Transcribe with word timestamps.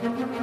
thank 0.00 0.18
you 0.20 0.37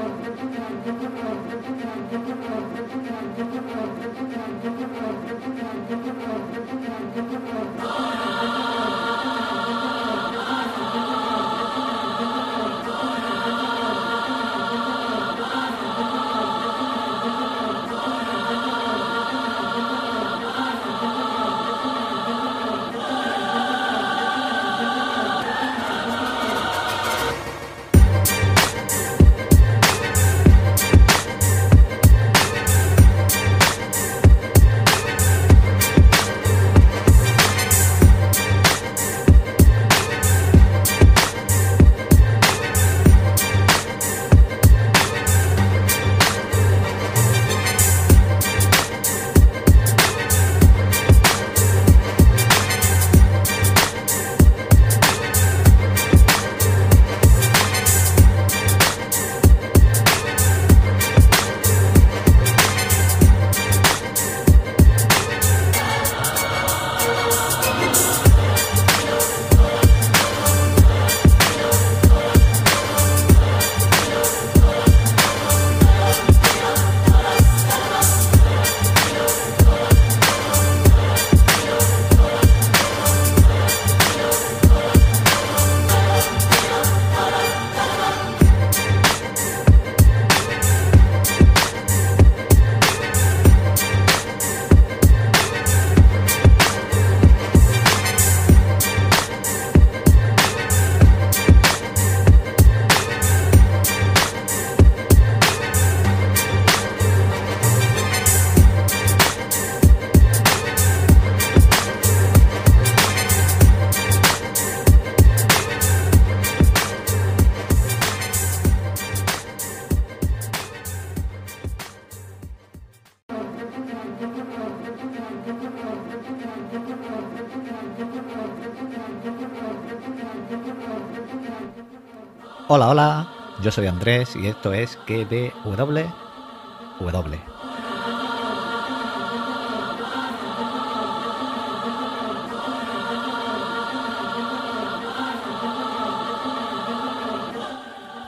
Hola, 132.77 132.89
hola, 132.89 133.27
yo 133.61 133.71
soy 133.71 133.87
Andrés 133.87 134.35
y 134.35 134.47
esto 134.47 134.73
es 134.73 134.97
KBW. 135.07 136.01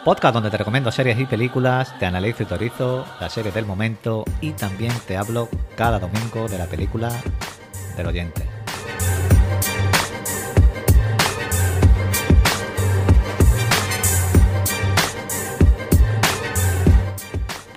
Podcast 0.05 0.33
donde 0.33 0.49
te 0.49 0.55
recomiendo 0.55 0.93
series 0.93 1.19
y 1.19 1.25
películas, 1.25 1.93
te 1.99 2.05
analizo 2.05 2.43
y 2.43 2.45
teorizo 2.45 3.05
la 3.19 3.29
serie 3.29 3.51
del 3.51 3.65
momento 3.65 4.23
y 4.39 4.51
también 4.51 4.93
te 5.05 5.17
hablo 5.17 5.49
cada 5.75 5.99
domingo 5.99 6.47
de 6.47 6.57
la 6.57 6.67
película 6.67 7.11
del 7.97 8.07
oyente. 8.07 8.46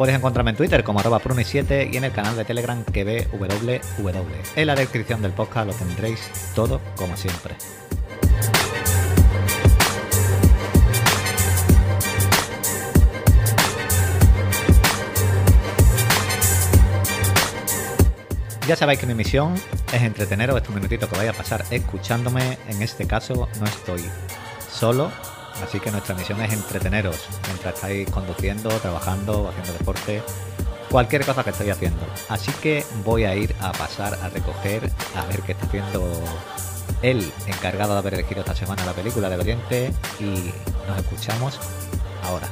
Puedes 0.01 0.17
encontrarme 0.17 0.53
en 0.53 0.57
Twitter 0.57 0.83
como 0.83 1.01
arroba 1.01 1.21
pruni7 1.21 1.93
y 1.93 1.99
en 1.99 2.05
el 2.05 2.13
canal 2.13 2.35
de 2.35 2.47
Telegram 2.47 2.83
que 2.85 3.05
ve 3.05 3.29
www. 3.31 4.35
En 4.57 4.67
la 4.67 4.75
descripción 4.75 5.21
del 5.21 5.33
podcast 5.33 5.67
lo 5.67 5.75
tendréis 5.75 6.31
todo 6.55 6.81
como 6.97 7.19
siempre. 7.19 7.55
Ya 18.67 18.77
sabéis 18.77 19.01
que 19.01 19.07
mi 19.07 19.13
misión 19.13 19.53
es 19.93 20.01
entreteneros 20.01 20.57
estos 20.57 20.75
minutitos 20.75 21.11
que 21.11 21.17
vais 21.19 21.29
a 21.29 21.35
pasar 21.35 21.63
escuchándome. 21.71 22.57
En 22.69 22.81
este 22.81 23.07
caso 23.07 23.51
no 23.61 23.67
estoy 23.67 24.03
solo, 24.73 25.13
Así 25.63 25.81
que 25.81 25.91
nuestra 25.91 26.15
misión 26.15 26.41
es 26.41 26.53
entreteneros 26.53 27.17
mientras 27.47 27.75
estáis 27.75 28.11
conduciendo, 28.11 28.69
trabajando, 28.81 29.49
haciendo 29.49 29.73
deporte, 29.73 30.23
cualquier 30.91 31.25
cosa 31.25 31.45
que 31.45 31.51
estéis 31.51 31.73
haciendo. 31.73 32.07
Así 32.29 32.53
que 32.63 32.85
voy 33.05 33.25
a 33.25 33.35
ir 33.35 33.55
a 33.61 33.73
pasar 33.73 34.15
a 34.15 34.29
recoger 34.29 34.91
a 35.17 35.25
ver 35.27 35.43
qué 35.43 35.53
está 35.53 35.67
haciendo 35.67 36.11
el 37.03 37.33
encargado 37.47 37.93
de 37.95 37.99
haber 37.99 38.15
elegido 38.15 38.41
esta 38.41 38.55
semana 38.55 38.85
la 38.85 38.93
película 38.93 39.29
del 39.29 39.41
oyente 39.41 39.93
y 40.19 40.53
nos 40.87 40.99
escuchamos 40.99 41.59
ahora. 42.25 42.49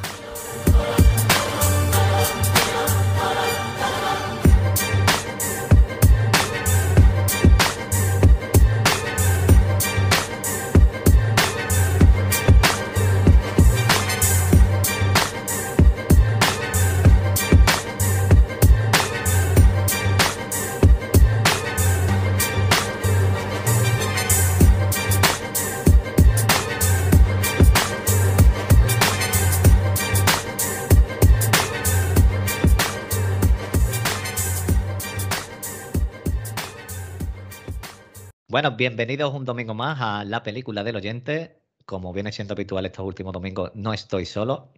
Bueno, 38.50 38.70
bienvenidos 38.70 39.34
un 39.34 39.44
domingo 39.44 39.75
más 39.75 39.98
a 40.00 40.25
la 40.25 40.42
película 40.42 40.82
del 40.82 40.97
oyente. 40.97 41.60
Como 41.84 42.14
viene 42.14 42.32
siendo 42.32 42.54
habitual 42.54 42.86
estos 42.86 43.04
últimos 43.04 43.34
domingos, 43.34 43.72
no 43.75 43.92
estoy 43.92 44.25
solo. 44.25 44.70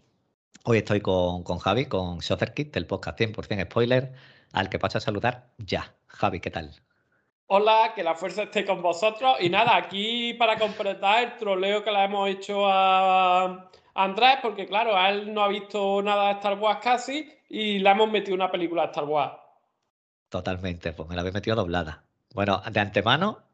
Hoy 0.64 0.78
estoy 0.78 1.00
con, 1.00 1.44
Javi, 1.44 1.86
con 1.86 2.18
Kit, 2.18 2.74
del 2.74 2.88
podcast 2.88 3.20
100% 3.20 3.66
Spoiler, 3.66 4.12
al 4.52 4.68
que 4.68 4.80
paso 4.80 4.98
a 4.98 5.00
saludar 5.00 5.52
ya. 5.58 5.94
Javi, 6.08 6.40
¿qué 6.40 6.50
tal? 6.50 6.72
Hola, 7.46 7.92
que 7.94 8.02
la 8.02 8.16
fuerza 8.16 8.42
esté 8.42 8.66
con 8.66 8.82
vosotros. 8.82 9.36
Y 9.38 9.48
nada, 9.50 9.76
aquí 9.76 10.34
para 10.34 10.58
completar 10.58 11.22
el 11.22 11.36
troleo 11.36 11.84
que 11.84 11.92
le 11.92 12.04
hemos 12.04 12.28
hecho 12.28 12.68
a 12.68 13.70
Andrés, 13.94 14.38
porque 14.42 14.66
claro, 14.66 14.98
él 15.06 15.32
no 15.32 15.44
ha 15.44 15.48
visto 15.48 16.02
nada 16.02 16.26
de 16.26 16.32
Star 16.32 16.58
Wars 16.58 16.80
casi 16.82 17.32
y 17.48 17.78
le 17.78 17.88
hemos 17.88 18.10
metido 18.10 18.34
una 18.34 18.50
película 18.50 18.82
de 18.82 18.88
Star 18.88 19.04
Wars. 19.04 19.34
Totalmente, 20.28 20.92
pues 20.92 21.08
me 21.08 21.14
la 21.14 21.20
habéis 21.20 21.34
metido 21.34 21.54
doblada. 21.54 22.02
Bueno, 22.34 22.62
de 22.68 22.80
antemano, 22.80 23.49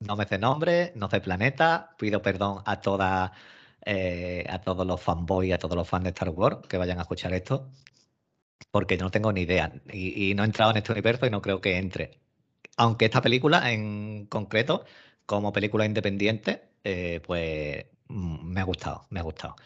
no 0.00 0.16
me 0.16 0.26
sé 0.26 0.38
nombre, 0.38 0.92
no 0.96 1.08
sé 1.10 1.20
planeta. 1.20 1.94
Pido 1.98 2.22
perdón 2.22 2.62
a 2.66 2.80
toda, 2.80 3.32
eh, 3.84 4.44
a 4.48 4.60
todos 4.60 4.86
los 4.86 5.00
fanboys, 5.00 5.52
a 5.54 5.58
todos 5.58 5.76
los 5.76 5.88
fans 5.88 6.04
de 6.04 6.10
Star 6.10 6.30
Wars 6.30 6.58
que 6.68 6.78
vayan 6.78 6.98
a 6.98 7.02
escuchar 7.02 7.32
esto, 7.34 7.70
porque 8.70 8.96
yo 8.96 9.04
no 9.04 9.10
tengo 9.10 9.32
ni 9.32 9.42
idea 9.42 9.72
y, 9.92 10.34
no 10.34 10.42
he 10.42 10.46
entrado 10.46 10.70
en 10.72 10.78
este 10.78 10.92
universo 10.92 11.26
y 11.26 11.30
no 11.30 11.42
creo 11.42 11.60
que 11.60 11.78
entre. 11.78 12.20
Aunque 12.76 13.06
esta 13.06 13.22
película 13.22 13.72
en 13.72 14.26
concreto, 14.26 14.84
como 15.26 15.52
película 15.52 15.86
independiente, 15.86 16.70
eh, 16.84 17.20
pues 17.26 17.86
mm, 18.08 18.52
me 18.52 18.60
ha 18.60 18.64
gustado, 18.64 19.06
me 19.10 19.20
ha 19.20 19.22
gustado. 19.22 19.56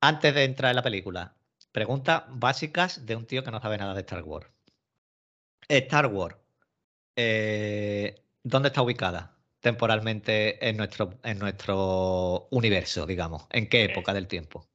Antes 0.00 0.34
de 0.34 0.44
entrar 0.44 0.70
en 0.70 0.76
la 0.76 0.82
película, 0.82 1.34
preguntas 1.72 2.24
básicas 2.28 3.06
de 3.06 3.16
un 3.16 3.26
tío 3.26 3.42
que 3.44 3.50
no 3.50 3.60
sabe 3.60 3.78
nada 3.78 3.94
de 3.94 4.00
Star 4.00 4.22
Wars. 4.22 4.48
Star 5.68 6.06
Wars, 6.06 6.36
eh, 7.16 8.22
¿dónde 8.42 8.68
está 8.68 8.82
ubicada 8.82 9.36
temporalmente 9.60 10.68
en 10.68 10.76
nuestro, 10.76 11.14
en 11.22 11.38
nuestro 11.38 12.48
universo, 12.50 13.06
digamos? 13.06 13.46
¿En 13.50 13.68
qué 13.68 13.84
época 13.84 14.12
del 14.12 14.26
tiempo? 14.26 14.66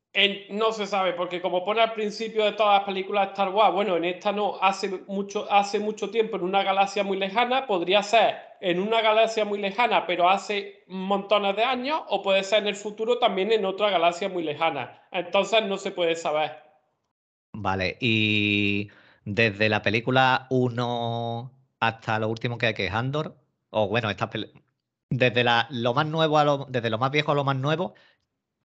no 0.50 0.72
se 0.72 0.88
sabe, 0.88 1.14
porque 1.14 1.42
como 1.42 1.64
pone 1.64 1.82
al 1.82 1.94
principio 1.94 2.44
de 2.44 2.54
todas 2.54 2.80
las 2.80 2.86
películas 2.88 3.28
de 3.28 3.32
Star 3.34 3.50
Wars, 3.50 3.74
bueno, 3.74 3.98
en 3.98 4.06
esta 4.06 4.32
no, 4.32 4.58
hace 4.62 4.90
mucho, 5.08 5.52
hace 5.52 5.80
mucho 5.80 6.10
tiempo 6.10 6.38
en 6.38 6.44
una 6.44 6.64
galaxia 6.64 7.04
muy 7.04 7.18
lejana, 7.18 7.68
podría 7.68 8.02
ser 8.02 8.36
en 8.60 8.80
una 8.80 9.02
galaxia 9.02 9.46
muy 9.46 9.60
lejana, 9.60 10.08
pero 10.08 10.28
hace 10.28 10.84
montones 10.88 11.56
de 11.56 11.64
años, 11.64 12.02
o 12.08 12.24
puede 12.24 12.44
ser 12.44 12.64
en 12.64 12.70
el 12.70 12.76
futuro 12.76 13.20
también 13.20 13.52
en 13.52 13.66
otra 13.66 13.92
galaxia 13.92 14.28
muy 14.28 14.44
lejana. 14.44 15.04
Entonces 15.12 15.64
no 15.66 15.78
se 15.78 15.92
puede 15.92 16.16
saber. 16.16 16.64
Vale, 17.54 17.98
y 18.00 18.90
desde 19.24 19.70
la 19.70 19.84
película 19.84 20.48
1 20.50 21.52
hasta 21.80 22.18
lo 22.18 22.30
último 22.30 22.58
que 22.58 22.68
hay 22.68 22.74
que 22.74 22.88
es 22.88 22.94
Andor, 22.94 23.36
o 23.70 23.88
bueno, 23.88 24.10
esta 24.10 24.30
desde 25.10 25.44
la, 25.44 25.68
lo 25.70 25.94
más 25.94 26.06
nuevo 26.06 26.38
a 26.38 26.44
lo, 26.44 26.66
desde 26.70 26.90
lo 26.90 26.98
más 26.98 27.12
viejo 27.12 27.32
a 27.32 27.36
lo 27.36 27.44
más 27.44 27.56
nuevo, 27.56 27.94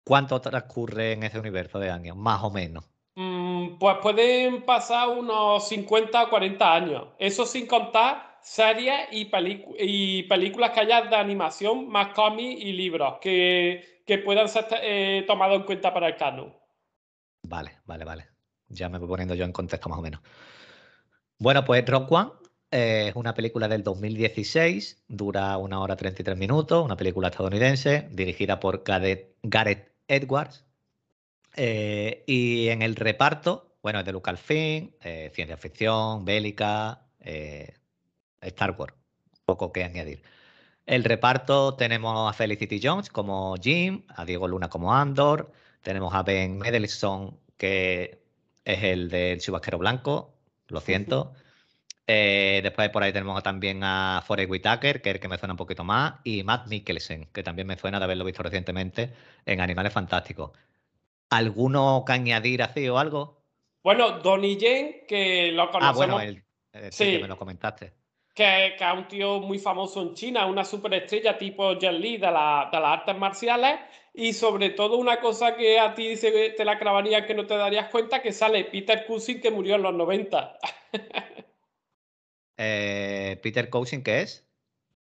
¿Cuánto 0.05 0.41
transcurre 0.41 1.13
en 1.13 1.23
ese 1.23 1.39
universo 1.39 1.79
de 1.79 1.91
años? 1.91 2.17
Más 2.17 2.43
o 2.43 2.51
menos. 2.51 2.85
Mm, 3.15 3.79
pues 3.79 3.97
pueden 4.03 4.63
pasar 4.63 5.09
unos 5.09 5.69
50 5.69 6.25
o 6.25 6.31
40 6.31 6.75
años. 6.75 7.09
Eso 7.19 7.47
sin 7.47 7.67
contar 7.67 8.39
series 8.43 9.09
y, 9.13 9.31
y 9.79 10.23
películas 10.25 10.71
que 10.71 10.81
haya 10.81 11.03
de 11.03 11.15
animación, 11.15 11.89
más 11.89 12.09
cómics 12.15 12.61
y 12.61 12.73
libros 12.73 13.19
que, 13.21 13.89
puedan 14.25 14.49
ser 14.49 14.67
eh, 14.83 15.25
tomados 15.27 15.57
en 15.57 15.63
cuenta 15.63 15.95
para 15.95 16.09
el 16.09 16.17
canon. 16.17 16.55
Vale, 17.45 17.79
vale, 17.87 18.05
vale. 18.05 18.29
Ya 18.69 18.89
me 18.89 18.99
voy 18.99 19.09
poniendo 19.09 19.35
yo 19.35 19.45
en 19.45 19.53
contexto 19.53 19.89
más 19.89 19.99
o 19.99 20.03
menos. 20.03 20.21
Bueno, 21.39 21.65
pues 21.65 21.87
Rock 21.87 22.11
One 22.11 22.31
eh, 22.73 23.09
es 23.09 23.17
una 23.17 23.35
película 23.35 23.69
del 23.69 23.83
2016, 23.83 25.05
dura 25.09 25.57
una 25.59 25.81
hora 25.81 25.97
33 25.97 26.37
minutos, 26.37 26.85
una 26.85 26.97
película 26.97 27.29
estadounidense 27.29 28.09
dirigida 28.11 28.59
por 28.61 28.83
Gareth 28.85 29.93
Edwards. 30.09 30.65
Eh, 31.55 32.25
y 32.27 32.69
en 32.69 32.83
el 32.83 32.97
reparto, 32.97 33.77
bueno, 33.83 34.01
es 34.01 34.07
de 34.07 34.13
Lucasfilm, 34.13 34.93
eh, 35.03 35.31
ciencia 35.35 35.57
ficción, 35.57 36.25
bélica, 36.25 37.07
eh, 37.21 37.75
Star 38.41 38.75
Wars, 38.79 38.95
poco 39.45 39.73
que 39.73 39.85
añadir. 39.85 40.23
El 40.87 41.05
reparto 41.05 41.75
tenemos 41.77 42.31
a 42.31 42.33
Felicity 42.33 42.81
Jones 42.83 43.11
como 43.11 43.55
Jim, 43.57 44.05
a 44.09 44.25
Diego 44.25 44.49
Luna 44.49 44.69
como 44.69 44.95
Andor, 44.95 45.53
tenemos 45.83 46.15
a 46.15 46.23
Ben 46.23 46.59
Mendelsohn, 46.59 47.39
que 47.57 48.23
es 48.65 48.83
el 48.83 49.09
del 49.11 49.41
chubasquero 49.41 49.79
blanco, 49.79 50.35
lo 50.69 50.81
siento. 50.81 51.35
Eh, 52.07 52.61
después 52.63 52.91
por 52.91 53.03
ahí 53.03 53.13
tenemos 53.13 53.43
también 53.43 53.83
a 53.85 54.23
Forrest 54.27 54.51
Whitaker, 54.51 55.01
que 55.01 55.11
es 55.11 55.15
el 55.15 55.21
que 55.21 55.29
me 55.29 55.39
suena 55.39 55.55
un 55.55 55.59
poquito 55.59 55.85
más, 55.85 56.15
y 56.25 56.43
Matt 56.43 56.67
Mikkelsen, 56.67 57.29
que 57.33 57.43
también 57.43 57.69
me 57.69 57.79
suena 57.79 57.99
de 57.99 58.05
haberlo 58.05 58.25
visto 58.25 58.43
recientemente 58.43 59.13
en 59.47 59.61
Animales 59.61 59.93
Fantásticos. 59.93 60.51
¿Alguno 61.31 62.05
que 62.07 62.13
añadir 62.13 62.63
así 62.63 62.89
o 62.89 62.99
algo? 62.99 63.43
Bueno, 63.83 64.19
Donnie 64.19 64.57
Yen, 64.57 65.07
que 65.07 65.53
lo 65.53 65.71
conocemos. 65.71 66.03
Ah, 66.03 66.07
bueno, 66.07 66.21
él, 66.21 66.45
eh, 66.73 66.89
sí, 66.91 67.13
que 67.13 67.19
me 67.21 67.29
lo 67.29 67.37
comentaste. 67.37 67.93
Que, 68.35 68.77
es 68.77 68.93
un 68.95 69.07
tío 69.09 69.41
muy 69.41 69.59
famoso 69.59 70.03
en 70.03 70.15
China, 70.15 70.47
una 70.47 70.65
superestrella 70.65 71.37
tipo 71.37 71.75
Jet 71.79 71.93
Li 71.93 72.17
de, 72.17 72.31
la, 72.31 72.69
de 72.73 72.81
las 72.81 72.99
artes 72.99 73.17
marciales. 73.17 73.79
Y 74.15 74.33
sobre 74.33 74.71
todo 74.71 74.99
una 74.99 75.21
cosa 75.21 75.57
que 75.57 75.79
a 75.79 75.95
ti 75.95 76.15
te 76.17 76.65
la 76.65 76.79
clavaría 76.79 77.27
que 77.27 77.35
no 77.35 77.47
te 77.47 77.57
darías 77.57 77.89
cuenta, 77.91 78.21
que 78.21 78.33
sale 78.33 78.65
Peter 78.65 79.07
Cushing 79.07 79.41
que 79.41 79.51
murió 79.51 79.77
en 79.77 79.83
los 79.83 79.95
90. 79.95 80.59
Eh, 82.65 83.41
Peter 83.43 83.69
Cushing, 83.69 84.05
¿qué 84.05 84.21
es? 84.21 84.47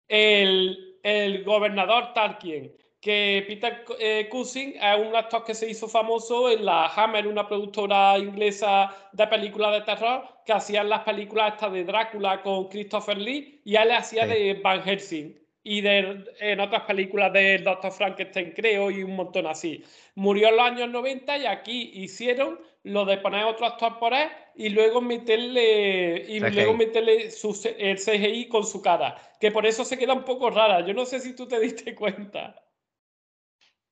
El, 0.08 1.44
gobernador 1.44 2.14
Tarkin. 2.14 2.72
Que 3.02 3.44
Peter 3.46 3.84
eh, 3.98 4.28
Cushing 4.30 4.76
es 4.76 4.98
un 4.98 5.14
actor 5.14 5.44
que 5.44 5.54
se 5.54 5.68
hizo 5.68 5.86
famoso 5.88 6.50
en 6.50 6.64
la 6.64 6.86
Hammer, 6.86 7.26
una 7.26 7.46
productora 7.46 8.18
inglesa 8.18 8.94
de 9.12 9.26
películas 9.26 9.72
de 9.72 9.80
terror, 9.82 10.24
que 10.44 10.52
hacía 10.52 10.84
las 10.84 11.00
películas 11.00 11.54
estas 11.54 11.72
de 11.72 11.84
Drácula 11.84 12.42
con 12.42 12.68
Christopher 12.68 13.18
Lee, 13.18 13.60
y 13.64 13.76
él 13.76 13.90
hacía 13.92 14.26
de 14.26 14.54
Van 14.62 14.82
Helsing 14.82 15.34
y 15.62 15.82
de, 15.82 16.24
en 16.40 16.60
otras 16.60 16.82
películas 16.82 17.32
del 17.32 17.64
Doctor 17.64 17.92
Frankenstein, 17.92 18.52
creo, 18.52 18.90
y 18.90 19.02
un 19.02 19.16
montón 19.16 19.46
así. 19.46 19.84
Murió 20.14 20.48
en 20.48 20.56
los 20.56 20.64
años 20.64 20.90
90 20.90 21.38
y 21.38 21.46
aquí 21.46 21.90
hicieron 21.94 22.58
lo 22.82 23.04
de 23.04 23.18
poner 23.18 23.44
otro 23.44 23.66
actor 23.66 23.98
por 23.98 24.14
él 24.14 24.28
y 24.54 24.70
luego 24.70 25.00
meterle 25.00 26.24
y 26.28 26.40
luego 26.40 26.74
meterle 26.74 27.30
su, 27.30 27.50
el 27.78 27.98
CGI 27.98 28.48
con 28.48 28.64
su 28.64 28.80
cara, 28.80 29.16
que 29.38 29.50
por 29.50 29.66
eso 29.66 29.84
se 29.84 29.98
queda 29.98 30.14
un 30.14 30.24
poco 30.24 30.50
rara. 30.50 30.86
Yo 30.86 30.94
no 30.94 31.04
sé 31.04 31.20
si 31.20 31.34
tú 31.34 31.46
te 31.46 31.60
diste 31.60 31.94
cuenta. 31.96 32.62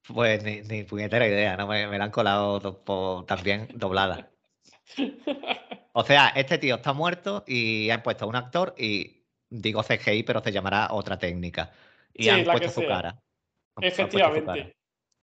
Pues 0.07 0.43
ni, 0.43 0.63
ni 0.63 0.85
puñetera 0.85 1.27
idea, 1.27 1.57
¿no? 1.57 1.67
Me, 1.67 1.87
me 1.87 1.99
la 1.99 2.05
han 2.05 2.11
colado 2.11 2.61
también 3.27 3.69
doblada. 3.75 4.31
O 5.93 6.03
sea, 6.03 6.29
este 6.29 6.57
tío 6.59 6.77
está 6.77 6.95
muerto 6.95 7.45
y 7.47 7.91
han 7.91 8.03
puesto 8.03 8.25
a 8.25 8.29
un 8.29 8.37
actor 8.37 8.75
y 8.79 9.27
digo 9.51 9.83
CGI, 9.83 10.23
pero 10.23 10.41
se 10.41 10.53
llamará 10.53 10.89
otra 10.93 11.19
técnica. 11.19 11.73
Y 12.15 12.29
han 12.31 12.45
puesto 12.45 12.71
su 12.71 12.87
cara. 12.87 13.21
Efectivamente. 13.81 14.77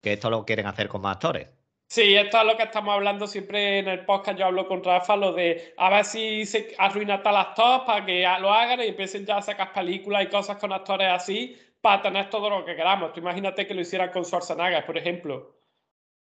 Que 0.00 0.12
esto 0.12 0.30
lo 0.30 0.44
quieren 0.44 0.66
hacer 0.66 0.88
con 0.88 1.02
más 1.02 1.16
actores. 1.16 1.48
Sí, 1.90 2.14
esto 2.14 2.38
es 2.38 2.46
lo 2.46 2.56
que 2.56 2.62
estamos 2.62 2.94
hablando 2.94 3.26
siempre 3.26 3.80
en 3.80 3.88
el 3.88 4.04
podcast. 4.04 4.38
Yo 4.38 4.46
hablo 4.46 4.68
con 4.68 4.84
Rafa, 4.84 5.16
lo 5.16 5.32
de 5.32 5.74
a 5.76 5.90
ver 5.90 6.04
si 6.04 6.46
se 6.46 6.72
arruina 6.78 7.20
tal 7.20 7.36
actor 7.36 7.84
para 7.84 8.06
que 8.06 8.22
lo 8.40 8.52
hagan 8.52 8.80
y 8.80 8.84
empiecen 8.84 9.26
ya 9.26 9.38
a 9.38 9.42
sacar 9.42 9.72
películas 9.72 10.22
y 10.22 10.28
cosas 10.28 10.56
con 10.58 10.72
actores 10.72 11.08
así 11.10 11.58
para 11.80 12.00
tener 12.00 12.30
todo 12.30 12.48
lo 12.48 12.64
que 12.64 12.76
queramos. 12.76 13.12
Tú 13.12 13.18
imagínate 13.18 13.66
que 13.66 13.74
lo 13.74 13.80
hicieran 13.80 14.12
con 14.12 14.24
Schwarzenegger, 14.24 14.86
por 14.86 14.98
ejemplo. 14.98 15.58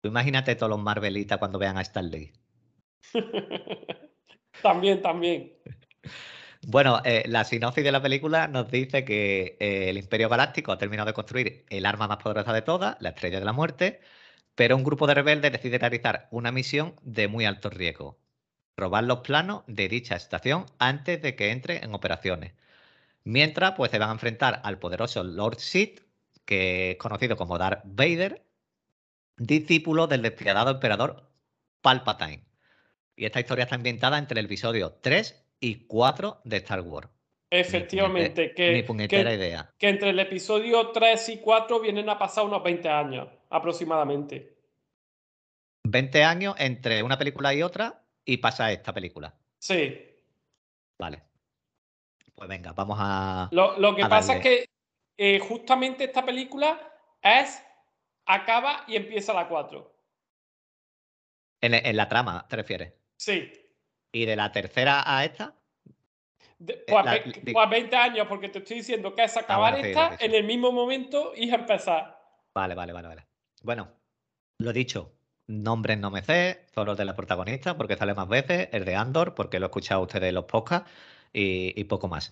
Tú 0.01 0.09
imagínate 0.09 0.55
todos 0.55 0.69
los 0.69 0.79
Marvelitas 0.79 1.39
cuando 1.39 1.57
vean 1.57 1.79
a 1.79 1.81
Stanley. 1.81 2.31
también, 4.61 5.01
también. 5.01 5.53
Bueno, 6.69 7.01
eh, 7.05 7.23
la 7.27 7.45
sinopsis 7.45 7.83
de 7.83 7.91
la 7.91 8.01
película 8.01 8.47
nos 8.47 8.69
dice 8.69 9.05
que 9.05 9.55
eh, 9.59 9.89
el 9.89 9.97
Imperio 9.97 10.27
Galáctico 10.27 10.71
ha 10.71 10.77
terminado 10.77 11.07
de 11.07 11.13
construir 11.13 11.65
el 11.69 11.85
arma 11.85 12.07
más 12.07 12.17
poderosa 12.17 12.51
de 12.51 12.63
todas, 12.63 12.97
la 12.99 13.09
Estrella 13.09 13.39
de 13.39 13.45
la 13.45 13.53
Muerte, 13.53 14.01
pero 14.57 14.75
un 14.75 14.83
grupo 14.83 15.05
de 15.05 15.13
rebeldes 15.13 15.51
decide 15.51 15.77
realizar 15.77 16.27
una 16.31 16.51
misión 16.51 16.95
de 17.03 17.27
muy 17.27 17.45
alto 17.45 17.69
riesgo, 17.69 18.17
robar 18.75 19.03
los 19.03 19.19
planos 19.19 19.61
de 19.67 19.87
dicha 19.87 20.15
estación 20.15 20.65
antes 20.79 21.21
de 21.21 21.35
que 21.35 21.51
entre 21.51 21.85
en 21.85 21.93
operaciones. 21.93 22.53
Mientras, 23.23 23.73
pues 23.73 23.91
se 23.91 23.99
van 23.99 24.09
a 24.09 24.13
enfrentar 24.13 24.61
al 24.63 24.79
poderoso 24.79 25.23
Lord 25.23 25.59
Sith, 25.59 26.01
que 26.43 26.91
es 26.91 26.97
conocido 26.97 27.37
como 27.37 27.59
Darth 27.59 27.83
Vader, 27.85 28.41
discípulo 29.37 30.07
del 30.07 30.23
despiadado 30.23 30.71
emperador 30.71 31.29
Palpatine. 31.83 32.43
Y 33.15 33.25
esta 33.25 33.39
historia 33.39 33.65
está 33.65 33.75
ambientada 33.75 34.17
entre 34.17 34.39
el 34.39 34.47
episodio 34.47 34.97
3 35.01 35.49
y 35.59 35.85
4 35.85 36.41
de 36.45 36.57
Star 36.57 36.81
Wars. 36.81 37.09
Efectivamente, 37.51 38.55
que, 38.55 38.79
idea. 38.79 39.71
que 39.77 39.87
entre 39.87 40.09
el 40.09 40.19
episodio 40.19 40.89
3 40.89 41.29
y 41.29 41.37
4 41.41 41.79
vienen 41.79 42.09
a 42.09 42.17
pasar 42.17 42.45
unos 42.45 42.63
20 42.63 42.89
años 42.89 43.36
aproximadamente. 43.49 44.57
20 45.83 46.23
años 46.23 46.55
entre 46.57 47.03
una 47.03 47.17
película 47.17 47.53
y 47.53 47.63
otra 47.63 48.03
y 48.25 48.37
pasa 48.37 48.71
esta 48.71 48.93
película. 48.93 49.33
Sí. 49.59 49.97
Vale. 50.99 51.23
Pues 52.35 52.49
venga, 52.49 52.73
vamos 52.73 52.97
a. 52.99 53.49
Lo, 53.51 53.95
que 53.95 54.05
pasa 54.05 54.37
es 54.37 54.43
que 54.43 54.69
eh, 55.17 55.39
justamente 55.39 56.03
esta 56.03 56.23
película 56.25 56.79
es. 57.21 57.63
acaba 58.25 58.83
y 58.87 58.95
empieza 58.95 59.33
la 59.33 59.47
4. 59.47 59.95
En, 61.61 61.73
en 61.73 61.97
la 61.97 62.07
trama, 62.07 62.45
¿te 62.47 62.55
refieres? 62.55 62.93
Sí. 63.17 63.51
¿Y 64.11 64.25
de 64.25 64.35
la 64.35 64.51
tercera 64.51 65.03
a 65.05 65.25
esta? 65.25 65.57
pues, 66.57 67.05
20 67.05 67.53
pues 67.53 67.93
años, 67.93 68.27
porque 68.27 68.49
te 68.49 68.59
estoy 68.59 68.77
diciendo 68.77 69.13
que 69.13 69.23
es 69.23 69.37
ah, 69.37 69.41
acabar 69.41 69.77
esta 69.77 70.17
en 70.19 70.33
el 70.33 70.43
mismo 70.43 70.71
momento 70.71 71.33
y 71.35 71.53
empezar. 71.53 72.19
Vale, 72.53 72.75
vale, 72.75 72.93
vale, 72.93 73.07
vale. 73.07 73.27
Bueno, 73.63 73.89
lo 74.59 74.73
dicho, 74.73 75.13
nombres 75.47 75.97
no 75.97 76.11
me 76.11 76.23
sé, 76.23 76.65
solo 76.73 76.95
de 76.95 77.05
la 77.05 77.15
protagonista, 77.15 77.77
porque 77.77 77.97
sale 77.97 78.13
más 78.13 78.27
veces, 78.27 78.69
el 78.71 78.85
de 78.85 78.95
Andor, 78.95 79.35
porque 79.35 79.59
lo 79.59 79.65
he 79.65 79.69
escuchado 79.69 80.01
ustedes 80.01 80.29
en 80.29 80.35
los 80.35 80.45
podcasts, 80.45 80.89
y, 81.33 81.83
poco 81.85 82.07
más. 82.07 82.31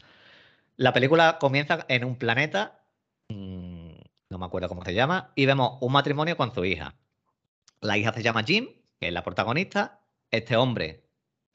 La 0.78 0.94
película 0.94 1.38
comienza 1.40 1.86
en 1.90 2.06
un 2.06 2.18
planeta, 2.18 2.84
mm, 3.30 3.92
no 4.30 4.38
me 4.40 4.46
acuerdo 4.46 4.70
cómo 4.70 4.84
se 4.84 4.94
llama, 4.94 5.32
y 5.36 5.46
vemos 5.46 5.78
un 5.82 5.92
matrimonio 5.92 6.38
con 6.38 6.54
su 6.54 6.66
hija. 6.66 6.96
La 7.82 7.98
hija 7.98 8.14
se 8.14 8.24
llama 8.24 8.44
Jim, 8.44 8.70
que 9.00 9.08
es 9.08 9.14
la 9.14 9.24
protagonista. 9.24 10.02
Este 10.32 10.56
hombre 10.58 11.06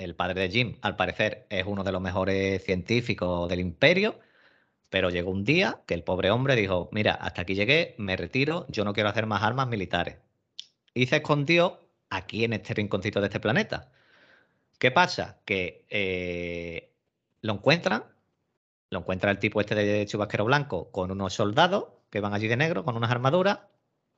el 0.01 0.15
padre 0.17 0.43
de 0.43 0.51
Jim, 0.51 0.77
al 0.83 0.97
parecer, 0.97 1.47
es 1.51 1.65
uno 1.67 1.85
de 1.85 1.93
los 1.93 2.01
mejores 2.01 2.65
científicos 2.65 3.49
del 3.49 3.61
imperio, 3.61 4.19
pero 4.91 5.11
llegó 5.11 5.31
un 5.31 5.45
día 5.45 5.81
que 5.87 5.95
el 5.95 6.03
pobre 6.03 6.31
hombre 6.31 6.57
dijo, 6.57 6.89
mira, 6.93 7.15
hasta 7.15 7.43
aquí 7.43 7.55
llegué, 7.55 7.95
me 7.97 8.17
retiro, 8.17 8.67
yo 8.69 8.85
no 8.85 8.93
quiero 8.93 9.09
hacer 9.09 9.27
más 9.27 9.43
armas 9.43 9.69
militares. 9.69 10.19
Y 10.93 11.07
se 11.07 11.17
escondió 11.17 11.89
aquí 12.11 12.45
en 12.45 12.53
este 12.53 12.75
rinconcito 12.75 13.21
de 13.21 13.29
este 13.29 13.41
planeta. 13.41 13.93
¿Qué 14.79 14.91
pasa? 14.91 15.41
Que 15.45 15.87
eh, 15.91 16.93
lo 17.41 17.55
encuentran, 17.55 18.05
lo 18.91 18.99
encuentra 18.99 19.31
el 19.31 19.39
tipo 19.39 19.61
este 19.61 19.77
de 19.77 20.07
chubasquero 20.07 20.45
blanco 20.45 20.91
con 20.91 21.13
unos 21.13 21.35
soldados 21.35 21.87
que 22.11 22.21
van 22.21 22.35
allí 22.35 22.49
de 22.49 22.57
negro, 22.57 22.85
con 22.85 22.97
unas 22.97 23.13
armaduras. 23.13 23.61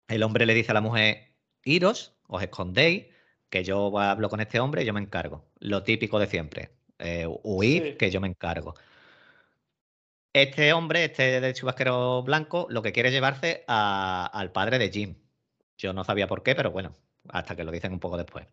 El 0.08 0.22
hombre 0.22 0.46
le 0.46 0.54
dice 0.54 0.70
a 0.70 0.74
la 0.74 0.80
mujer, 0.80 1.34
iros, 1.64 2.14
os 2.26 2.42
escondéis, 2.42 3.06
que 3.50 3.64
yo 3.64 3.98
hablo 3.98 4.30
con 4.30 4.40
este 4.40 4.60
hombre 4.60 4.82
y 4.82 4.86
yo 4.86 4.94
me 4.94 5.00
encargo. 5.00 5.44
Lo 5.58 5.82
típico 5.82 6.18
de 6.18 6.26
siempre. 6.26 6.70
Eh, 6.98 7.26
huir, 7.42 7.98
que 7.98 8.10
yo 8.10 8.20
me 8.20 8.28
encargo. 8.28 8.74
Este 10.32 10.72
hombre, 10.72 11.04
este 11.04 11.40
de 11.42 11.52
chubasquero 11.52 12.22
blanco, 12.22 12.66
lo 12.70 12.80
que 12.82 12.92
quiere 12.92 13.10
es 13.10 13.14
llevarse 13.14 13.64
al 13.66 14.50
padre 14.52 14.78
de 14.78 14.90
Jim. 14.90 15.16
Yo 15.76 15.92
no 15.92 16.04
sabía 16.04 16.26
por 16.26 16.42
qué, 16.42 16.54
pero 16.54 16.70
bueno, 16.70 16.96
hasta 17.28 17.54
que 17.54 17.64
lo 17.64 17.72
dicen 17.72 17.92
un 17.92 18.00
poco 18.00 18.16
después. 18.16 18.46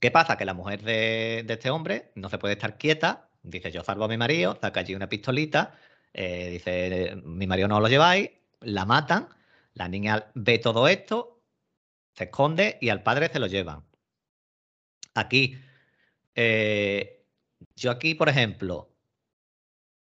¿Qué 0.00 0.10
pasa? 0.12 0.36
Que 0.36 0.44
la 0.44 0.54
mujer 0.54 0.82
de, 0.82 1.44
este 1.48 1.70
hombre 1.70 2.12
no 2.14 2.28
se 2.28 2.38
puede 2.38 2.54
estar 2.54 2.78
quieta. 2.78 3.28
Dice, 3.42 3.72
yo 3.72 3.82
salvo 3.82 4.04
a 4.04 4.08
mi 4.08 4.16
marido, 4.18 4.56
saca 4.60 4.80
allí 4.80 4.94
una 4.94 5.08
pistolita, 5.08 5.74
eh, 6.14 6.50
dice, 6.50 7.16
mi 7.24 7.46
marido 7.46 7.68
no 7.68 7.80
lo 7.80 7.88
lleváis, 7.88 8.30
la 8.60 8.84
matan, 8.84 9.28
la 9.74 9.88
niña 9.88 10.30
ve 10.34 10.58
todo 10.58 10.88
esto, 10.88 11.42
se 12.14 12.24
esconde 12.24 12.78
y 12.80 12.90
al 12.90 13.02
padre 13.02 13.30
se 13.32 13.40
lo 13.40 13.46
llevan. 13.46 13.84
Aquí, 15.14 15.58
eh, 16.34 17.24
yo 17.76 17.90
aquí, 17.90 18.14
por 18.14 18.28
ejemplo, 18.28 18.89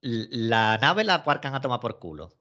la 0.05 0.77
nave 0.77 1.03
la 1.03 1.15
aparcan 1.15 1.55
a 1.55 1.61
tomar 1.61 1.79
por 1.79 1.97
culo. 1.99 2.33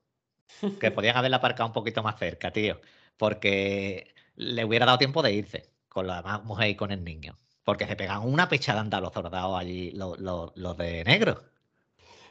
Que 0.78 0.90
podían 0.90 1.16
haberla 1.16 1.38
aparcado 1.38 1.66
un 1.66 1.72
poquito 1.72 2.02
más 2.02 2.18
cerca, 2.18 2.52
tío. 2.52 2.80
Porque 3.16 4.14
le 4.36 4.64
hubiera 4.64 4.86
dado 4.86 4.98
tiempo 4.98 5.22
de 5.22 5.32
irse 5.32 5.70
con 5.88 6.06
la 6.06 6.22
mujer 6.44 6.68
y 6.68 6.76
con 6.76 6.90
el 6.92 7.02
niño. 7.02 7.38
Porque 7.64 7.86
se 7.86 7.96
pegan 7.96 8.20
una 8.22 8.48
pechada 8.48 8.84
a 8.90 9.00
los 9.00 9.12
soldados 9.12 9.58
allí, 9.58 9.92
los, 9.92 10.76
de 10.76 11.04
negro. 11.04 11.42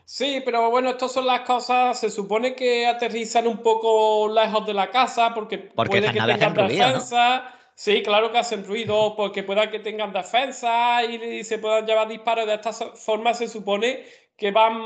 Sí, 0.06 0.42
pero 0.46 0.70
bueno, 0.70 0.92
estas 0.92 1.12
son 1.14 1.26
las 1.26 1.42
cosas, 1.42 2.00
se 2.00 2.12
supone 2.12 2.54
que 2.54 2.86
aterrizan 2.86 3.48
un 3.48 3.58
poco 3.60 4.30
lejos 4.30 4.66
de 4.68 4.74
la 4.74 4.92
casa 4.92 5.34
porque, 5.34 5.58
porque 5.58 6.02
puede 6.02 6.14
que 6.14 6.20
tengan 6.20 6.54
defensa. 6.54 7.56
Sí, 7.76 8.04
claro 8.04 8.32
que 8.32 8.38
hacen 8.38 8.66
ruido 8.66 9.16
porque 9.16 9.42
pueda 9.42 9.72
que 9.72 9.80
tengan 9.80 10.14
defensa 10.14 11.04
y 11.04 11.44
se 11.44 11.58
puedan 11.58 11.88
llevar 11.88 12.08
disparos. 12.08 12.46
De 12.46 12.54
esta 12.54 12.72
forma 12.72 13.34
se 13.34 13.48
supone 13.48 14.06
que 14.44 14.52
van 14.52 14.78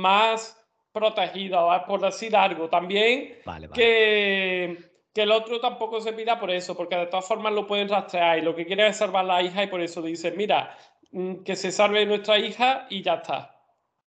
más 0.00 0.58
protegidos, 0.92 1.82
por 1.86 2.00
decir 2.00 2.34
algo. 2.34 2.70
También 2.70 3.36
Que, 3.74 4.78
que, 5.12 5.22
el 5.22 5.30
otro 5.30 5.60
tampoco 5.60 6.00
se 6.00 6.14
pida 6.14 6.40
por 6.40 6.50
eso, 6.50 6.74
porque 6.74 6.96
de 6.96 7.04
todas 7.04 7.28
formas 7.28 7.52
lo 7.52 7.66
pueden 7.66 7.90
rastrear 7.90 8.38
y 8.38 8.40
lo 8.40 8.56
que 8.56 8.64
quiere 8.64 8.86
es 8.86 8.96
salvar 8.96 9.26
a 9.26 9.28
la 9.28 9.42
hija 9.42 9.62
y 9.62 9.66
por 9.66 9.82
eso 9.82 10.00
dice, 10.00 10.30
mira, 10.30 10.74
mm, 11.12 11.42
que 11.42 11.54
se 11.54 11.70
salve 11.70 12.06
nuestra 12.06 12.38
hija 12.38 12.86
y 12.88 13.02
ya 13.02 13.16
está. 13.16 13.54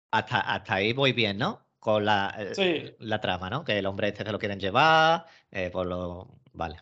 Hasta, 0.09 0.39
hasta 0.39 0.73
ahí 0.73 0.91
voy 0.91 1.13
bien, 1.13 1.37
¿no? 1.37 1.59
Con 1.77 2.05
la, 2.05 2.35
eh, 2.35 2.95
la 2.97 3.21
trama, 3.21 3.51
¿no? 3.51 3.63
Que 3.63 3.77
el 3.77 3.85
hombre 3.85 4.07
este 4.07 4.25
se 4.25 4.31
lo 4.31 4.39
quieren 4.39 4.59
llevar, 4.59 5.27
eh, 5.51 5.69
por 5.69 5.85
lo... 5.85 6.29
Vale. 6.53 6.77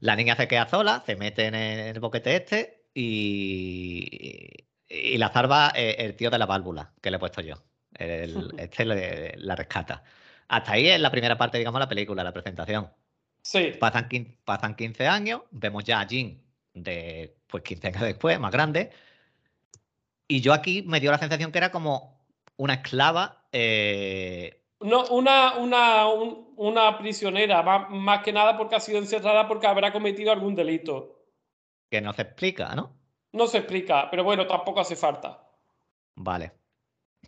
La 0.00 0.16
niña 0.16 0.36
se 0.36 0.48
queda 0.48 0.66
sola, 0.66 1.02
se 1.04 1.16
mete 1.16 1.48
en 1.48 1.54
el 1.54 2.00
boquete 2.00 2.36
este 2.36 2.86
y, 2.94 4.64
y 4.94 5.18
la 5.18 5.72
eh, 5.74 5.96
el 5.98 6.16
tío 6.16 6.30
de 6.30 6.38
la 6.38 6.46
válvula 6.46 6.92
que 7.00 7.10
le 7.10 7.16
he 7.16 7.20
puesto 7.20 7.40
yo. 7.40 7.56
este 7.94 8.84
la 8.84 9.56
rescata. 9.56 10.02
Hasta 10.48 10.72
ahí 10.72 10.88
es 10.88 11.00
la 11.00 11.10
primera 11.10 11.38
parte, 11.38 11.58
digamos, 11.58 11.78
de 11.78 11.84
la 11.84 11.88
película, 11.88 12.24
la 12.24 12.32
presentación. 12.32 12.90
Sí. 13.42 13.72
Pasan, 13.78 14.08
pasan 14.44 14.74
15 14.74 15.06
años, 15.06 15.42
vemos 15.50 15.84
ya 15.84 16.00
a 16.00 16.06
Jean 16.06 16.40
de 16.72 17.36
pues 17.46 17.62
15 17.62 17.88
años 17.88 18.02
después, 18.02 18.38
más 18.38 18.52
grande. 18.52 18.90
Y 20.26 20.40
yo 20.40 20.52
aquí 20.52 20.82
me 20.82 21.00
dio 21.00 21.10
la 21.10 21.18
sensación 21.18 21.52
que 21.52 21.58
era 21.58 21.70
como 21.70 22.26
una 22.56 22.74
esclava. 22.74 23.46
Eh, 23.52 24.62
no, 24.80 25.06
una, 25.06 25.56
una, 25.58 26.08
una 26.08 26.98
prisionera, 26.98 27.62
más, 27.62 27.90
más, 27.90 28.22
que 28.22 28.32
nada 28.32 28.56
porque 28.56 28.76
ha 28.76 28.80
sido 28.80 28.98
encerrada 28.98 29.46
porque 29.46 29.66
habrá 29.66 29.92
cometido 29.92 30.32
algún 30.32 30.54
delito. 30.54 31.26
Que 31.90 32.00
no 32.00 32.12
se 32.12 32.22
explica, 32.22 32.74
¿no? 32.74 33.03
No 33.34 33.48
se 33.48 33.58
explica, 33.58 34.08
pero 34.12 34.22
bueno, 34.22 34.46
tampoco 34.46 34.78
hace 34.78 34.94
falta. 34.94 35.50
Vale. 36.14 36.52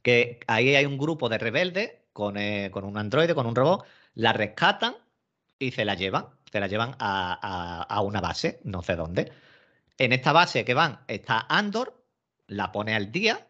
Que 0.05 0.39
ahí 0.47 0.77
hay 0.77 0.87
un 0.87 0.99
grupo 0.99 1.29
de 1.29 1.37
rebeldes 1.37 1.95
con, 2.13 2.37
eh, 2.37 2.71
un 2.73 2.97
androide, 2.97 3.35
con 3.35 3.45
un 3.45 3.57
robot, 3.57 3.85
la 4.15 4.33
rescatan 4.33 4.95
y 5.59 5.73
se 5.73 5.85
la 5.85 5.95
llevan. 5.95 6.29
Se 6.53 6.61
la 6.61 6.69
llevan 6.69 6.95
a, 7.01 8.01
una 8.05 8.21
base, 8.21 8.61
no 8.63 8.83
sé 8.83 8.95
dónde. 8.95 9.33
En 9.99 10.13
esta 10.13 10.31
base 10.31 10.65
que 10.65 10.75
van 10.75 11.01
está 11.09 11.45
Andor, 11.49 12.07
la 12.47 12.71
pone 12.71 12.95
al 12.95 13.11
día 13.11 13.49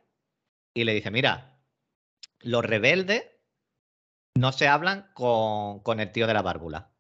y 0.72 0.84
le 0.84 0.94
dice, 0.94 1.10
mira, 1.10 1.58
los 2.40 2.64
rebeldes 2.64 3.22
no 4.34 4.50
se 4.52 4.66
hablan 4.66 5.10
con, 5.12 5.80
con 5.80 6.00
el 6.00 6.10
tío 6.10 6.26
de 6.26 6.32
la 6.32 6.40
válvula. 6.40 6.90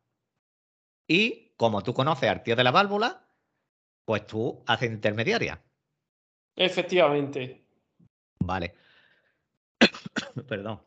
Y 1.08 1.54
como 1.56 1.82
tú 1.82 1.94
conoces 1.94 2.28
al 2.28 2.42
tío 2.42 2.56
de 2.56 2.64
la 2.64 2.72
válvula, 2.72 3.25
pues 4.06 4.26
tú 4.26 4.62
haces 4.66 4.90
intermediaria. 4.90 5.60
Efectivamente. 6.54 7.66
Vale. 8.38 8.74
Perdón. 10.48 10.80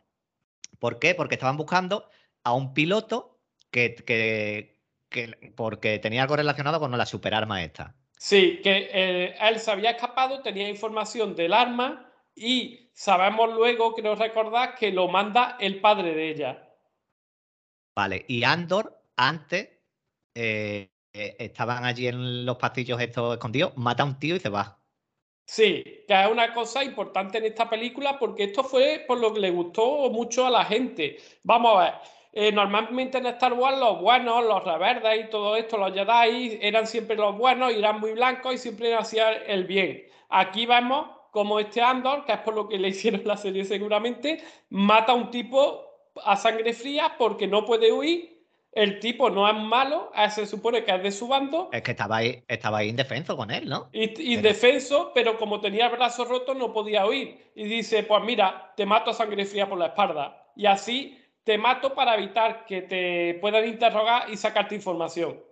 ¿Por 0.79 0.97
qué? 0.97 1.13
Porque 1.13 1.35
estaban 1.35 1.57
buscando 1.57 2.09
a 2.43 2.53
un 2.53 2.73
piloto 2.73 3.38
que, 3.69 3.93
que, 5.09 5.51
porque 5.55 5.99
tenía 5.99 6.23
algo 6.23 6.38
relacionado 6.38 6.79
con 6.79 6.97
la 6.97 7.05
superarma 7.05 7.61
esta. 7.61 7.93
Sí, 8.17 8.61
que 8.63 8.89
eh, 8.91 9.35
él 9.39 9.59
se 9.59 9.71
había 9.71 9.91
escapado, 9.91 10.41
tenía 10.41 10.69
información 10.69 11.35
del 11.35 11.53
arma 11.53 12.11
y 12.33 12.89
sabemos 12.93 13.53
luego, 13.53 13.93
que 13.93 14.01
nos 14.01 14.17
recordás, 14.17 14.79
que 14.79 14.91
lo 14.91 15.09
manda 15.09 15.57
el 15.59 15.81
padre 15.81 16.13
de 16.13 16.29
ella. 16.29 16.69
Vale, 17.95 18.23
y 18.29 18.43
Andor 18.43 18.97
antes 19.17 19.69
eh, 20.33 20.89
eh, 21.13 21.36
estaban 21.39 21.86
allí 21.86 22.08
en 22.08 22.46
los 22.46 22.58
pastillos 22.58 23.01
estos 23.01 23.34
escondidos, 23.34 23.74
mata 23.75 24.04
a 24.04 24.06
un 24.06 24.20
tío 24.20 24.36
y 24.36 24.39
se 24.39 24.50
va. 24.50 24.80
Sí, 25.46 25.84
que 26.08 26.22
es 26.22 26.28
una 26.32 26.54
cosa 26.54 26.84
importante 26.84 27.39
en 27.39 27.46
esta 27.46 27.68
película 27.68 28.20
porque 28.20 28.44
esto 28.46 28.63
fue 28.63 29.04
por 29.08 29.20
lo 29.20 29.34
que 29.34 29.39
le 29.39 29.50
gustó 29.50 30.10
mucho 30.12 30.46
a 30.46 30.51
la 30.51 30.63
gente. 30.63 31.18
Vamos 31.44 31.75
a 31.75 31.84
ver, 31.84 31.94
eh, 32.34 32.51
normalmente 32.51 33.18
en 33.18 33.25
Star 33.25 33.54
Wars 33.54 33.80
los 33.80 34.00
buenos, 34.00 34.46
los 34.46 34.63
reverdes 34.63 35.25
y 35.25 35.30
todo 35.32 35.56
esto, 35.56 35.78
los 35.78 35.94
Jedi, 35.94 36.60
eran 36.62 36.86
siempre 36.86 37.16
los 37.16 37.36
buenos, 37.36 37.74
eran 37.74 38.00
muy 38.00 38.12
blancos 38.13 38.54
y 38.54 38.58
siempre 38.60 38.94
hacían 38.94 39.34
el 39.48 39.63
bien. 39.66 40.04
Aquí 40.30 40.68
vemos 40.68 41.08
como 41.32 41.60
este 41.60 41.82
Andor, 41.82 42.25
que 42.25 42.34
es 42.34 42.39
por 42.39 42.54
lo 42.54 42.70
que 42.70 42.78
le 42.78 42.89
hicieron 42.89 43.22
la 43.25 43.38
serie 43.38 43.66
seguramente, 43.66 44.44
mata 44.70 45.13
a 45.13 45.16
un 45.16 45.32
tipo 45.32 45.84
a 46.24 46.36
sangre 46.38 46.74
fría 46.74 47.16
porque 47.18 47.48
no 47.48 47.66
puede 47.66 47.92
huir 47.92 48.38
el 48.71 48.99
tipo 48.99 49.29
no 49.29 49.49
es 49.49 49.55
malo, 49.55 50.11
se 50.29 50.45
supone 50.45 50.83
que 50.83 50.93
es 50.93 51.03
de 51.03 51.11
su 51.11 51.27
bando. 51.27 51.69
Es 51.71 51.81
que 51.81 51.91
estaba 51.91 52.17
ahí, 52.17 52.43
estaba 52.47 52.79
ahí 52.79 52.89
indefenso 52.89 53.35
con 53.35 53.49
él, 53.51 53.67
¿no? 53.67 53.89
Indefenso, 53.93 55.11
pero 55.13 55.38
como 55.38 55.59
tenía 55.59 55.88
el 55.88 55.91
brazo 55.91 56.25
roto 56.25 56.53
no 56.53 56.71
podía 56.71 57.05
huir. 57.05 57.51
Y 57.55 57.63
dice, 57.63 58.03
pues 58.03 58.23
mira, 58.23 58.73
te 58.77 58.85
mato 58.85 59.11
a 59.11 59.13
sangre 59.13 59.45
fría 59.45 59.67
por 59.67 59.79
la 59.79 59.88
espalda. 59.88 60.51
Y 60.55 60.65
así 60.67 61.19
te 61.43 61.57
mato 61.57 61.95
para 61.95 62.15
evitar 62.15 62.65
que 62.65 62.83
te 62.83 63.39
puedan 63.41 63.67
interrogar 63.67 64.29
y 64.29 64.38
sacarte 64.38 64.75
información. 64.75 65.43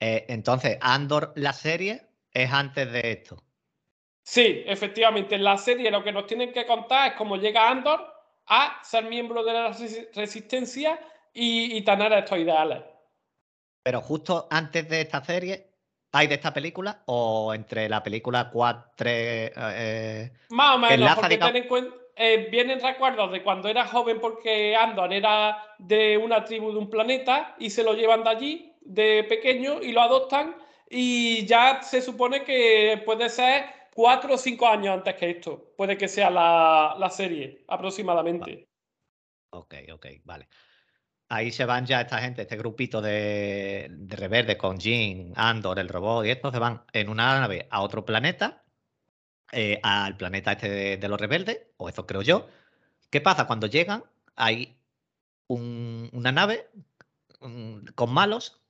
Eh, 0.00 0.26
entonces, 0.28 0.76
Andor, 0.80 1.32
la 1.36 1.52
serie, 1.52 2.02
es 2.32 2.52
antes 2.52 2.92
de 2.92 3.10
esto. 3.10 3.42
Sí, 4.22 4.62
efectivamente. 4.66 5.34
En 5.34 5.44
la 5.44 5.56
serie 5.56 5.90
lo 5.90 6.04
que 6.04 6.12
nos 6.12 6.26
tienen 6.26 6.52
que 6.52 6.66
contar 6.66 7.12
es 7.12 7.16
cómo 7.16 7.36
llega 7.36 7.70
Andor 7.70 8.06
a 8.46 8.78
ser 8.82 9.04
miembro 9.04 9.42
de 9.42 9.52
la 9.52 9.76
resistencia 10.14 11.00
y, 11.38 11.76
y 11.76 11.82
tener 11.82 12.12
estos 12.12 12.38
ideales. 12.38 12.82
Pero 13.82 14.00
justo 14.00 14.48
antes 14.50 14.88
de 14.88 15.02
esta 15.02 15.24
serie, 15.24 15.70
¿hay 16.12 16.26
de 16.26 16.34
esta 16.34 16.52
película? 16.52 17.02
¿O 17.06 17.54
entre 17.54 17.88
la 17.88 18.02
película 18.02 18.50
4, 18.50 19.08
eh, 19.08 20.32
Más 20.50 20.76
o 20.76 20.78
menos, 20.78 21.14
porque 21.14 21.38
ten 21.38 21.56
en 21.56 21.68
cuenta, 21.68 21.96
eh, 22.16 22.48
vienen 22.50 22.80
recuerdos 22.80 23.30
de 23.30 23.42
cuando 23.42 23.68
era 23.68 23.86
joven 23.86 24.20
porque 24.20 24.74
Andor 24.74 25.12
era 25.12 25.74
de 25.78 26.18
una 26.18 26.44
tribu 26.44 26.72
de 26.72 26.78
un 26.78 26.90
planeta 26.90 27.54
y 27.60 27.70
se 27.70 27.84
lo 27.84 27.94
llevan 27.94 28.24
de 28.24 28.30
allí 28.30 28.72
de 28.80 29.24
pequeño 29.24 29.80
y 29.80 29.92
lo 29.92 30.00
adoptan 30.00 30.56
y 30.90 31.46
ya 31.46 31.80
se 31.82 32.02
supone 32.02 32.42
que 32.42 33.00
puede 33.04 33.28
ser 33.28 33.66
cuatro 33.94 34.34
o 34.34 34.38
cinco 34.38 34.66
años 34.66 34.94
antes 34.94 35.14
que 35.14 35.30
esto. 35.30 35.72
Puede 35.76 35.96
que 35.96 36.08
sea 36.08 36.28
la, 36.28 36.96
la 36.98 37.08
serie 37.08 37.64
aproximadamente. 37.68 38.66
Ok, 39.50 39.74
ok, 39.92 40.06
vale 40.24 40.48
ahí 41.28 41.52
se 41.52 41.64
van 41.64 41.86
ya 41.86 42.00
esta 42.00 42.18
gente, 42.20 42.42
este 42.42 42.56
grupito 42.56 43.00
de, 43.00 43.88
de 43.90 44.16
rebeldes 44.16 44.56
con 44.56 44.78
Jean, 44.78 45.32
Andor, 45.36 45.78
el 45.78 45.88
robot 45.88 46.26
y 46.26 46.30
esto, 46.30 46.50
se 46.52 46.58
van 46.58 46.84
en 46.92 47.08
una 47.08 47.40
nave 47.40 47.66
a 47.70 47.82
otro 47.82 48.04
planeta, 48.04 48.64
eh, 49.52 49.80
al 49.82 50.16
planeta 50.16 50.52
este 50.52 50.98
de, 50.98 51.08
los 51.08 51.20
rebeldes, 51.20 51.58
o 51.78 51.88
eso 51.88 52.06
creo 52.06 52.22
yo. 52.22 52.48
¿Qué 53.10 53.20
pasa? 53.20 53.46
Cuando 53.46 53.66
llegan, 53.66 54.04
hay 54.36 54.78
una 55.48 56.32
nave 56.32 56.70
con 57.94 58.12
malos, 58.12 58.60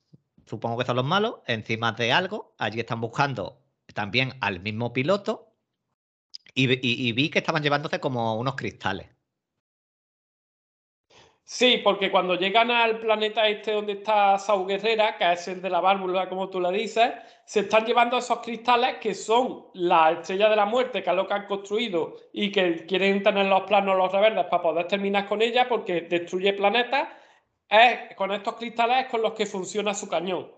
supongo 0.45 0.77
que 0.77 0.85
son 0.85 0.95
los 0.95 1.05
malos, 1.05 1.35
encima 1.47 1.91
de 1.91 2.13
algo. 2.13 2.55
Allí 2.57 2.79
están 2.79 3.01
buscando 3.01 3.61
también 3.93 4.33
al 4.41 4.61
mismo 4.61 4.93
piloto. 4.93 5.53
Y, 6.53 6.67
vi 7.13 7.29
que 7.29 7.39
estaban 7.39 7.63
llevándose 7.63 7.99
como 7.99 8.35
unos 8.35 8.55
cristales. 8.55 9.09
Sí, 11.51 11.81
porque 11.83 12.11
cuando 12.11 12.35
llegan 12.35 12.69
al 12.69 12.99
planeta 12.99 13.47
este 13.47 13.71
donde 13.71 13.93
está 13.93 14.37
Sau 14.37 14.67
Guerrera, 14.67 15.17
que 15.17 15.33
es 15.33 15.47
el 15.47 15.63
de 15.63 15.71
la 15.71 15.79
válvula, 15.79 16.29
como 16.29 16.47
tú 16.47 16.61
le 16.61 16.71
dices, 16.71 17.11
se 17.43 17.61
están 17.61 17.87
llevando 17.87 18.19
esos 18.19 18.37
cristales 18.37 18.97
que 19.01 19.15
son 19.15 19.65
la 19.73 20.11
estrella 20.11 20.47
de 20.47 20.55
la 20.55 20.67
muerte, 20.67 21.01
que 21.01 21.09
es 21.09 21.15
lo 21.15 21.27
que 21.27 21.33
han 21.33 21.47
construido 21.47 22.17
y 22.33 22.51
que 22.51 22.85
quieren 22.85 23.23
tener 23.23 23.47
los 23.47 23.63
planos 23.63 23.97
los 23.97 24.11
reverdes 24.11 24.45
para 24.45 24.61
poder 24.61 24.85
terminar 24.85 25.27
con 25.27 25.41
ella, 25.41 25.67
porque 25.67 26.01
destruye 26.01 26.53
planetas. 26.53 27.07
Es 27.67 28.15
con 28.15 28.31
estos 28.31 28.53
cristales 28.53 29.05
es 29.05 29.07
con 29.07 29.23
los 29.23 29.33
que 29.33 29.47
funciona 29.47 29.95
su 29.95 30.07
cañón. 30.07 30.51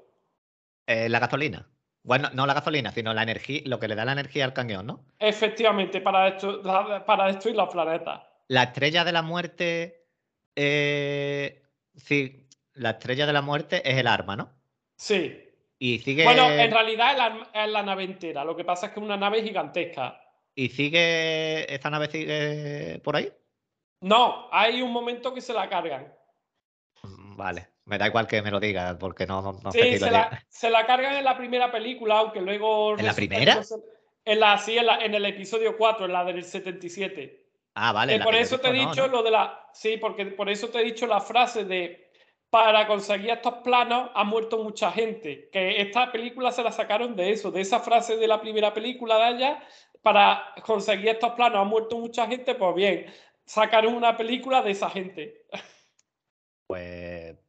Eh, 0.87 1.07
la 1.07 1.19
gasolina. 1.19 1.69
Bueno, 2.03 2.31
no 2.33 2.45
la 2.45 2.53
gasolina, 2.53 2.91
sino 2.91 3.13
la 3.13 3.23
energía, 3.23 3.61
lo 3.63 3.79
que 3.79 3.87
le 3.87 3.95
da 3.95 4.03
la 4.03 4.11
energía 4.11 4.43
al 4.43 4.51
cañón, 4.51 4.87
¿no? 4.87 5.05
Efectivamente, 5.19 6.01
para, 6.01 6.37
para 7.05 7.27
destruir 7.27 7.55
los 7.55 7.69
planetas. 7.69 8.23
La 8.49 8.63
estrella 8.63 9.05
de 9.05 9.13
la 9.13 9.21
muerte. 9.21 10.00
Eh, 10.55 11.61
sí, 11.95 12.47
la 12.73 12.91
estrella 12.91 13.25
de 13.25 13.33
la 13.33 13.41
muerte 13.41 13.81
es 13.89 13.97
el 13.97 14.07
arma, 14.07 14.35
¿no? 14.35 14.51
Sí. 14.97 15.47
Y 15.79 15.99
sigue. 15.99 16.23
Bueno, 16.23 16.49
en 16.49 16.71
realidad 16.71 17.11
es 17.53 17.69
la, 17.69 17.83
nave 17.83 18.03
entera. 18.03 18.43
Lo 18.43 18.55
que 18.55 18.63
pasa 18.63 18.87
es 18.87 18.93
que 18.93 18.99
es 18.99 19.05
una 19.05 19.17
nave 19.17 19.41
gigantesca. 19.41 20.21
¿Y 20.53 20.69
sigue. 20.69 21.73
¿Esta 21.73 21.89
nave 21.89 22.07
sigue 22.07 22.99
por 23.03 23.15
ahí? 23.15 23.31
No, 24.01 24.47
hay 24.51 24.81
un 24.81 24.91
momento 24.91 25.33
que 25.33 25.41
se 25.41 25.53
la 25.53 25.69
cargan. 25.69 26.13
Mm, 27.03 27.35
vale. 27.35 27.67
Me 27.85 27.97
da 27.97 28.07
igual 28.07 28.27
que 28.27 28.41
me 28.41 28.51
lo 28.51 28.59
digas, 28.59 28.95
porque 28.99 29.25
no, 29.25 29.41
no 29.41 29.71
sí, 29.71 29.97
se, 29.97 30.11
la, 30.11 30.45
se, 30.49 30.69
la, 30.69 30.85
cargan 30.85 31.15
en 31.15 31.23
la 31.23 31.35
primera 31.35 31.71
película, 31.71 32.19
aunque 32.19 32.41
luego. 32.41 32.97
¿En 32.97 33.05
la 33.05 33.13
primera? 33.13 33.59
en 34.23 34.39
la, 34.39 34.57
sí, 34.57 34.77
en, 34.77 35.15
el 35.15 35.25
episodio 35.25 35.75
4, 35.77 36.05
en 36.05 36.13
la 36.13 36.23
del 36.23 36.43
77. 36.43 37.40
Ah, 37.75 37.91
vale. 37.91 38.19
por 38.19 38.35
eso 38.35 38.59
te 38.59 38.69
he 38.69 38.73
dicho 38.73 39.07
lo 39.07 39.23
de 39.23 39.31
la. 39.31 39.69
Sí, 39.73 39.97
porque 39.97 40.25
por 40.25 40.49
eso 40.49 40.69
te 40.69 40.79
he 40.79 40.83
dicho 40.83 41.07
la 41.07 41.21
frase 41.21 41.65
de. 41.65 42.09
Para 42.49 42.85
conseguir 42.85 43.29
estos 43.29 43.55
planos 43.63 44.11
ha 44.13 44.25
muerto 44.25 44.57
mucha 44.57 44.91
gente. 44.91 45.49
Que 45.51 45.79
esta 45.81 46.11
película 46.11 46.51
se 46.51 46.63
la 46.63 46.71
sacaron 46.71 47.15
de 47.15 47.31
eso, 47.31 47.49
de 47.49 47.61
esa 47.61 47.79
frase 47.79 48.17
de 48.17 48.27
la 48.27 48.41
primera 48.41 48.73
película 48.73 49.15
de 49.15 49.23
allá. 49.23 49.63
Para 50.01 50.53
conseguir 50.65 51.09
estos 51.09 51.31
planos 51.31 51.61
ha 51.61 51.63
muerto 51.63 51.97
mucha 51.97 52.27
gente. 52.27 52.55
Pues 52.55 52.75
bien, 52.75 53.05
sacaron 53.45 53.95
una 53.95 54.17
película 54.17 54.61
de 54.61 54.71
esa 54.71 54.89
gente. 54.89 55.45
Pues 56.67 57.40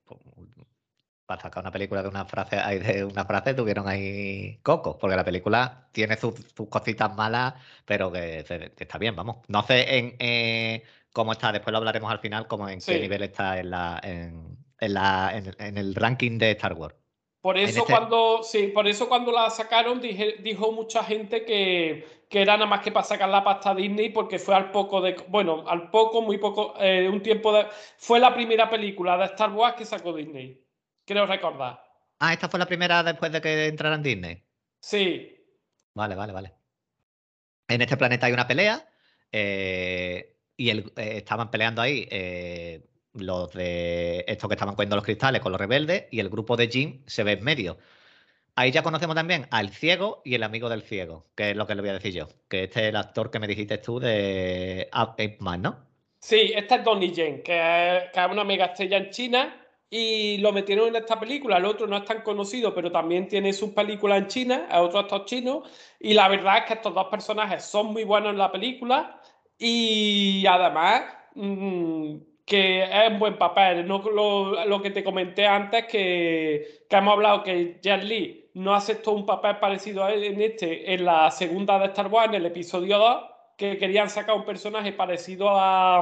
para 1.33 1.43
sacar 1.43 1.63
una 1.63 1.71
película 1.71 2.03
de 2.03 2.09
una 2.09 2.27
frase, 2.27 2.57
de 2.57 3.05
una 3.05 3.25
frase 3.25 3.55
tuvieron 3.55 3.89
ahí 3.89 4.59
cocos, 4.63 4.97
porque 5.01 5.17
la 5.17 5.25
película 5.25 5.89
tiene 5.91 6.17
sus, 6.17 6.35
cositas 6.69 7.15
malas, 7.17 7.55
pero 7.87 8.13
que, 8.13 8.45
está 8.77 8.99
bien, 8.99 9.17
vamos. 9.17 9.37
No 9.49 9.63
sé 9.63 9.99
en 9.99 10.17
eh, 10.19 10.83
cómo 11.11 11.33
está, 11.33 11.51
después 11.51 11.73
lo 11.73 11.79
hablaremos 11.79 12.13
al 12.13 12.19
final, 12.19 12.47
como 12.47 12.69
en 12.69 12.81
qué 12.81 13.01
nivel 13.01 13.23
está 13.23 13.59
en 13.59 13.71
la, 13.71 13.99
en, 14.03 14.59
la, 14.81 15.33
en, 15.59 15.79
el 15.79 15.95
ranking 15.95 16.37
de 16.37 16.51
Star 16.51 16.75
Wars. 16.75 16.95
Por 17.41 17.57
eso 17.57 17.81
este 17.81 17.93
cuando, 17.93 18.43
sí, 18.43 18.67
por 18.69 18.87
eso 18.87 19.09
cuando 19.09 19.33
la 19.33 19.49
sacaron 19.49 20.01
dijo 20.01 20.71
mucha 20.71 21.03
gente 21.03 21.47
que, 21.47 22.23
era 22.31 22.55
nada 22.55 22.67
más 22.67 22.83
que 22.83 22.93
para 22.93 23.05
sacar 23.05 23.29
la 23.31 23.43
pasta 23.43 23.75
Disney 23.75 24.11
porque 24.11 24.39
fue 24.39 24.55
al 24.55 24.71
poco 24.71 25.01
de, 25.01 25.17
bueno, 25.29 25.65
al 25.67 25.91
poco, 25.91 26.21
muy 26.21 26.37
poco, 26.37 26.75
eh, 26.79 27.09
un 27.09 27.23
tiempo 27.23 27.55
de, 27.55 27.67
fue 27.97 28.21
la 28.21 28.35
primera 28.35 28.69
película 28.69 29.17
de 29.17 29.25
Star 29.25 29.51
Wars 29.53 29.77
que 29.77 29.87
sacó 29.87 30.13
Disney 30.13 30.62
creo 31.13 31.27
recordar. 31.27 31.83
Ah, 32.19 32.33
esta 32.33 32.49
fue 32.49 32.59
la 32.59 32.67
primera 32.67 33.03
después 33.03 33.33
de 33.33 33.41
que 33.41 33.67
entrara 33.67 33.97
en 33.97 34.03
Disney. 34.03 34.43
Sí. 34.81 35.37
Vale, 35.95 36.15
vale, 36.15 36.33
vale. 36.33 36.53
En 37.69 37.81
este 37.81 37.97
planeta 37.97 38.27
hay 38.27 38.33
una 38.33 38.47
pelea 38.47 38.89
eh, 39.31 40.37
y 40.57 40.71
eh, 40.71 40.85
estaban 40.97 41.51
peleando 41.51 41.83
ahí 41.83 42.07
eh, 42.11 42.85
los 43.15 43.53
de 43.53 44.25
estos 44.27 44.49
que 44.49 44.55
estaban 44.55 44.75
cogiendo 44.75 44.97
los 44.97 45.05
cristales 45.05 45.41
con 45.41 45.53
los 45.53 45.61
rebeldes 45.61 46.07
y 46.11 46.21
el 46.21 46.29
grupo 46.29 46.57
de 46.57 46.69
Jim 46.69 47.03
se 47.07 47.25
ve 47.25 47.33
en 47.33 47.45
medio. 47.45 47.79
Ahí 48.55 48.71
ya 48.71 48.83
conocemos 48.83 49.17
también 49.17 49.47
al 49.51 49.71
ciego 49.71 50.21
y 50.25 50.35
el 50.35 50.43
amigo 50.43 50.69
del 50.69 50.83
ciego, 50.83 51.27
que 51.35 51.51
es 51.51 51.57
lo 51.57 51.67
que 51.67 51.75
le 51.75 51.81
voy 51.81 51.91
a 51.91 51.95
decir 51.95 52.13
yo. 52.13 52.29
Que 52.49 52.65
este 52.65 52.83
es 52.83 52.89
el 52.89 52.97
actor 52.97 53.31
que 53.31 53.39
me 53.39 53.47
dijiste 53.47 53.79
tú 53.79 53.99
de 53.99 54.89
Ape 54.93 55.39
Man, 55.41 55.63
¿no? 55.63 55.87
Sí, 56.21 56.53
este 56.55 56.77
es 56.77 56.85
Donnie 56.85 57.13
Yen, 57.13 57.43
que 57.43 57.97
es, 57.97 58.13
que 58.13 58.21
es 58.21 58.31
una 58.31 58.45
mega 58.45 58.67
estrella 58.67 58.99
en 58.99 59.11
China 59.11 59.62
y 59.95 60.39
lo 60.39 60.53
metieron 60.55 60.89
en 60.89 60.97
esta 60.97 61.21
película. 61.21 61.59
El 61.59 61.67
otro 61.67 61.87
no 61.87 61.99
es 61.99 62.07
tan 62.07 62.23
conocido, 62.23 62.75
pero 62.75 62.91
también 62.91 63.29
tiene 63.29 63.53
sus 63.53 63.73
películas 63.73 64.23
en 64.23 64.27
China, 64.29 64.67
es 64.71 64.79
otro 64.79 65.01
actor 65.01 65.27
chino. 65.27 65.65
Y 66.01 66.15
la 66.15 66.29
verdad 66.29 66.59
es 66.59 66.65
que 66.65 66.73
estos 66.75 66.95
dos 66.95 67.09
personajes 67.09 67.63
son 67.63 67.93
muy 67.93 68.05
buenos 68.05 68.31
en 68.31 68.39
la 68.39 68.51
película 68.51 69.21
y 69.59 70.47
además 70.47 71.03
mm, 71.35 72.17
que 72.47 72.85
es 72.85 73.11
un 73.11 73.19
buen 73.19 73.37
papel. 73.37 73.87
No, 73.87 73.99
lo, 73.99 74.81
que 74.81 74.91
te 74.93 75.05
comenté 75.05 75.47
antes, 75.47 75.85
que, 75.85 76.87
que 76.89 76.97
hemos 76.97 77.13
hablado 77.13 77.43
que 77.43 77.79
Jet 77.83 78.03
Li 78.03 78.51
no 78.55 78.75
aceptó 78.75 79.13
un 79.13 79.27
papel 79.27 79.59
parecido 79.59 80.05
a 80.05 80.13
él 80.15 80.25
en 80.25 80.41
este, 80.41 80.95
en 80.95 81.05
la 81.05 81.31
segunda 81.31 81.79
de 81.79 81.87
Star 81.89 82.07
Wars, 82.07 82.31
en 82.31 82.37
el 82.37 82.47
episodio 82.47 82.97
2, 82.97 83.25
que 83.59 83.77
querían 83.77 84.09
sacar 84.09 84.37
un 84.37 84.47
personaje 84.47 84.93
parecido 84.95 85.51
a, 85.51 85.99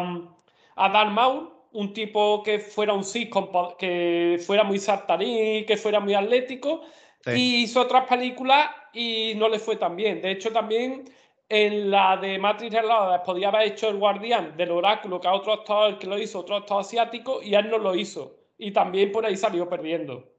a 0.76 0.88
Darth 0.90 1.10
Maul 1.10 1.59
un 1.72 1.92
tipo 1.92 2.42
que 2.42 2.58
fuera 2.58 2.92
un 2.92 3.04
Sith, 3.04 3.32
que 3.78 4.40
fuera 4.44 4.64
muy 4.64 4.78
saltarín, 4.78 5.64
que 5.64 5.76
fuera 5.76 6.00
muy 6.00 6.14
atlético, 6.14 6.82
y 7.26 7.62
hizo 7.62 7.82
otras 7.82 8.06
películas 8.06 8.70
y 8.92 9.34
no 9.36 9.48
le 9.48 9.58
fue 9.58 9.76
tan 9.76 9.94
bien. 9.96 10.20
De 10.20 10.32
hecho, 10.32 10.50
también 10.52 11.04
en 11.48 11.90
la 11.90 12.16
de 12.16 12.38
Matrix 12.38 12.72
Reloaded 12.72 13.24
podía 13.24 13.48
haber 13.48 13.68
hecho 13.68 13.88
el 13.88 13.98
guardián 13.98 14.56
del 14.56 14.70
oráculo, 14.70 15.20
que 15.20 15.28
a 15.28 15.34
otro 15.34 15.52
actor 15.52 15.98
que 15.98 16.06
lo 16.06 16.18
hizo, 16.18 16.40
otro 16.40 16.56
actor 16.56 16.80
asiático, 16.80 17.42
y 17.42 17.54
él 17.54 17.68
no 17.70 17.78
lo 17.78 17.94
hizo. 17.94 18.36
Y 18.58 18.72
también 18.72 19.12
por 19.12 19.24
ahí 19.24 19.36
salió 19.36 19.68
perdiendo. 19.68 20.32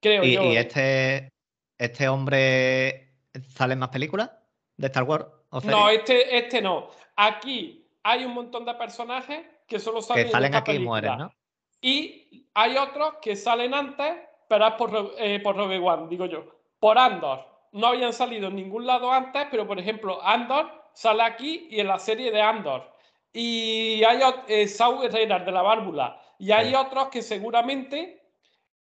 Creo 0.00 0.24
¿Y, 0.24 0.32
yo. 0.32 0.44
¿Y 0.44 0.56
este, 0.56 1.30
este 1.78 2.08
hombre 2.08 3.14
sale 3.54 3.74
en 3.74 3.78
más 3.78 3.88
películas 3.88 4.30
de 4.76 4.86
Star 4.86 5.04
Wars? 5.04 5.26
no, 5.64 5.88
este, 5.90 6.36
este 6.36 6.60
no. 6.60 6.90
Aquí 7.16 7.86
hay 8.02 8.24
un 8.24 8.34
montón 8.34 8.64
de 8.64 8.74
personajes 8.74 9.40
que 9.66 9.78
solo 9.78 10.02
salen, 10.02 10.26
que 10.26 10.32
salen 10.32 10.54
aquí 10.54 10.72
y 10.72 10.78
mueren, 10.78 11.18
¿no? 11.18 11.32
Y 11.80 12.48
hay 12.54 12.76
otros 12.76 13.14
que 13.20 13.36
salen 13.36 13.74
antes, 13.74 14.14
pero 14.48 14.66
es 14.66 14.74
por, 14.74 15.14
eh, 15.18 15.40
por 15.40 15.56
Rogue 15.56 15.78
One, 15.78 16.08
digo 16.08 16.26
yo. 16.26 16.44
Por 16.78 16.98
Andor. 16.98 17.44
No 17.72 17.88
habían 17.88 18.12
salido 18.12 18.48
en 18.48 18.56
ningún 18.56 18.86
lado 18.86 19.12
antes, 19.12 19.46
pero 19.50 19.66
por 19.66 19.78
ejemplo, 19.78 20.22
Andor 20.22 20.70
sale 20.94 21.22
aquí 21.22 21.68
y 21.70 21.80
en 21.80 21.88
la 21.88 21.98
serie 21.98 22.30
de 22.30 22.40
Andor. 22.40 22.90
Y 23.32 24.02
hay 24.04 24.20
eh, 24.48 24.66
Saul 24.66 25.04
Herrera 25.04 25.40
de 25.40 25.52
la 25.52 25.62
válvula. 25.62 26.20
Y 26.38 26.52
hay 26.52 26.74
otros 26.74 27.08
que 27.08 27.22
seguramente 27.22 28.22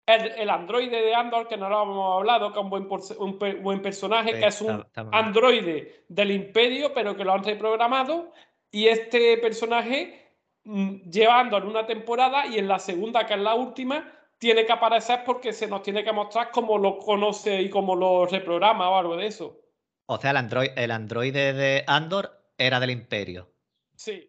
el, 0.07 0.51
androide 0.51 1.03
de 1.03 1.15
Andor, 1.15 1.49
que 1.49 1.57
no 1.57 1.69
lo 1.69 1.83
hemos 1.83 2.17
hablado, 2.19 2.53
que 2.53 2.61
es 2.61 3.11
un 3.19 3.39
buen, 3.39 3.63
buen 3.63 3.83
personaje, 3.83 4.39
que 4.39 4.47
es 4.47 4.61
un 4.61 4.85
androide 5.11 6.05
del 6.09 6.31
imperio, 6.31 6.93
pero 6.95 7.17
que 7.17 7.25
lo 7.25 7.33
han 7.33 7.43
reprogramado. 7.43 8.33
Y 8.71 8.89
este 8.89 9.39
personaje 9.39 10.26
Mm, 10.69 11.09
llevando 11.09 11.57
en 11.59 11.65
una 11.65 11.87
temporada 11.87 12.45
y 12.45 12.59
en 12.59 12.67
la 12.67 12.81
segunda, 12.81 13.25
que 13.25 13.35
es 13.35 13.41
la 13.41 13.55
última, 13.55 14.13
tiene 14.37 14.67
que 14.67 14.73
aparecer 14.73 15.23
porque 15.25 15.53
se 15.53 15.69
nos 15.69 15.81
tiene 15.83 16.03
que 16.03 16.11
mostrar 16.11 16.51
cómo 16.51 16.77
lo 16.77 16.99
conoce 16.99 17.63
y 17.63 17.71
cómo 17.71 17.95
lo 17.95 18.27
reprograma 18.27 18.91
o 18.91 18.97
algo 18.97 19.17
de 19.17 19.29
eso. 19.29 19.61
O 20.07 20.19
sea, 20.19 20.33
el, 20.33 20.39
android, 20.39 20.71
el 20.75 20.91
androide 20.91 21.53
de 21.53 21.85
Andor 21.87 22.33
era 22.59 22.81
del 22.81 22.91
Imperio. 22.91 23.49
Sí. 23.95 24.29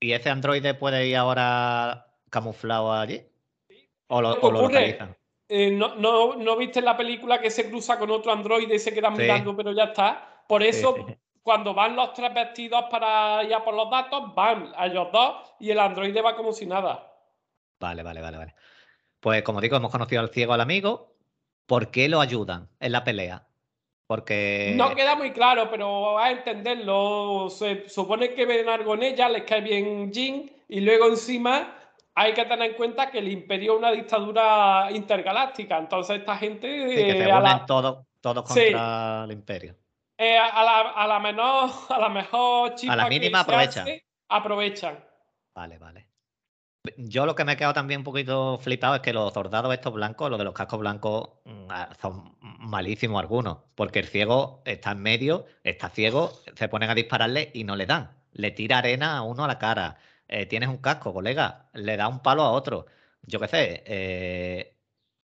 ¿Y 0.00 0.12
ese 0.12 0.30
androide 0.30 0.72
puede 0.72 1.06
ir 1.06 1.16
ahora 1.16 2.06
camuflado 2.30 2.90
allí? 2.90 3.22
¿O 4.06 4.22
lo, 4.22 4.36
localizan? 4.36 5.14
Eh, 5.50 5.70
no, 5.70 5.96
no, 5.96 6.56
viste 6.56 6.78
en 6.78 6.86
la 6.86 6.96
película 6.96 7.42
que 7.42 7.50
se 7.50 7.68
cruza 7.68 7.98
con 7.98 8.10
otro 8.10 8.32
androide 8.32 8.74
y 8.74 8.78
se 8.78 8.94
queda 8.94 9.10
mirando, 9.10 9.54
pero 9.54 9.72
ya 9.72 9.84
está? 9.84 10.44
Por 10.48 10.62
eso 10.62 10.96
cuando 11.44 11.74
van 11.74 11.94
los 11.94 12.14
tres 12.14 12.32
vestidos 12.32 12.86
para 12.90 13.44
ir 13.44 13.54
a 13.54 13.62
por 13.62 13.74
los 13.74 13.90
datos, 13.90 14.34
van 14.34 14.72
a 14.76 14.86
ellos 14.86 15.08
dos 15.12 15.54
y 15.60 15.70
el 15.70 15.78
androide 15.78 16.22
va 16.22 16.34
como 16.34 16.52
si 16.52 16.64
nada. 16.64 17.12
Vale, 17.78 18.02
vale, 18.02 18.22
vale, 18.22 18.38
vale. 18.38 18.54
Pues 19.20 19.42
como 19.42 19.60
digo, 19.60 19.76
hemos 19.76 19.90
conocido 19.90 20.22
al 20.22 20.30
ciego 20.30 20.54
al 20.54 20.62
amigo. 20.62 21.14
¿Por 21.66 21.90
qué 21.90 22.08
lo 22.08 22.20
ayudan 22.20 22.70
en 22.80 22.92
la 22.92 23.04
pelea? 23.04 23.46
Porque. 24.06 24.72
No 24.74 24.94
queda 24.94 25.16
muy 25.16 25.32
claro, 25.32 25.68
pero 25.70 26.18
a 26.18 26.30
entenderlo. 26.30 27.48
Se 27.50 27.90
supone 27.90 28.32
que 28.32 28.46
ven 28.46 28.68
algo 28.68 28.94
en 28.94 29.02
ella, 29.02 29.28
les 29.28 29.44
cae 29.44 29.60
bien 29.60 30.10
Jin, 30.12 30.50
y 30.68 30.80
luego 30.80 31.08
encima 31.08 31.74
hay 32.14 32.32
que 32.32 32.44
tener 32.46 32.70
en 32.70 32.76
cuenta 32.76 33.10
que 33.10 33.18
el 33.18 33.28
imperio 33.28 33.74
es 33.74 33.78
una 33.80 33.92
dictadura 33.92 34.88
intergaláctica. 34.90 35.76
Entonces, 35.76 36.20
esta 36.20 36.38
gente. 36.38 36.88
Sí, 36.88 36.96
que 36.96 37.12
se 37.12 37.28
eh, 37.28 37.60
todos, 37.66 38.04
contra 38.22 39.24
el 39.24 39.32
imperio. 39.32 39.74
Eh, 40.16 40.38
a, 40.38 40.62
la, 40.62 40.80
a, 40.90 41.06
la, 41.06 41.18
menor, 41.18 41.70
a 41.88 41.98
la 41.98 42.08
mejor 42.08 42.74
A 42.88 42.96
la 42.96 43.08
mínima 43.08 43.40
aprovechan. 43.40 43.88
aprovechan. 44.28 45.04
Vale, 45.54 45.78
vale. 45.78 46.08
Yo 46.98 47.24
lo 47.24 47.34
que 47.34 47.44
me 47.44 47.52
he 47.52 47.56
quedado 47.56 47.72
también 47.72 48.00
un 48.00 48.04
poquito 48.04 48.58
flipado 48.58 48.96
es 48.96 49.00
que 49.00 49.14
los 49.14 49.32
soldados 49.32 49.72
estos 49.72 49.94
blancos, 49.94 50.28
los 50.28 50.38
de 50.38 50.44
los 50.44 50.52
cascos 50.52 50.80
blancos, 50.80 51.30
mm, 51.44 51.68
son 52.00 52.36
malísimos 52.40 53.20
algunos, 53.20 53.58
porque 53.74 54.00
el 54.00 54.06
ciego 54.06 54.62
está 54.66 54.90
en 54.90 55.00
medio, 55.00 55.46
está 55.62 55.88
ciego, 55.88 56.32
se 56.54 56.68
ponen 56.68 56.90
a 56.90 56.94
dispararle 56.94 57.50
y 57.54 57.64
no 57.64 57.74
le 57.74 57.86
dan. 57.86 58.10
Le 58.32 58.50
tira 58.50 58.78
arena 58.78 59.16
a 59.16 59.22
uno 59.22 59.44
a 59.44 59.48
la 59.48 59.58
cara. 59.58 59.96
Eh, 60.28 60.44
tienes 60.46 60.68
un 60.68 60.78
casco, 60.78 61.14
colega, 61.14 61.70
le 61.72 61.96
da 61.96 62.08
un 62.08 62.20
palo 62.20 62.42
a 62.42 62.50
otro. 62.50 62.86
Yo 63.22 63.40
qué 63.40 63.48
sé. 63.48 63.82
Eh, 63.86 64.76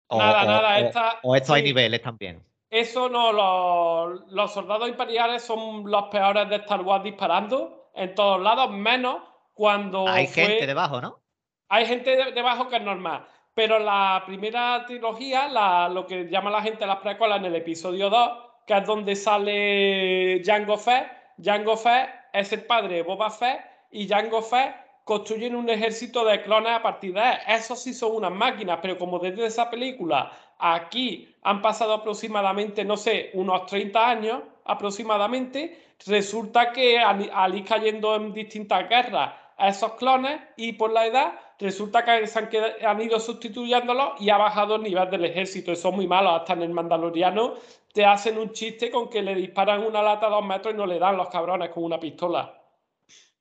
o, 0.09 0.19
nada, 0.19 0.45
nada. 0.45 1.21
o 1.23 1.37
esto 1.37 1.55
hay 1.55 1.63
niveles 1.63 2.03
también. 2.03 2.43
Eso 2.75 3.09
no, 3.09 3.33
los, 3.33 4.33
los 4.33 4.53
soldados 4.53 4.89
imperiales 4.89 5.45
son 5.45 5.89
los 5.89 6.07
peores 6.07 6.49
de 6.49 6.57
Star 6.57 6.81
Wars 6.81 7.05
disparando 7.05 7.91
en 7.95 8.17
todos 8.17 8.43
lados, 8.43 8.69
menos 8.73 9.19
cuando. 9.53 10.09
Hay 10.09 10.27
gente 10.27 10.67
debajo, 10.67 11.01
¿no? 11.01 11.21
Hay 11.69 11.87
gente 11.87 12.33
debajo 12.33 12.67
que 12.67 12.75
es 12.75 12.83
normal. 12.83 13.29
Pero 13.55 13.79
la 13.79 14.25
primera 14.27 14.85
trilogía, 14.89 15.47
la, 15.47 15.89
lo 15.89 16.05
que 16.05 16.29
llama 16.29 16.51
la 16.51 16.63
gente 16.63 16.85
las 16.85 16.99
precuelas 16.99 17.39
en 17.39 17.45
el 17.45 17.55
episodio 17.55 18.11
2, 18.11 18.31
que 18.67 18.77
es 18.77 18.85
donde 18.85 19.15
sale 19.15 20.43
Jango 20.45 20.77
Fett, 20.77 21.07
Jango 21.41 21.77
Fett 21.77 22.09
es 22.33 22.53
el 22.53 22.65
padre 22.65 22.97
de 22.97 23.03
Boba 23.05 23.31
Fett 23.31 23.61
y 23.93 24.09
Jango 24.09 24.43
Fett 24.43 24.75
construyen 25.05 25.55
un 25.55 25.71
ejército 25.71 26.25
de 26.25 26.43
clones 26.43 26.73
a 26.73 26.83
partir 26.83 27.15
de 27.15 27.21
él. 27.21 27.39
Esos 27.47 27.81
sí 27.81 27.95
son 27.95 28.17
unas 28.17 28.33
máquinas, 28.33 28.81
pero 28.83 28.99
como 28.99 29.21
desde 29.21 29.47
esa 29.47 29.71
película 29.71 30.33
aquí 30.59 31.35
han 31.43 31.61
pasado 31.61 31.95
aproximadamente, 31.95 32.85
no 32.85 32.97
sé, 32.97 33.31
unos 33.35 33.67
30 33.67 34.09
años 34.09 34.43
aproximadamente, 34.65 35.95
resulta 36.07 36.73
que 36.73 36.99
al, 36.99 37.55
ir 37.55 37.65
cayendo 37.65 38.15
en 38.17 38.33
distintas 38.33 38.89
guerras 38.89 39.35
a 39.57 39.69
esos 39.69 39.93
clones 39.95 40.41
y 40.57 40.73
por 40.73 40.93
la 40.93 41.07
edad, 41.07 41.33
resulta 41.59 42.05
que 42.05 42.27
se 42.27 42.39
han, 42.39 42.49
han 42.85 43.01
ido 43.01 43.21
sustituyéndolos 43.21 44.21
y 44.21 44.31
ha 44.31 44.37
bajado 44.37 44.77
el 44.77 44.83
nivel 44.83 45.09
del 45.11 45.27
ejército. 45.27 45.73
Eso 45.73 45.91
es 45.91 45.95
muy 45.95 46.07
malo. 46.07 46.31
Hasta 46.31 46.55
en 46.55 46.63
el 46.63 46.71
Mandaloriano 46.71 47.55
te 47.93 48.05
hacen 48.05 48.39
un 48.39 48.53
chiste 48.53 48.91
con 48.91 49.09
que 49.09 49.23
le 49.23 49.35
disparan 49.35 49.85
una 49.85 50.03
lata 50.03 50.27
a 50.27 50.31
dos 50.31 50.45
metros 50.45 50.75
y 50.75 50.77
no 50.77 50.87
le 50.87 50.99
dan 50.99 51.17
los 51.17 51.29
cabrones 51.29 51.71
con 51.71 51.85
una 51.85 52.01
pistola. 52.01 52.64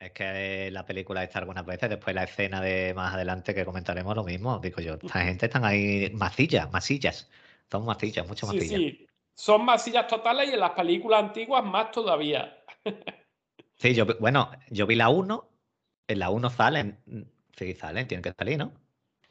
Es 0.04 0.12
que 0.12 0.70
la 0.72 0.86
película 0.86 1.24
está 1.24 1.40
algunas 1.40 1.66
veces, 1.66 1.90
después 1.90 2.14
la 2.14 2.26
escena 2.26 2.60
de 2.60 2.94
más 2.94 3.14
adelante 3.14 3.56
que 3.56 3.64
comentaremos 3.64 4.14
lo 4.14 4.26
mismo, 4.26 4.60
digo 4.60 4.82
yo, 4.82 4.96
esta 4.96 5.22
gente 5.22 5.46
están 5.46 5.64
ahí 5.64 6.12
masillas, 6.14 6.70
masillas, 6.74 7.30
son 7.72 7.86
masillas, 7.86 8.28
mucho 8.28 8.46
masillas. 8.46 8.68
Sí, 8.68 8.90
sí, 8.92 9.08
son 9.34 9.64
masillas 9.64 10.08
totales 10.08 10.50
y 10.50 10.54
en 10.56 10.60
las 10.60 10.72
películas 10.72 11.24
antiguas 11.24 11.64
más 11.64 11.92
todavía. 11.92 12.54
sí, 13.76 13.94
yo, 13.94 14.06
bueno, 14.20 14.52
yo 14.70 14.86
vi 14.86 14.96
la 14.96 15.08
1, 15.08 15.50
en 16.10 16.20
la 16.20 16.30
1 16.30 16.50
salen, 16.50 17.00
sí, 17.56 17.74
salen, 17.74 18.06
tienen 18.06 18.24
que 18.24 18.34
salir, 18.34 18.58
¿no? 18.58 18.74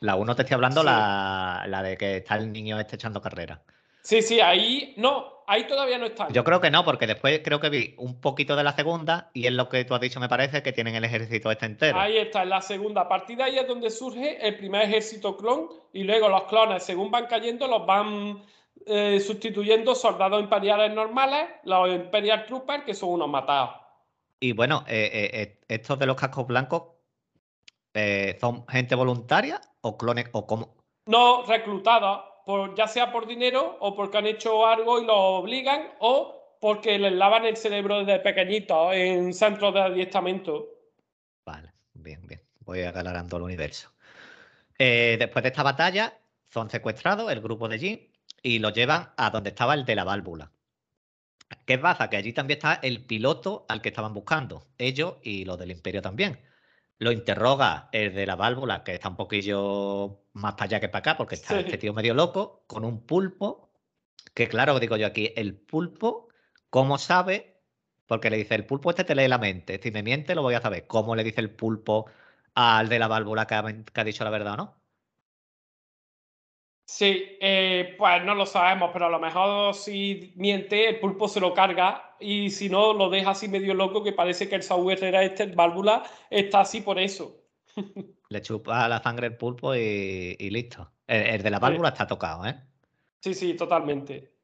La 0.00 0.16
1 0.16 0.34
te 0.34 0.42
estoy 0.42 0.54
hablando 0.54 0.82
la, 0.82 1.66
la 1.68 1.82
de 1.82 1.98
que 1.98 2.16
está 2.16 2.36
el 2.36 2.50
niño 2.50 2.80
este 2.80 2.96
echando 2.96 3.20
carrera. 3.20 3.62
Sí, 4.02 4.20
sí, 4.20 4.40
ahí 4.40 4.94
no, 4.96 5.44
ahí 5.46 5.66
todavía 5.66 5.96
no 5.96 6.06
están. 6.06 6.32
Yo 6.32 6.42
creo 6.42 6.60
que 6.60 6.70
no, 6.70 6.84
porque 6.84 7.06
después 7.06 7.40
creo 7.44 7.60
que 7.60 7.70
vi 7.70 7.94
un 7.98 8.20
poquito 8.20 8.56
de 8.56 8.64
la 8.64 8.72
segunda 8.72 9.30
y 9.32 9.46
es 9.46 9.52
lo 9.52 9.68
que 9.68 9.84
tú 9.84 9.94
has 9.94 10.00
dicho, 10.00 10.18
me 10.18 10.28
parece, 10.28 10.62
que 10.62 10.72
tienen 10.72 10.96
el 10.96 11.04
ejército 11.04 11.50
este 11.50 11.66
entero. 11.66 12.00
Ahí 12.00 12.16
está, 12.16 12.42
en 12.42 12.48
la 12.48 12.60
segunda 12.60 13.08
partida 13.08 13.44
ahí 13.44 13.58
es 13.58 13.68
donde 13.68 13.90
surge 13.90 14.44
el 14.46 14.56
primer 14.56 14.82
ejército 14.82 15.36
clon 15.36 15.68
y 15.92 16.02
luego 16.02 16.28
los 16.28 16.44
clones, 16.44 16.82
según 16.82 17.12
van 17.12 17.26
cayendo, 17.26 17.68
los 17.68 17.86
van 17.86 18.42
eh, 18.86 19.20
sustituyendo 19.20 19.94
soldados 19.94 20.42
imperiales 20.42 20.92
normales, 20.92 21.48
los 21.62 21.88
Imperial 21.88 22.44
Troopers, 22.46 22.82
que 22.84 22.94
son 22.94 23.10
unos 23.10 23.28
matados. 23.28 23.70
Y 24.40 24.52
bueno, 24.52 24.84
eh, 24.88 25.30
eh, 25.32 25.60
estos 25.68 25.96
de 26.00 26.06
los 26.06 26.16
cascos 26.16 26.48
blancos, 26.48 26.82
¿son 28.40 28.66
gente 28.66 28.96
voluntaria 28.96 29.60
o 29.82 29.96
clones 29.96 30.26
o 30.32 30.44
cómo? 30.44 30.74
No, 31.06 31.44
reclutados 31.44 32.31
ya 32.76 32.86
sea 32.88 33.12
por 33.12 33.26
dinero 33.26 33.76
o 33.80 33.94
porque 33.94 34.18
han 34.18 34.26
hecho 34.26 34.66
algo 34.66 35.00
y 35.00 35.06
lo 35.06 35.16
obligan 35.16 35.92
o 36.00 36.56
porque 36.60 36.98
les 36.98 37.12
lavan 37.12 37.44
el 37.44 37.56
cerebro 37.56 38.04
desde 38.04 38.20
pequeñito 38.20 38.92
en 38.92 39.34
centros 39.34 39.74
de 39.74 39.80
adiestramiento. 39.80 40.68
Vale, 41.44 41.72
bien, 41.94 42.26
bien. 42.26 42.40
Voy 42.60 42.82
aclarando 42.82 43.36
el 43.36 43.42
universo. 43.42 43.90
Eh, 44.78 45.16
después 45.18 45.42
de 45.42 45.48
esta 45.48 45.62
batalla, 45.62 46.18
son 46.48 46.70
secuestrados 46.70 47.30
el 47.32 47.40
grupo 47.40 47.68
de 47.68 47.78
Jin 47.78 48.12
y 48.42 48.58
los 48.58 48.72
llevan 48.72 49.10
a 49.16 49.30
donde 49.30 49.50
estaba 49.50 49.74
el 49.74 49.84
de 49.84 49.94
la 49.96 50.04
válvula. 50.04 50.50
¿Qué 51.66 51.78
pasa? 51.78 52.08
Que 52.08 52.16
allí 52.16 52.32
también 52.32 52.58
está 52.58 52.74
el 52.74 53.04
piloto 53.04 53.66
al 53.68 53.82
que 53.82 53.90
estaban 53.90 54.14
buscando, 54.14 54.66
ellos 54.78 55.16
y 55.22 55.44
los 55.44 55.58
del 55.58 55.70
imperio 55.70 56.02
también. 56.02 56.40
Lo 57.02 57.10
interroga 57.10 57.88
el 57.90 58.14
de 58.14 58.26
la 58.26 58.36
válvula, 58.36 58.84
que 58.84 58.94
está 58.94 59.08
un 59.08 59.16
poquillo 59.16 60.20
más 60.34 60.52
para 60.54 60.66
allá 60.66 60.80
que 60.80 60.88
para 60.88 61.00
acá, 61.00 61.16
porque 61.16 61.34
está 61.34 61.58
este 61.58 61.76
tío 61.76 61.92
medio 61.92 62.14
loco, 62.14 62.62
con 62.68 62.84
un 62.84 63.04
pulpo, 63.04 63.72
que 64.34 64.48
claro, 64.48 64.78
digo 64.78 64.96
yo 64.96 65.08
aquí, 65.08 65.32
el 65.34 65.56
pulpo, 65.56 66.28
¿cómo 66.70 66.98
sabe? 66.98 67.60
Porque 68.06 68.30
le 68.30 68.36
dice, 68.36 68.54
el 68.54 68.66
pulpo 68.66 68.90
este 68.90 69.02
te 69.02 69.16
lee 69.16 69.26
la 69.26 69.38
mente, 69.38 69.80
si 69.82 69.90
me 69.90 70.04
miente 70.04 70.36
lo 70.36 70.42
voy 70.42 70.54
a 70.54 70.60
saber. 70.60 70.86
¿Cómo 70.86 71.16
le 71.16 71.24
dice 71.24 71.40
el 71.40 71.50
pulpo 71.50 72.06
al 72.54 72.88
de 72.88 73.00
la 73.00 73.08
válvula 73.08 73.48
que 73.48 73.54
ha, 73.56 74.04
dicho 74.04 74.22
la 74.22 74.30
verdad 74.30 74.54
o 74.54 74.56
no? 74.58 74.81
Sí, 76.92 77.38
eh, 77.40 77.94
pues 77.96 78.22
no 78.22 78.34
lo 78.34 78.44
sabemos, 78.44 78.90
pero 78.92 79.06
a 79.06 79.08
lo 79.08 79.18
mejor 79.18 79.74
si 79.74 80.34
miente, 80.36 80.90
el 80.90 81.00
pulpo 81.00 81.26
se 81.26 81.40
lo 81.40 81.54
carga 81.54 82.16
y 82.20 82.50
si 82.50 82.68
no, 82.68 82.92
lo 82.92 83.08
deja 83.08 83.30
así 83.30 83.48
medio 83.48 83.72
loco 83.72 84.04
que 84.04 84.12
parece 84.12 84.46
que 84.46 84.56
el 84.56 84.62
software 84.62 85.02
era 85.02 85.22
este, 85.22 85.44
el 85.44 85.54
válvula, 85.54 86.02
está 86.28 86.60
así 86.60 86.82
por 86.82 86.98
eso. 86.98 87.34
Le 88.28 88.42
chupa 88.42 88.86
la 88.88 89.02
sangre 89.02 89.28
el 89.28 89.38
pulpo 89.38 89.74
y, 89.74 90.36
listo. 90.50 90.92
El, 91.06 91.42
de 91.42 91.50
la 91.50 91.58
válvula 91.58 91.88
está 91.88 92.06
tocado, 92.06 92.44
¿eh? 92.44 92.60
Sí, 93.20 93.32
sí, 93.32 93.54
totalmente. 93.54 94.34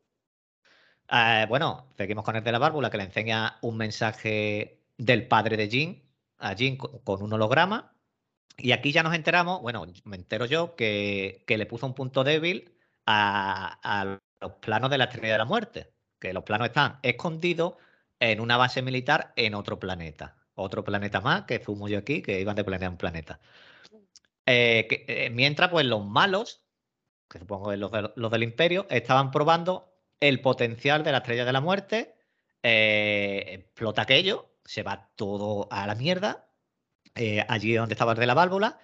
Eh, 1.11 1.45
bueno, 1.51 1.91
seguimos 1.99 2.25
con 2.25 2.37
el 2.37 2.45
de 2.45 2.53
la 2.53 2.59
válvula 2.59 2.89
que 2.89 2.97
le 2.97 3.05
enseña 3.05 3.59
un 3.61 3.77
mensaje 3.77 4.81
del 4.97 5.29
padre 5.29 5.59
de 5.59 5.69
Jin 5.69 6.03
a 6.39 6.55
Jin 6.55 6.79
con 6.79 7.23
un 7.23 7.31
holograma. 7.31 7.93
Y 8.61 8.73
aquí 8.73 8.91
ya 8.91 9.05
nos 9.05 9.15
enteramos, 9.15 9.63
bueno, 9.63 9.87
me 10.05 10.17
entero 10.17 10.45
yo, 10.45 10.75
que, 10.75 11.45
le 11.47 11.67
puso 11.67 11.87
un 11.87 11.95
punto 11.95 12.25
débil 12.25 12.75
a, 13.07 14.19
los 14.41 14.53
planos 14.55 14.91
de 14.91 14.99
la 14.99 15.05
estrella 15.05 15.35
de 15.35 15.39
la 15.39 15.45
muerte. 15.45 15.93
Que 16.19 16.33
los 16.33 16.43
planos 16.43 16.67
están 16.67 16.99
escondidos 17.03 17.75
en 18.19 18.41
una 18.41 18.57
base 18.57 18.83
militar 18.83 19.33
en 19.37 19.55
otro 19.55 19.79
planeta. 19.79 20.37
Otro 20.55 20.83
planeta 20.85 21.21
más 21.21 21.45
que 21.45 21.61
fumo 21.61 21.89
yo 21.89 21.99
aquí, 21.99 22.21
que 22.21 22.41
iban 22.41 22.57
de 22.57 22.65
planeta 22.65 22.87
en 22.87 22.97
planeta. 22.97 23.41
Eh, 24.45 24.89
eh, 24.91 25.31
mientras, 25.31 25.71
pues 25.71 25.87
los 25.87 26.05
malos, 26.05 26.65
que 27.31 27.39
supongo 27.39 27.71
que 27.71 27.77
los, 27.77 27.93
los, 28.17 28.31
del 28.31 28.43
imperio, 28.43 28.87
estaban 28.91 29.31
probando 29.31 29.95
el 30.19 30.41
potencial 30.41 31.05
de 31.05 31.13
la 31.13 31.19
estrella 31.19 31.45
de 31.45 31.53
la 31.53 31.61
muerte. 31.61 32.17
Eh, 32.65 33.45
explota 33.51 34.03
aquello, 34.03 34.57
se 34.65 34.83
va 34.83 35.11
todo 35.15 35.69
a 35.71 35.87
la 35.87 35.95
mierda. 35.95 36.48
Allí 37.49 37.75
donde 37.75 37.95
estaba 37.95 38.13
el 38.13 38.19
de 38.19 38.27
la 38.27 38.35
válvula. 38.35 38.79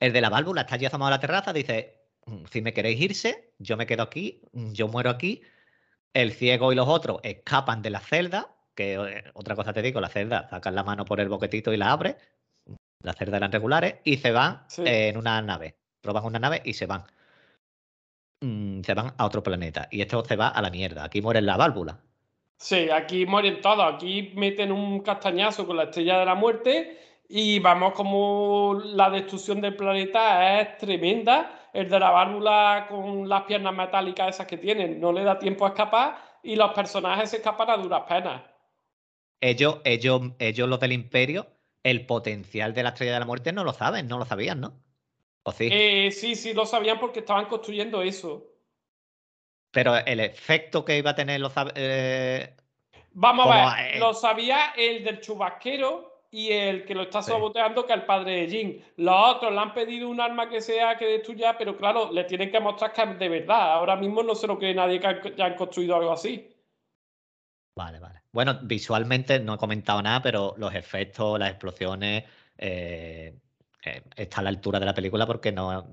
El 0.00 0.12
de 0.12 0.20
la 0.20 0.30
válvula 0.30 0.62
está 0.62 0.76
allí 0.76 0.86
asomado 0.86 1.08
a 1.08 1.16
la 1.16 1.20
terraza, 1.20 1.52
dice, 1.52 2.00
mm, 2.26 2.44
si 2.50 2.62
me 2.62 2.72
queréis 2.72 3.00
irse, 3.00 3.52
yo 3.58 3.76
me 3.76 3.86
quedo 3.86 4.02
aquí, 4.02 4.40
mm, 4.52 4.72
yo 4.72 4.88
muero 4.88 5.10
aquí. 5.10 5.42
El 6.14 6.32
ciego 6.32 6.72
y 6.72 6.76
los 6.76 6.88
otros 6.88 7.20
escapan 7.22 7.82
de 7.82 7.90
la 7.90 8.00
celda, 8.00 8.56
que 8.74 8.98
otra 9.34 9.54
cosa 9.54 9.72
te 9.72 9.82
digo, 9.82 10.00
la 10.00 10.08
celda, 10.08 10.48
sacan 10.48 10.74
la 10.74 10.82
mano 10.82 11.04
por 11.04 11.20
el 11.20 11.28
boquetito 11.28 11.72
y 11.72 11.76
la 11.76 11.92
abre, 11.92 12.16
las 13.02 13.16
cerdas 13.16 13.38
eran 13.38 13.52
regulares, 13.52 13.96
y 14.04 14.16
se 14.16 14.32
van 14.32 14.64
en 14.78 15.16
una 15.16 15.40
nave. 15.42 15.76
Roban 16.02 16.24
una 16.24 16.38
nave 16.38 16.62
y 16.64 16.74
se 16.74 16.86
van. 16.86 17.04
Mm, 18.42 18.80
se 18.82 18.94
van 18.94 19.12
a 19.18 19.26
otro 19.26 19.42
planeta. 19.42 19.88
Y 19.90 20.00
esto 20.00 20.24
se 20.24 20.36
va 20.36 20.48
a 20.48 20.62
la 20.62 20.70
mierda. 20.70 21.04
Aquí 21.04 21.20
muere 21.20 21.42
la 21.42 21.56
válvula. 21.56 22.00
Sí, 22.58 22.90
aquí 22.90 23.26
mueren 23.26 23.60
todos. 23.60 23.94
Aquí 23.94 24.32
meten 24.34 24.72
un 24.72 25.00
castañazo 25.00 25.66
con 25.66 25.76
la 25.76 25.84
estrella 25.84 26.18
de 26.18 26.26
la 26.26 26.34
muerte 26.34 26.98
y 27.32 27.60
vamos 27.60 27.92
como 27.92 28.82
la 28.86 29.08
destrucción 29.08 29.60
del 29.60 29.76
planeta 29.76 30.60
es 30.60 30.76
tremenda. 30.78 31.68
El 31.72 31.88
de 31.88 32.00
la 32.00 32.10
válvula 32.10 32.86
con 32.88 33.28
las 33.28 33.44
piernas 33.44 33.72
metálicas 33.72 34.34
esas 34.34 34.48
que 34.48 34.58
tienen 34.58 35.00
no 35.00 35.12
le 35.12 35.22
da 35.22 35.38
tiempo 35.38 35.64
a 35.64 35.68
escapar 35.68 36.18
y 36.42 36.56
los 36.56 36.72
personajes 36.72 37.30
se 37.30 37.36
escapan 37.36 37.70
a 37.70 37.76
duras 37.76 38.02
penas. 38.08 38.42
Ellos, 39.40 39.78
ellos, 39.84 40.22
ellos 40.40 40.68
los 40.68 40.80
del 40.80 40.90
imperio 40.90 41.46
el 41.84 42.04
potencial 42.04 42.74
de 42.74 42.82
la 42.82 42.88
estrella 42.88 43.12
de 43.12 43.20
la 43.20 43.26
muerte 43.26 43.52
no 43.52 43.62
lo 43.62 43.72
saben, 43.74 44.08
no 44.08 44.18
lo 44.18 44.24
sabían, 44.24 44.60
¿no? 44.60 44.74
¿O 45.44 45.52
sí? 45.52 45.68
Eh, 45.70 46.10
sí, 46.10 46.34
sí, 46.34 46.52
lo 46.52 46.66
sabían 46.66 46.98
porque 46.98 47.20
estaban 47.20 47.46
construyendo 47.46 48.02
eso. 48.02 48.44
Pero 49.70 49.96
el 49.96 50.18
efecto 50.18 50.84
que 50.84 50.98
iba 50.98 51.10
a 51.10 51.14
tener 51.14 51.40
lo 51.40 51.52
eh, 51.76 52.56
Vamos 53.12 53.46
a 53.48 53.76
ver, 53.76 54.00
lo 54.00 54.14
sabía 54.14 54.72
el 54.76 55.04
del 55.04 55.20
chubasquero 55.20 56.09
y 56.30 56.52
el 56.52 56.84
que 56.84 56.94
lo 56.94 57.02
está 57.02 57.22
saboteando, 57.22 57.84
que 57.84 57.92
el 57.92 58.04
padre 58.04 58.42
de 58.42 58.48
Jin. 58.48 58.84
Los 58.96 59.36
otros 59.36 59.52
le 59.52 59.58
han 59.58 59.74
pedido 59.74 60.08
un 60.08 60.20
arma 60.20 60.48
que 60.48 60.60
sea 60.60 60.96
que 60.96 61.06
destruya, 61.06 61.58
pero 61.58 61.76
claro, 61.76 62.12
le 62.12 62.24
tienen 62.24 62.50
que 62.50 62.60
mostrar 62.60 62.92
que 62.92 63.04
de 63.04 63.28
verdad. 63.28 63.72
Ahora 63.72 63.96
mismo 63.96 64.22
no 64.22 64.34
se 64.34 64.46
lo 64.46 64.58
cree 64.58 64.74
nadie 64.74 65.00
que 65.00 65.06
hayan 65.06 65.56
construido 65.56 65.96
algo 65.96 66.12
así. 66.12 66.54
Vale, 67.74 67.98
vale. 67.98 68.22
Bueno, 68.32 68.60
visualmente 68.62 69.40
no 69.40 69.54
he 69.54 69.58
comentado 69.58 70.02
nada, 70.02 70.22
pero 70.22 70.54
los 70.56 70.74
efectos, 70.74 71.38
las 71.38 71.50
explosiones, 71.50 72.24
eh, 72.58 73.34
eh, 73.82 74.02
está 74.14 74.40
a 74.40 74.44
la 74.44 74.50
altura 74.50 74.78
de 74.78 74.86
la 74.86 74.94
película 74.94 75.26
porque 75.26 75.50
no. 75.50 75.86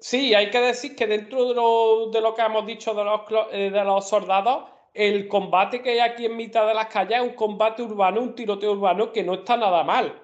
sí, 0.00 0.34
hay 0.34 0.50
que 0.50 0.60
decir 0.60 0.96
que 0.96 1.06
dentro 1.06 1.48
de 1.48 1.54
lo, 1.54 2.10
de 2.10 2.20
lo 2.20 2.34
que 2.34 2.42
hemos 2.42 2.66
dicho 2.66 2.92
de 2.92 3.04
los, 3.04 3.20
eh, 3.52 3.70
de 3.70 3.84
los 3.84 4.08
soldados, 4.08 4.64
el 4.94 5.28
combate 5.28 5.82
que 5.82 5.90
hay 5.90 5.98
aquí 6.00 6.26
en 6.26 6.36
mitad 6.36 6.66
de 6.66 6.74
las 6.74 6.86
calles 6.86 7.18
es 7.18 7.22
un 7.22 7.34
combate 7.34 7.82
urbano, 7.82 8.20
un 8.20 8.34
tiroteo 8.34 8.72
urbano 8.72 9.12
que 9.12 9.22
no 9.22 9.34
está 9.34 9.56
nada 9.56 9.84
mal. 9.84 10.20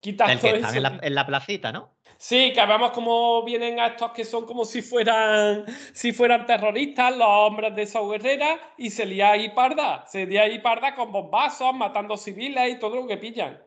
Quitando 0.00 0.32
el 0.32 0.40
que 0.40 0.48
están 0.56 0.76
en 0.76 0.82
la, 0.82 1.00
en 1.02 1.14
la 1.14 1.26
placita, 1.26 1.72
¿no? 1.72 1.92
Sí, 2.22 2.52
que 2.52 2.66
vemos 2.66 2.92
cómo 2.92 3.44
vienen 3.44 3.80
a 3.80 3.88
estos 3.88 4.12
que 4.12 4.24
son 4.24 4.46
como 4.46 4.64
si 4.64 4.80
fueran, 4.80 5.64
si 5.92 6.12
fueran 6.12 6.46
terroristas, 6.46 7.16
los 7.16 7.26
hombres 7.26 7.74
de 7.74 7.82
esa 7.82 8.00
guerrera, 8.00 8.60
y 8.78 8.90
se 8.90 9.04
lía 9.06 9.32
ahí 9.32 9.48
parda, 9.48 10.06
se 10.06 10.24
lía 10.24 10.42
ahí 10.42 10.60
parda 10.60 10.94
con 10.94 11.10
bombazos, 11.10 11.74
matando 11.74 12.16
civiles 12.16 12.74
y 12.74 12.78
todo 12.78 12.94
lo 12.94 13.08
que 13.08 13.16
pillan. 13.16 13.60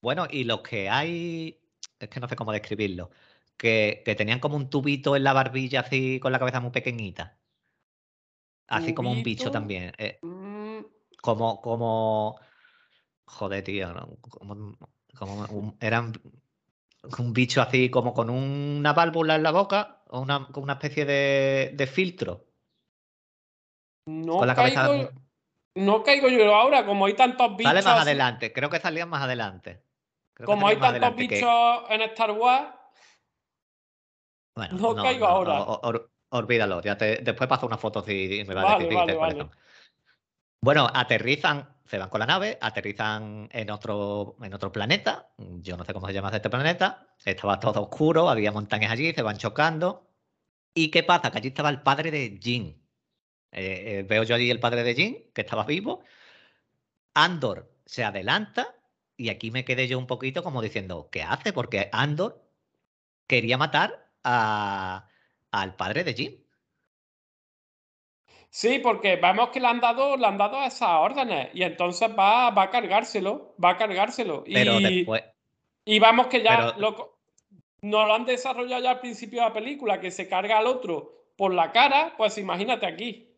Bueno, 0.00 0.28
y 0.30 0.44
los 0.44 0.60
que 0.60 0.88
hay, 0.88 1.60
es 1.98 2.08
que 2.08 2.20
no 2.20 2.28
sé 2.28 2.36
cómo 2.36 2.52
describirlo, 2.52 3.10
que, 3.56 4.02
tenían 4.16 4.38
como 4.38 4.56
un 4.56 4.70
tubito 4.70 5.16
en 5.16 5.24
la 5.24 5.32
barbilla 5.32 5.80
así 5.80 6.20
con 6.20 6.30
la 6.30 6.38
cabeza 6.38 6.60
muy 6.60 6.70
pequeñita. 6.70 7.36
Así 8.68 8.94
como 8.94 9.10
un 9.10 9.22
bicho 9.22 9.50
también. 9.50 9.92
Eh, 9.98 10.18
mm. 10.22 10.78
Como, 11.20 11.60
como. 11.60 12.38
Joder, 13.24 13.64
tío. 13.64 13.92
Como, 14.20 14.76
como 15.18 15.76
eran 15.80 16.12
un 17.18 17.32
bicho 17.32 17.62
así 17.62 17.90
como 17.90 18.12
con 18.12 18.30
una 18.30 18.92
válvula 18.92 19.36
en 19.36 19.42
la 19.42 19.50
boca 19.50 20.02
o 20.08 20.20
una, 20.20 20.46
con 20.48 20.62
una 20.64 20.74
especie 20.74 21.04
de, 21.04 21.86
filtro. 21.86 22.46
No 24.06 24.40
caigo, 24.40 25.10
no 25.74 26.02
caigo 26.02 26.28
yo 26.28 26.54
ahora, 26.54 26.86
como 26.86 27.06
hay 27.06 27.14
tantos 27.14 27.56
bichos. 27.56 27.72
Sale 27.72 27.82
más 27.82 28.02
adelante, 28.02 28.52
creo 28.52 28.70
que 28.70 28.80
salían 28.80 29.08
más 29.08 29.22
adelante. 29.22 29.82
como 30.44 30.66
hay 30.66 30.76
tantos 30.78 31.14
bichos 31.14 31.82
en 31.90 32.02
Star 32.02 32.32
Wars. 32.32 32.74
Bueno, 34.54 34.78
no, 34.78 34.96
caigo 34.96 35.26
ahora. 35.26 36.08
Olvídalo, 36.30 36.82
ya 36.82 36.96
te, 36.96 37.16
después 37.18 37.48
paso 37.48 37.66
una 37.66 37.78
foto 37.78 38.04
y, 38.06 38.44
me 38.46 38.54
va 38.54 38.74
a 38.74 38.78
decir. 38.78 39.46
Bueno, 40.60 40.88
aterrizan 40.92 41.68
se 41.88 41.98
van 41.98 42.10
con 42.10 42.20
la 42.20 42.26
nave, 42.26 42.58
aterrizan 42.60 43.48
en 43.50 43.70
otro, 43.70 44.36
en 44.42 44.52
otro 44.52 44.70
planeta. 44.70 45.30
Yo 45.38 45.76
no 45.76 45.84
sé 45.84 45.94
cómo 45.94 46.06
se 46.06 46.12
llama 46.12 46.28
este 46.28 46.50
planeta. 46.50 47.08
Estaba 47.24 47.58
todo 47.58 47.82
oscuro, 47.82 48.28
había 48.28 48.52
montañas 48.52 48.92
allí, 48.92 49.12
se 49.14 49.22
van 49.22 49.38
chocando. 49.38 50.06
¿Y 50.74 50.90
qué 50.90 51.02
pasa? 51.02 51.30
Que 51.30 51.38
allí 51.38 51.48
estaba 51.48 51.70
el 51.70 51.80
padre 51.80 52.10
de 52.10 52.38
Jin. 52.42 52.78
Eh, 53.52 54.00
eh, 54.00 54.02
veo 54.06 54.22
yo 54.24 54.34
allí 54.34 54.50
el 54.50 54.60
padre 54.60 54.82
de 54.82 54.94
Jin, 54.94 55.30
que 55.32 55.40
estaba 55.40 55.64
vivo. 55.64 56.02
Andor 57.14 57.74
se 57.86 58.04
adelanta 58.04 58.74
y 59.16 59.30
aquí 59.30 59.50
me 59.50 59.64
quedé 59.64 59.88
yo 59.88 59.98
un 59.98 60.06
poquito 60.06 60.44
como 60.44 60.60
diciendo, 60.60 61.08
¿qué 61.10 61.22
hace? 61.22 61.54
Porque 61.54 61.88
Andor 61.92 62.44
quería 63.26 63.56
matar 63.56 64.10
al 65.50 65.76
padre 65.76 66.04
de 66.04 66.14
Jin. 66.14 66.48
Sí, 68.50 68.78
porque 68.78 69.16
vemos 69.16 69.50
que 69.50 69.60
le 69.60 69.66
han 69.66 69.80
dado, 69.80 70.16
le 70.16 70.26
han 70.26 70.38
dado 70.38 70.62
esas 70.62 70.88
órdenes 70.88 71.50
y 71.52 71.62
entonces 71.62 72.08
va, 72.18 72.50
va 72.50 72.64
a 72.64 72.70
cargárselo, 72.70 73.54
va 73.62 73.70
a 73.70 73.76
cargárselo. 73.76 74.44
Pero 74.44 74.80
y, 74.80 74.82
después. 74.82 75.22
Y 75.84 75.98
vamos 75.98 76.28
que 76.28 76.42
ya 76.42 76.74
lo, 76.78 77.18
nos 77.82 78.06
lo 78.08 78.14
han 78.14 78.24
desarrollado 78.24 78.82
ya 78.82 78.90
al 78.92 79.00
principio 79.00 79.40
de 79.40 79.48
la 79.48 79.52
película, 79.52 80.00
que 80.00 80.10
se 80.10 80.28
carga 80.28 80.58
al 80.58 80.66
otro 80.66 81.18
por 81.36 81.54
la 81.54 81.72
cara, 81.72 82.14
pues 82.16 82.36
imagínate 82.38 82.86
aquí. 82.86 83.34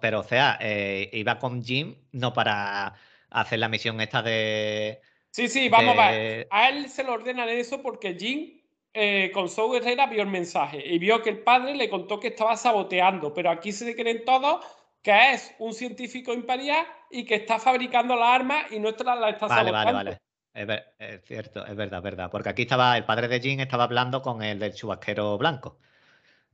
pero 0.00 0.20
o 0.20 0.24
sea, 0.24 0.58
eh, 0.60 1.08
iba 1.12 1.38
con 1.38 1.62
Jim 1.62 1.94
no 2.12 2.32
para 2.32 2.94
hacer 3.30 3.58
la 3.58 3.68
misión 3.68 4.00
esta 4.00 4.22
de. 4.22 5.00
Sí, 5.30 5.48
sí, 5.48 5.68
vamos 5.68 5.96
a 5.96 6.10
ver. 6.10 6.48
A 6.50 6.68
él 6.68 6.88
se 6.88 7.04
le 7.04 7.10
ordenan 7.10 7.48
eso 7.48 7.80
porque 7.80 8.14
Jim 8.14 8.59
eh, 8.92 9.30
con 9.32 9.48
Sou 9.48 9.74
Herrera 9.74 10.06
vio 10.06 10.22
el 10.22 10.28
mensaje 10.28 10.82
y 10.84 10.98
vio 10.98 11.22
que 11.22 11.30
el 11.30 11.38
padre 11.38 11.74
le 11.74 11.88
contó 11.88 12.18
que 12.18 12.28
estaba 12.28 12.56
saboteando, 12.56 13.32
pero 13.32 13.50
aquí 13.50 13.72
se 13.72 13.94
creen 13.94 14.24
todos 14.24 14.64
que 15.02 15.32
es 15.32 15.54
un 15.58 15.72
científico 15.72 16.32
imperial 16.32 16.84
y 17.10 17.24
que 17.24 17.36
está 17.36 17.58
fabricando 17.58 18.16
la 18.16 18.34
arma 18.34 18.62
y 18.70 18.78
nuestra 18.78 19.14
la 19.14 19.30
está 19.30 19.46
vale, 19.46 19.70
saboteando. 19.70 20.18
Vale, 20.52 20.64
vale, 20.64 20.84
es, 20.98 21.24
cierto, 21.24 21.64
es 21.64 21.76
verdad, 21.76 21.98
es 21.98 22.04
verdad. 22.04 22.30
Porque 22.30 22.48
aquí 22.48 22.62
estaba 22.62 22.96
el 22.96 23.04
padre 23.04 23.28
de 23.28 23.40
Jin 23.40 23.60
estaba 23.60 23.84
hablando 23.84 24.20
con 24.22 24.42
el 24.42 24.58
del 24.58 24.74
chubasquero 24.74 25.38
blanco. 25.38 25.78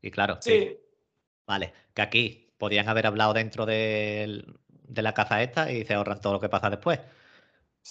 Y 0.03 0.11
claro, 0.11 0.39
sí. 0.41 0.79
Vale, 1.47 1.73
que 1.95 2.03
aquí 2.03 2.53
podían 2.59 2.89
haber 2.89 3.07
hablado 3.07 3.33
dentro 3.33 3.67
de, 3.67 4.45
la 4.95 5.15
caza 5.15 5.43
esta 5.43 5.71
y 5.73 5.85
se 5.85 5.95
ahorran 5.95 6.21
todo 6.21 6.35
lo 6.35 6.41
que 6.41 6.49
pasa 6.49 6.71
después. 6.71 7.01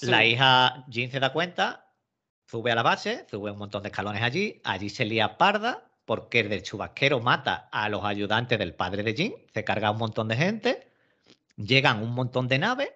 La 0.02 0.26
hija 0.26 0.86
Jin 0.90 1.10
se 1.10 1.20
da 1.20 1.34
cuenta 1.34 1.85
Sube 2.48 2.72
a 2.72 2.76
la 2.76 2.84
base, 2.84 3.26
sube 3.30 3.52
un 3.52 3.58
montón 3.58 3.82
de 3.84 3.90
escalones 3.90 4.22
allí, 4.22 4.62
allí 4.64 4.90
se 4.90 5.06
lía 5.06 5.38
parda 5.38 5.90
porque 6.06 6.42
el 6.42 6.50
del 6.50 6.64
chubasquero 6.64 7.20
mata 7.20 7.68
a 7.72 7.90
los 7.90 8.06
ayudantes 8.06 8.60
del 8.60 8.76
padre 8.76 9.04
de 9.04 9.14
Jin, 9.14 9.36
se 9.54 9.64
carga 9.64 9.92
un 9.92 9.98
montón 9.98 10.28
de 10.28 10.36
gente, 10.36 10.88
llegan 11.58 12.04
un 12.04 12.14
montón 12.14 12.48
de 12.48 12.60
naves, 12.60 12.92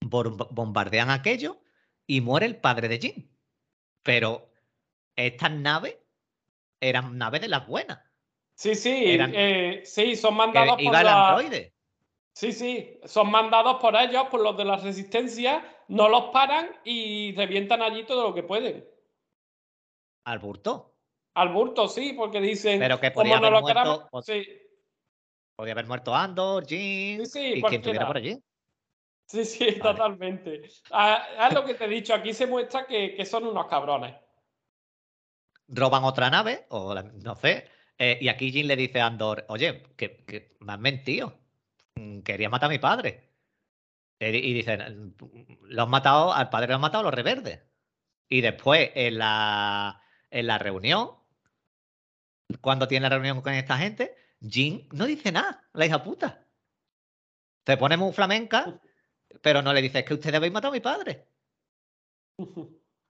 bombardean 0.00 1.10
aquello 1.10 1.60
y 2.06 2.20
muere 2.20 2.46
el 2.46 2.56
padre 2.56 2.88
de 2.88 2.98
Jin. 2.98 3.30
Pero 4.02 4.50
estas 5.14 5.52
naves 5.52 5.96
eran 6.80 7.16
naves 7.16 7.40
de 7.40 7.48
las 7.48 7.66
buenas. 7.66 8.00
Sí, 8.54 8.74
sí, 8.74 8.92
eh, 8.94 9.82
sí, 9.84 10.16
son 10.16 10.36
mandados 10.36 10.82
por 10.82 10.92
la... 10.92 11.38
Sí, 12.32 12.52
sí, 12.52 13.00
son 13.04 13.30
mandados 13.30 13.80
por 13.80 13.96
ellos, 13.96 14.26
por 14.30 14.40
los 14.40 14.56
de 14.56 14.64
la 14.64 14.76
resistencia, 14.76 15.64
no 15.88 16.08
los 16.08 16.24
paran 16.26 16.70
y 16.84 17.34
revientan 17.34 17.82
allí 17.82 18.04
todo 18.04 18.28
lo 18.28 18.34
que 18.34 18.42
pueden. 18.42 18.86
¿Al 20.24 20.38
burto? 20.38 20.96
Al 21.34 21.50
burto, 21.50 21.88
sí, 21.88 22.12
porque 22.12 22.40
dicen. 22.40 22.78
Pero 22.78 23.00
que 23.00 23.10
podía 23.10 23.38
haber 23.38 23.52
muerto. 23.60 24.08
sí. 24.22 24.46
Podía 25.56 25.72
haber 25.72 25.86
muerto 25.86 26.14
Andor, 26.14 26.66
Jim. 26.66 27.24
Sí, 27.24 27.54
y 27.56 27.62
quien 27.62 27.80
estuviera 27.80 28.06
por 28.06 28.16
allí. 28.16 28.38
Sí, 29.26 29.44
sí, 29.44 29.78
totalmente. 29.78 30.62
Ah, 30.90 31.26
es 31.48 31.54
lo 31.54 31.64
que 31.64 31.74
te 31.74 31.84
he 31.84 31.88
dicho, 31.88 32.14
aquí 32.14 32.32
se 32.32 32.46
muestra 32.46 32.86
que, 32.86 33.24
son 33.26 33.46
unos 33.46 33.66
cabrones. 33.66 34.14
Roban 35.66 36.04
otra 36.04 36.30
nave, 36.30 36.66
o 36.70 36.94
no 36.94 37.34
sé, 37.34 37.68
eh, 37.98 38.18
y 38.20 38.28
aquí 38.28 38.50
Jim 38.50 38.66
le 38.66 38.76
dice 38.76 39.00
a 39.00 39.06
Andor, 39.06 39.44
oye, 39.48 39.82
que, 39.96 40.24
que 40.24 40.56
me 40.60 40.72
has 40.72 40.78
mentido 40.78 41.34
Mm, 41.98 42.20
quería 42.22 42.48
matar 42.48 42.68
a 42.70 42.72
mi 42.72 42.78
padre. 42.78 43.27
Y 44.20 44.52
dicen, 44.52 45.14
lo 45.62 45.82
han 45.82 45.90
matado, 45.90 46.32
al 46.32 46.50
padre 46.50 46.68
lo 46.68 46.74
han 46.74 46.80
matado 46.80 47.04
los 47.04 47.14
reverdes. 47.14 47.60
Y 48.28 48.40
después, 48.40 48.90
en 48.94 49.18
la, 49.18 50.02
en 50.30 50.46
la 50.46 50.58
reunión, 50.58 51.12
cuando 52.60 52.88
tiene 52.88 53.08
la 53.08 53.14
reunión 53.14 53.40
con 53.42 53.54
esta 53.54 53.78
gente, 53.78 54.16
Jean 54.40 54.88
no 54.92 55.06
dice 55.06 55.30
nada, 55.30 55.68
la 55.72 55.86
hija 55.86 56.02
puta. 56.02 56.46
Se 57.64 57.76
pone 57.76 57.96
muy 57.96 58.12
flamenca, 58.12 58.80
pero 59.40 59.62
no 59.62 59.72
le 59.72 59.82
dice, 59.82 60.04
que 60.04 60.14
ustedes 60.14 60.34
habéis 60.34 60.52
matado 60.52 60.72
a 60.72 60.76
mi 60.76 60.80
padre. 60.80 61.28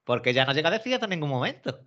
Porque 0.04 0.34
ya 0.34 0.44
no 0.44 0.52
llega 0.52 0.68
a 0.68 0.72
decir 0.72 0.94
hasta 0.94 1.06
en 1.06 1.10
ningún 1.10 1.30
momento. 1.30 1.80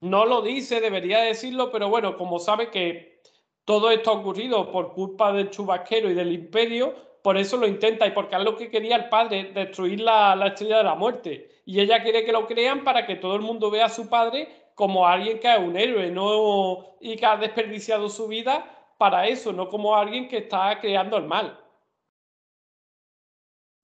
No 0.00 0.24
lo 0.26 0.42
dice, 0.42 0.80
debería 0.80 1.20
decirlo, 1.20 1.72
pero 1.72 1.88
bueno, 1.88 2.16
como 2.16 2.38
sabe 2.38 2.70
que 2.70 3.22
todo 3.64 3.90
esto 3.90 4.10
ha 4.10 4.14
ocurrido 4.14 4.70
por 4.70 4.92
culpa 4.92 5.32
del 5.32 5.50
chubasquero 5.50 6.10
y 6.10 6.14
del 6.14 6.32
imperio, 6.32 7.07
por 7.28 7.36
eso 7.36 7.58
lo 7.58 7.66
intenta 7.66 8.06
y 8.06 8.12
porque 8.12 8.36
es 8.36 8.42
lo 8.42 8.56
que 8.56 8.70
quería 8.70 8.96
el 8.96 9.10
padre, 9.10 9.52
destruir 9.52 10.00
la, 10.00 10.32
estrella 10.46 10.78
de 10.78 10.84
la 10.84 10.94
muerte. 10.94 11.60
Y 11.66 11.78
ella 11.78 12.02
quiere 12.02 12.24
que 12.24 12.32
lo 12.32 12.46
crean 12.46 12.84
para 12.84 13.04
que 13.04 13.16
todo 13.16 13.36
el 13.36 13.42
mundo 13.42 13.70
vea 13.70 13.84
a 13.84 13.90
su 13.90 14.08
padre 14.08 14.70
como 14.74 15.06
alguien 15.06 15.38
que 15.38 15.52
es 15.52 15.58
un 15.58 15.76
héroe 15.76 16.10
no 16.10 16.96
y 17.02 17.16
que 17.16 17.26
ha 17.26 17.36
desperdiciado 17.36 18.08
su 18.08 18.28
vida 18.28 18.64
para 18.96 19.26
eso, 19.26 19.52
no 19.52 19.68
como 19.68 19.94
alguien 19.94 20.26
que 20.26 20.38
está 20.38 20.80
creando 20.80 21.18
el 21.18 21.24
mal. 21.24 21.60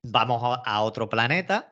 Vamos 0.05 0.59
a 0.65 0.83
otro 0.83 1.11
planeta. 1.11 1.71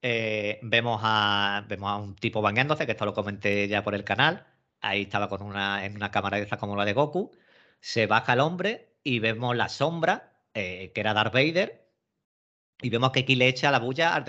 Eh, 0.00 0.60
vemos, 0.62 1.00
a, 1.02 1.64
vemos 1.66 1.90
a 1.90 1.96
un 1.96 2.14
tipo 2.14 2.40
bañándose, 2.42 2.86
que 2.86 2.92
esto 2.92 3.06
lo 3.06 3.12
comenté 3.12 3.66
ya 3.66 3.82
por 3.82 3.96
el 3.96 4.04
canal. 4.04 4.46
Ahí 4.80 5.02
estaba 5.02 5.28
con 5.28 5.42
una, 5.42 5.84
en 5.84 5.96
una 5.96 6.12
cámara 6.12 6.36
de 6.36 6.44
esa 6.44 6.58
como 6.58 6.76
la 6.76 6.84
de 6.84 6.92
Goku 6.92 7.32
se 7.80 8.06
baja 8.06 8.32
el 8.34 8.40
hombre 8.40 8.96
y 9.02 9.18
vemos 9.20 9.56
la 9.56 9.68
sombra, 9.68 10.27
eh, 10.54 10.92
que 10.94 11.00
era 11.00 11.14
Darth 11.14 11.32
Vader, 11.32 11.88
y 12.80 12.90
vemos 12.90 13.10
que 13.10 13.20
aquí 13.20 13.34
le 13.34 13.48
echa 13.48 13.70
la 13.70 13.80
bulla 13.80 14.14
al 14.14 14.24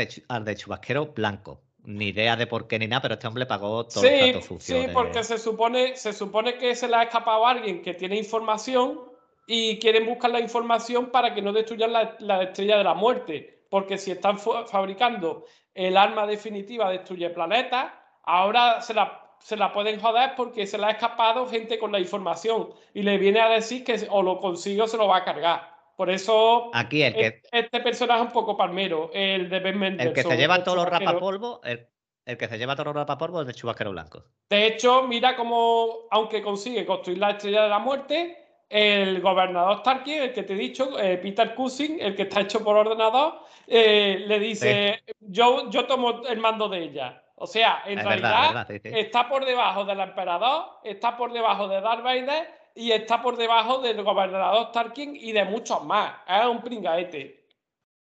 de, 0.45 0.55
chubasquero 0.55 1.08
blanco. 1.08 1.63
Ni 1.84 2.10
idea 2.10 2.36
de 2.36 2.45
por 2.45 2.67
qué 2.67 2.77
ni 2.77 2.88
nada, 2.88 3.01
pero 3.01 3.13
este 3.13 3.27
hombre 3.27 3.45
pagó 3.45 3.86
todo 3.86 4.03
el 4.03 4.32
plato 4.32 4.45
sucio. 4.45 4.82
Sí, 4.82 4.88
porque 4.93 5.23
se 5.23 5.38
supone, 5.38 5.95
se 5.95 6.12
supone 6.12 6.58
que 6.58 6.75
se 6.75 6.88
le 6.88 6.97
ha 6.97 7.03
escapado 7.03 7.47
a 7.47 7.51
alguien 7.51 7.82
que 7.82 7.93
tiene 7.93 8.17
información 8.17 8.99
y 9.47 9.79
quieren 9.79 10.05
buscar 10.05 10.32
la 10.32 10.41
información 10.41 11.10
para 11.10 11.34
que 11.34 11.41
no 11.41 11.53
destruyan 11.53 11.93
la, 11.93 12.17
la 12.19 12.43
estrella 12.43 12.77
de 12.77 12.84
la 12.84 12.93
muerte. 12.93 13.65
Porque 13.69 13.97
si 13.97 14.12
están 14.12 14.38
fabricando 14.39 15.45
el 15.73 15.95
arma 15.95 16.27
definitiva 16.27 16.91
destruye 16.91 17.29
planetas, 17.29 17.93
ahora 18.23 18.82
se 18.82 18.93
la 18.93 19.29
se 19.39 19.55
la 19.55 19.71
pueden 19.71 19.99
joder 19.99 20.34
porque 20.36 20.67
se 20.67 20.77
le 20.77 20.86
ha 20.86 20.91
escapado 20.91 21.47
gente 21.47 21.79
con 21.79 21.91
la 21.91 21.99
información 21.99 22.73
y 22.93 23.03
le 23.03 23.17
viene 23.17 23.39
a 23.39 23.49
decir 23.49 23.84
que 23.84 24.08
o 24.10 24.21
lo 24.21 24.39
consigo 24.39 24.84
o 24.84 24.88
se 24.88 24.97
lo 24.97 25.08
va 25.08 25.17
a 25.17 25.23
cargar. 25.23 25.79
Por 25.99 26.09
eso 26.09 26.71
Aquí 26.73 27.03
el 27.03 27.13
que, 27.13 27.41
este 27.51 27.81
personaje 27.81 28.21
es 28.21 28.27
un 28.27 28.31
poco 28.31 28.55
palmero, 28.55 29.12
el 29.13 29.49
de 29.49 29.59
Ben 29.59 29.99
El 29.99 30.13
que 30.13 30.23
se 30.23 30.38
lleva 30.38 30.63
todos 30.63 30.77
los 30.77 30.85
rapapolvos, 30.85 31.59
el, 31.65 31.89
el 32.23 32.38
que 32.38 32.47
se 32.47 32.57
lleva 32.57 32.77
todo 32.77 32.97
el 32.97 33.17
polvo 33.17 33.41
es 33.41 33.49
el 33.49 33.53
chubasquero 33.53 33.91
blanco. 33.91 34.23
De 34.49 34.67
hecho, 34.67 35.03
mira 35.03 35.35
cómo, 35.35 36.07
aunque 36.09 36.41
consigue 36.41 36.85
construir 36.85 37.19
la 37.19 37.31
estrella 37.31 37.63
de 37.63 37.67
la 37.67 37.79
muerte, 37.79 38.38
el 38.69 39.19
gobernador 39.19 39.83
Tarkin, 39.83 40.21
el 40.21 40.31
que 40.31 40.43
te 40.43 40.53
he 40.53 40.55
dicho, 40.55 40.97
eh, 40.97 41.17
Peter 41.17 41.53
Cushing, 41.53 41.99
el 41.99 42.15
que 42.15 42.21
está 42.21 42.39
hecho 42.39 42.63
por 42.63 42.77
ordenador, 42.77 43.41
eh, 43.67 44.23
le 44.25 44.39
dice, 44.39 45.03
yo, 45.19 45.69
yo 45.69 45.83
tomo 45.83 46.25
el 46.25 46.39
mando 46.39 46.69
de 46.69 46.81
ella. 46.81 47.23
O 47.35 47.45
sea, 47.45 47.83
en 47.85 47.99
realidad 47.99 48.71
está 48.71 49.27
por 49.27 49.43
debajo 49.43 49.83
del 49.83 49.99
emperador, 49.99 50.79
está 50.81 51.17
por 51.17 51.33
debajo 51.33 51.67
de 51.67 51.81
Darth 51.81 52.03
Vader 52.03 52.59
y 52.80 52.94
está 52.94 53.22
por 53.22 53.36
debajo 53.36 53.80
del 53.80 54.02
gobernador 54.04 54.72
Tarkin 54.72 55.13
y 55.13 55.34
de 55.34 55.44
muchos 55.44 55.84
más. 55.84 56.13
Es 56.26 56.46
un 56.46 56.62
pringaete. 56.62 57.46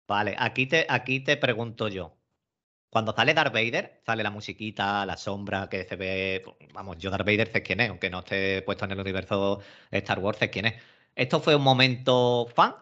Vale, 0.07 0.35
aquí 0.39 0.65
te, 0.65 0.87
aquí 0.89 1.19
te 1.19 1.37
pregunto 1.37 1.87
yo. 1.87 2.13
Cuando 2.89 3.13
sale 3.13 3.35
Darth 3.35 3.53
Vader, 3.53 4.01
sale 4.03 4.23
la 4.23 4.31
musiquita, 4.31 5.05
la 5.05 5.17
sombra 5.17 5.69
que 5.69 5.83
se 5.83 5.95
ve. 5.95 6.43
Vamos, 6.73 6.97
yo 6.97 7.11
Darth 7.11 7.25
Vader 7.25 7.51
sé 7.51 7.61
quién 7.61 7.79
es, 7.81 7.89
aunque 7.89 8.09
no 8.09 8.19
esté 8.19 8.63
puesto 8.63 8.85
en 8.85 8.91
el 8.91 8.99
universo 8.99 9.59
Star 9.91 10.17
Wars, 10.17 10.39
sé 10.39 10.49
quién 10.49 10.65
es. 10.65 10.81
¿Esto 11.13 11.39
fue 11.39 11.55
un 11.55 11.63
momento 11.63 12.47
fan? 12.55 12.75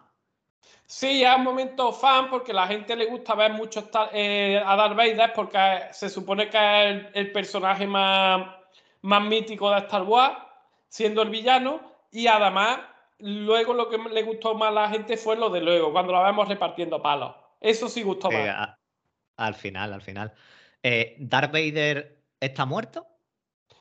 Sí, 0.86 1.24
es 1.24 1.36
un 1.36 1.44
momento 1.44 1.92
fan 1.92 2.30
porque 2.30 2.54
la 2.54 2.68
gente 2.68 2.96
le 2.96 3.08
gusta 3.08 3.36
ver 3.36 3.52
mucho 3.54 3.90
eh, 4.14 4.62
a 4.66 4.76
Darth 4.78 4.96
Vader 4.96 5.34
porque 5.34 5.82
se 5.92 6.10
supone 6.10 6.50
que 6.50 6.58
es 6.58 7.06
el, 7.14 7.32
personaje 7.32 7.86
más, 7.88 8.56
más 9.02 9.24
mítico 9.24 9.70
de 9.72 9.80
Star 9.80 10.04
Wars, 10.04 10.38
siendo 10.94 11.24
el 11.24 11.32
villano, 11.32 11.82
y 12.12 12.28
además 12.28 12.82
luego 13.18 13.74
lo 13.74 13.90
que 13.90 13.98
le 13.98 14.22
gustó 14.22 14.54
más 14.54 14.70
a 14.70 14.74
la 14.74 14.90
gente 14.90 15.18
fue 15.18 15.36
lo 15.36 15.50
de 15.50 15.60
luego, 15.60 15.92
cuando 15.92 16.14
la 16.14 16.22
vemos 16.22 16.48
repartiendo 16.48 17.02
palos. 17.02 17.36
Eso 17.60 17.90
sí 17.90 18.04
gustó 18.04 18.30
más. 18.30 18.78
Al 19.38 19.56
final, 19.56 19.92
al 19.92 20.04
final. 20.04 20.32
Eh, 20.84 21.16
¿Darth 21.18 21.52
Vader 21.52 22.20
está 22.40 22.68
muerto? 22.68 23.08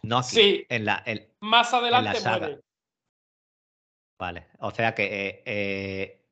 No 0.05 0.19
aquí, 0.19 0.29
Sí. 0.31 0.67
En 0.71 0.87
la, 0.87 1.05
Más 1.41 1.75
adelante 1.75 2.19
muere. 2.27 2.61
Vale. 4.19 4.47
O 4.61 4.71
sea 4.71 4.95
que 4.95 5.05
eh, 5.05 5.43
eh, 5.45 6.27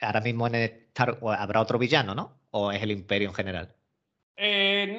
ahora 0.00 0.22
mismo 0.22 0.46
en 0.46 0.54
Star 0.54 1.18
habrá 1.38 1.60
otro 1.60 1.78
villano, 1.78 2.14
¿no? 2.14 2.40
¿O 2.52 2.72
es 2.72 2.82
el 2.82 2.90
Imperio 2.90 3.28
en 3.28 3.34
general? 3.34 3.76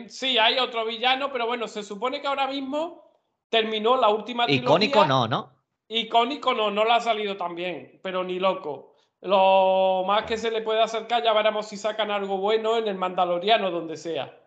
sí, 0.10 0.38
hay 0.38 0.60
otro 0.60 0.86
villano, 0.86 1.32
pero 1.32 1.47
bueno, 1.47 1.67
se 1.67 1.82
supone 1.82 2.21
que 2.21 2.27
ahora 2.27 2.47
mismo 2.47 3.07
terminó 3.49 3.97
la 3.97 4.10
última 4.10 4.45
trilogía. 4.45 4.67
Icónico 4.67 5.05
no, 5.05 5.27
¿no? 5.27 5.53
Icónico 5.89 6.53
no, 6.53 6.71
no 6.71 6.83
le 6.83 6.91
ha 6.91 6.99
salido 6.99 7.38
tan 7.38 7.55
bien, 7.55 7.99
pero 8.03 8.23
ni 8.23 8.39
loco. 8.39 8.95
Lo 9.21 10.03
más 10.05 10.23
que 10.25 10.38
se 10.38 10.51
le 10.51 10.62
puede 10.62 10.81
acercar, 10.81 11.23
ya 11.23 11.33
veremos 11.33 11.67
si 11.67 11.77
sacan 11.77 12.12
algo 12.12 12.38
bueno 12.38 12.77
en 12.77 12.88
el 12.88 12.95
Mandaloriano, 12.95 13.71
donde 13.71 13.97
sea. 13.97 14.38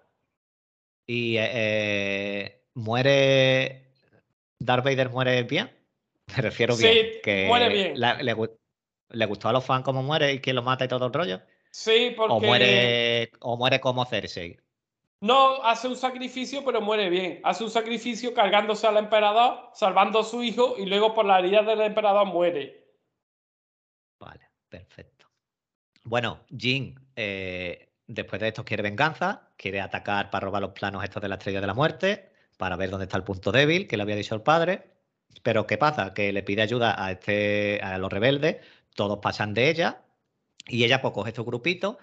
¿Y 1.06 1.36
eh, 1.38 1.50
eh, 1.52 2.62
muere. 2.74 3.92
Darth 4.60 4.84
Vader 4.84 5.08
muere 5.08 5.42
bien? 5.42 5.70
Me 6.36 6.42
refiero 6.42 6.76
bien. 6.76 7.20
Que 7.22 7.46
muere 7.48 7.68
bien. 7.68 7.94
le, 7.98 9.26
gustó 9.26 9.48
a 9.48 9.52
los 9.52 9.64
fans 9.64 9.84
cómo 9.84 10.02
muere 10.02 10.34
y 10.34 10.40
quién 10.40 10.54
lo 10.54 10.62
mata 10.62 10.84
y 10.84 10.88
todo 10.88 11.06
el 11.06 11.12
rollo? 11.12 11.40
Sí, 11.72 12.14
porque. 12.16 12.32
O 12.32 12.40
muere, 12.40 13.32
o 13.40 13.56
muere 13.56 13.80
como 13.80 14.04
Cersei. 14.04 14.58
No, 15.20 15.62
hace 15.64 15.88
un 15.88 15.96
sacrificio, 15.96 16.64
pero 16.64 16.80
muere 16.80 17.10
bien. 17.10 17.40
Hace 17.44 17.64
un 17.64 17.70
sacrificio 17.70 18.32
cargándose 18.32 18.86
al 18.86 18.96
emperador, 18.96 19.70
salvando 19.74 20.20
a 20.20 20.24
su 20.24 20.42
hijo 20.42 20.76
y 20.78 20.86
luego 20.86 21.14
por 21.14 21.26
la 21.26 21.38
herida 21.38 21.62
del 21.62 21.80
emperador 21.82 22.26
muere. 22.26 22.86
Vale. 24.18 24.50
Perfecto. 24.70 25.26
Bueno, 26.04 26.40
Jin, 26.56 26.98
eh, 27.16 27.92
después 28.06 28.40
de 28.40 28.48
esto 28.48 28.64
quiere 28.64 28.82
venganza, 28.82 29.50
quiere 29.56 29.80
atacar 29.80 30.30
para 30.30 30.46
robar 30.46 30.62
los 30.62 30.70
planos 30.70 31.04
estos 31.04 31.20
de 31.20 31.28
la 31.28 31.34
estrella 31.34 31.60
de 31.60 31.66
la 31.66 31.74
muerte, 31.74 32.30
para 32.56 32.76
ver 32.76 32.90
dónde 32.90 33.04
está 33.04 33.16
el 33.16 33.24
punto 33.24 33.52
débil 33.52 33.86
que 33.86 33.96
le 33.96 34.04
había 34.04 34.16
dicho 34.16 34.34
el 34.34 34.42
padre. 34.42 34.90
Pero 35.42 35.66
¿qué 35.66 35.76
pasa? 35.76 36.14
Que 36.14 36.32
le 36.32 36.42
pide 36.42 36.62
ayuda 36.62 37.04
a, 37.04 37.10
este, 37.12 37.80
a 37.82 37.98
los 37.98 38.12
rebeldes, 38.12 38.58
todos 38.94 39.18
pasan 39.18 39.54
de 39.54 39.70
ella, 39.70 40.02
y 40.66 40.84
ella 40.84 41.02
pues 41.02 41.12
coge 41.12 41.30
estos 41.30 41.46
grupitos, 41.46 41.96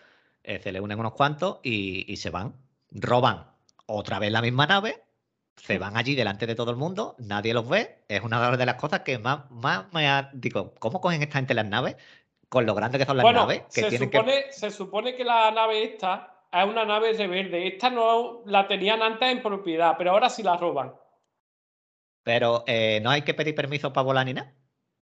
eh, 0.43 0.60
se 0.62 0.71
le 0.71 0.82
unen 0.82 0.99
unos 0.99 1.13
cuantos 1.13 1.60
y, 1.63 2.15
se 2.17 2.30
van. 2.30 2.53
Roban 2.91 3.52
otra 3.86 4.19
vez 4.19 4.32
la 4.32 4.41
misma 4.41 4.67
nave, 4.67 5.04
se 5.56 5.78
van 5.78 5.97
allí 5.97 6.15
delante 6.15 6.45
de 6.45 6.56
todo 6.56 6.71
el 6.71 6.78
mundo, 6.78 7.15
nadie 7.19 7.54
los 7.54 7.67
ve. 7.67 8.04
Es 8.08 8.21
una 8.21 8.56
de 8.56 8.65
las 8.65 8.76
cosas 8.76 9.02
que 9.02 9.17
más, 9.17 9.50
más 9.50 9.86
me 9.93 10.08
ha. 10.08 10.30
Digo, 10.34 10.73
¿cómo 10.80 11.02
cogen 11.02 11.21
esta 11.23 11.38
gente 11.38 11.54
las 11.54 11.65
naves? 11.65 11.95
con 12.50 12.65
lo 12.65 12.76
grande 12.76 12.97
que 12.97 13.06
son 13.06 13.17
las 13.17 13.34
naves. 13.34 13.63
se, 13.69 13.97
supone, 13.97 14.52
se 14.52 14.71
supone 14.71 15.15
que 15.15 15.23
la 15.23 15.52
nave 15.52 15.84
esta 15.84 16.45
es 16.52 16.65
una 16.65 16.86
nave 16.86 17.13
rebelde. 17.13 17.67
Esta 17.67 17.89
no 17.89 18.41
la 18.45 18.67
tenían 18.67 19.02
antes 19.02 19.30
en 19.30 19.41
propiedad, 19.41 19.95
pero 19.97 20.12
ahora 20.12 20.30
sí 20.30 20.43
la 20.43 20.58
roban. 20.58 20.93
Pero 22.23 22.63
eh, 22.67 23.00
no 23.02 23.10
hay 23.10 23.21
que 23.21 23.34
pedir 23.34 23.56
permiso 23.56 23.93
para 23.93 24.06
volar 24.06 24.26
ni 24.26 24.34
nada. 24.34 24.54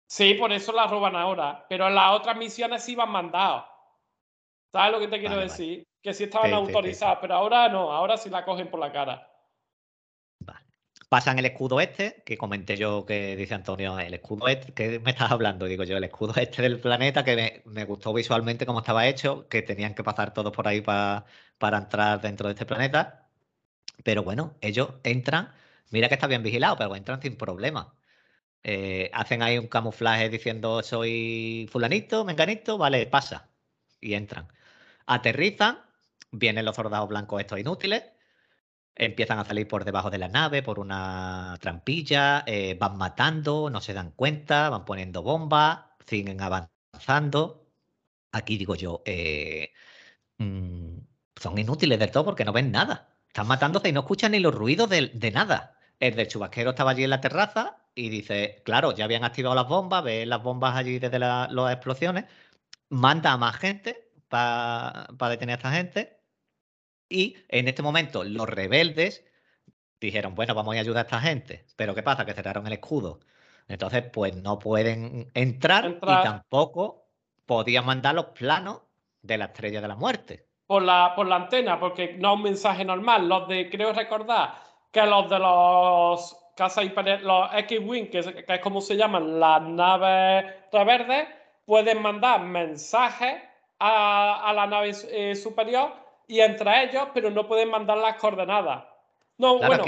Sí, 0.06 0.34
por 0.34 0.52
eso 0.52 0.72
la 0.72 0.86
roban 0.86 1.16
ahora. 1.16 1.66
Pero 1.68 1.88
en 1.88 1.94
las 1.94 2.12
otras 2.12 2.36
misiones 2.36 2.82
sí 2.84 2.94
van 2.94 3.10
mandados. 3.10 3.64
¿Sabes 4.72 4.92
lo 4.92 5.00
que 5.00 5.08
te 5.08 5.20
quiero 5.20 5.36
decir? 5.36 5.86
Que 6.02 6.14
sí 6.14 6.24
estaban 6.24 6.52
autorizadas, 6.54 7.18
pero 7.20 7.34
ahora 7.34 7.68
no, 7.68 7.92
ahora 7.92 8.16
sí 8.16 8.30
la 8.30 8.44
cogen 8.44 8.70
por 8.70 8.80
la 8.80 8.90
cara. 8.90 9.28
Pasan 11.10 11.38
el 11.38 11.44
escudo 11.44 11.78
este, 11.78 12.22
que 12.24 12.38
comenté 12.38 12.78
yo 12.78 13.04
que 13.04 13.36
dice 13.36 13.52
Antonio, 13.54 13.98
el 13.98 14.14
escudo 14.14 14.48
este, 14.48 14.72
que 14.72 14.98
me 14.98 15.10
estás 15.10 15.30
hablando? 15.30 15.66
Digo 15.66 15.84
yo, 15.84 15.98
el 15.98 16.04
escudo 16.04 16.32
este 16.36 16.62
del 16.62 16.80
planeta, 16.80 17.22
que 17.22 17.62
me, 17.66 17.84
gustó 17.84 18.14
visualmente 18.14 18.64
cómo 18.64 18.78
estaba 18.78 19.06
hecho, 19.06 19.46
que 19.48 19.60
tenían 19.60 19.94
que 19.94 20.02
pasar 20.02 20.32
todos 20.32 20.52
por 20.52 20.66
ahí 20.66 20.80
para 20.80 21.26
entrar 21.60 22.22
dentro 22.22 22.48
de 22.48 22.54
este 22.54 22.64
planeta. 22.64 23.28
Pero 24.04 24.22
bueno, 24.22 24.56
ellos 24.62 24.94
entran, 25.04 25.52
mira 25.90 26.08
que 26.08 26.14
está 26.14 26.26
bien 26.26 26.42
vigilado, 26.42 26.76
pero 26.76 26.96
entran 26.96 27.20
sin 27.20 27.36
problema. 27.36 27.94
Eh, 28.64 29.10
hacen 29.12 29.42
ahí 29.42 29.58
un 29.58 29.68
camuflaje 29.68 30.28
diciendo 30.30 30.82
soy 30.82 31.68
fulanito, 31.70 32.24
menganito, 32.24 32.78
vale, 32.78 33.06
pasa. 33.06 33.50
Y 34.00 34.14
entran. 34.14 34.48
Aterrizan, 35.06 35.78
vienen 36.30 36.64
los 36.64 36.76
soldados 36.76 37.08
blancos 37.08 37.40
estos 37.40 37.58
inútiles 37.58 38.04
Empiezan 38.94 39.38
a 39.38 39.44
salir 39.44 39.66
por 39.68 39.84
debajo 39.84 40.10
de 40.10 40.18
la 40.18 40.28
nave, 40.28 40.62
por 40.62 40.78
una 40.78 41.56
trampilla, 41.60 42.44
eh, 42.46 42.76
van 42.78 42.98
matando, 42.98 43.70
no 43.70 43.80
se 43.80 43.94
dan 43.94 44.10
cuenta, 44.12 44.68
van 44.68 44.84
poniendo 44.84 45.22
bombas, 45.22 45.80
siguen 46.06 46.40
avanzando. 46.42 47.66
Aquí 48.32 48.58
digo 48.58 48.74
yo, 48.76 49.02
eh, 49.06 49.72
mm, 50.38 50.98
son 51.36 51.58
inútiles 51.58 51.98
del 51.98 52.10
todo 52.10 52.24
porque 52.26 52.44
no 52.44 52.52
ven 52.52 52.70
nada. 52.72 53.16
Están 53.28 53.46
matándose 53.46 53.88
y 53.88 53.92
no 53.92 54.00
escuchan 54.00 54.32
ni 54.32 54.40
los 54.40 54.54
ruidos 54.54 54.90
de, 54.90 55.30
nada. 55.32 55.78
El 56.00 56.14
del 56.16 56.28
chubasquero 56.28 56.70
estaba 56.70 56.90
allí 56.92 57.04
en 57.04 57.10
la 57.10 57.20
terraza 57.20 57.78
y 57.94 58.10
dice, 58.10 58.62
claro, 58.64 58.92
ya 58.94 59.04
habían 59.06 59.24
activado 59.24 59.54
las 59.54 59.68
bombas, 59.68 60.04
ve 60.04 60.26
las 60.26 60.42
bombas 60.42 60.76
allí 60.76 60.98
desde 60.98 61.18
las 61.18 61.50
explosiones, 61.72 62.26
manda 62.90 63.32
a 63.32 63.38
más 63.38 63.56
gente 63.56 64.11
para 64.32 65.28
detener 65.28 65.52
a 65.52 65.56
esta 65.56 65.72
gente 65.72 66.18
y 67.10 67.36
en 67.48 67.68
este 67.68 67.82
momento 67.82 68.24
los 68.24 68.48
rebeldes 68.48 69.26
dijeron, 70.00 70.34
bueno, 70.34 70.54
vamos 70.54 70.74
a 70.74 70.80
ayudar 70.80 71.04
a 71.04 71.06
esta 71.06 71.20
gente. 71.20 71.66
Pero 71.76 71.94
¿qué 71.94 72.02
pasa? 72.02 72.24
Que 72.24 72.32
cerraron 72.32 72.66
el 72.66 72.72
escudo. 72.72 73.20
Entonces, 73.68 74.04
pues 74.10 74.34
no 74.34 74.58
pueden 74.58 75.30
entrar, 75.34 75.98
y 76.02 76.22
tampoco 76.22 77.04
podían 77.44 77.84
mandar 77.84 78.14
los 78.14 78.26
planos 78.26 78.80
de 79.20 79.36
la 79.36 79.44
estrella 79.46 79.82
de 79.82 79.88
la 79.88 79.96
muerte. 79.96 80.48
Por 80.66 80.82
la, 80.82 81.12
por 81.14 81.26
la 81.26 81.36
antena, 81.36 81.78
porque 81.78 82.14
no 82.14 82.32
es 82.32 82.36
un 82.36 82.42
mensaje 82.42 82.84
normal. 82.84 83.28
Los 83.28 83.46
de, 83.48 83.68
creo 83.68 83.92
recordar, 83.92 84.54
que 84.90 85.04
los 85.04 85.28
de 85.28 85.38
los 85.38 86.36
casas 86.56 86.86
los 87.22 87.54
X-Wing, 87.54 88.08
que, 88.08 88.44
es 88.48 88.60
como 88.60 88.80
se 88.80 88.96
llaman 88.96 89.38
las 89.38 89.62
naves 89.62 90.46
rebeldes, 90.72 91.28
pueden 91.66 92.00
mandar 92.00 92.40
mensajes 92.40 93.51
a, 93.84 94.52
la 94.54 94.66
nave 94.66 94.92
eh, 95.10 95.34
superior 95.34 95.92
y 96.28 96.40
entre 96.40 96.84
ellos, 96.84 97.08
pero 97.12 97.30
no 97.30 97.46
pueden 97.48 97.70
mandar 97.70 97.98
las 97.98 98.16
coordenadas. 98.16 98.84
No, 99.38 99.58
bueno, 99.58 99.84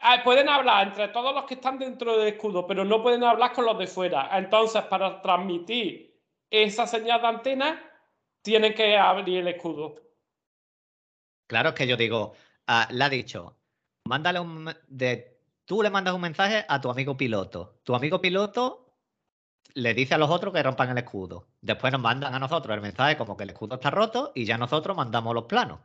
ah, 0.00 0.20
pueden 0.22 0.48
hablar 0.48 0.88
entre 0.88 1.08
todos 1.08 1.34
los 1.34 1.44
que 1.44 1.54
están 1.54 1.78
dentro 1.78 2.16
del 2.16 2.34
escudo, 2.34 2.66
pero 2.66 2.84
no 2.84 3.02
pueden 3.02 3.24
hablar 3.24 3.52
con 3.52 3.64
los 3.64 3.76
de 3.78 3.88
fuera. 3.88 4.30
Entonces, 4.38 4.82
para 4.84 5.20
transmitir 5.20 6.14
esa 6.48 6.86
señal 6.86 7.20
de 7.20 7.26
antena, 7.26 7.90
tienen 8.42 8.72
que 8.72 8.96
abrir 8.96 9.38
el 9.38 9.48
escudo. 9.48 9.96
Claro, 11.48 11.70
es 11.70 11.74
que 11.74 11.88
yo 11.88 11.96
digo, 11.96 12.34
ah, 12.68 12.86
le 12.90 13.04
ha 13.04 13.08
dicho, 13.08 13.56
mándale 14.04 14.38
un. 14.38 14.72
De, 14.86 15.40
tú 15.64 15.82
le 15.82 15.90
mandas 15.90 16.14
un 16.14 16.20
mensaje 16.20 16.64
a 16.68 16.80
tu 16.80 16.88
amigo 16.88 17.16
piloto. 17.16 17.80
Tu 17.82 17.94
amigo 17.96 18.20
piloto 18.20 18.83
le 19.74 19.94
dice 19.94 20.14
a 20.14 20.18
los 20.18 20.30
otros 20.30 20.54
que 20.54 20.62
rompan 20.62 20.90
el 20.90 20.98
escudo. 20.98 21.48
Después 21.60 21.92
nos 21.92 22.00
mandan 22.00 22.34
a 22.34 22.38
nosotros 22.38 22.74
el 22.74 22.80
mensaje 22.80 23.16
como 23.16 23.36
que 23.36 23.44
el 23.44 23.50
escudo 23.50 23.74
está 23.74 23.90
roto 23.90 24.32
y 24.34 24.44
ya 24.44 24.56
nosotros 24.56 24.96
mandamos 24.96 25.34
los 25.34 25.44
planos. 25.44 25.80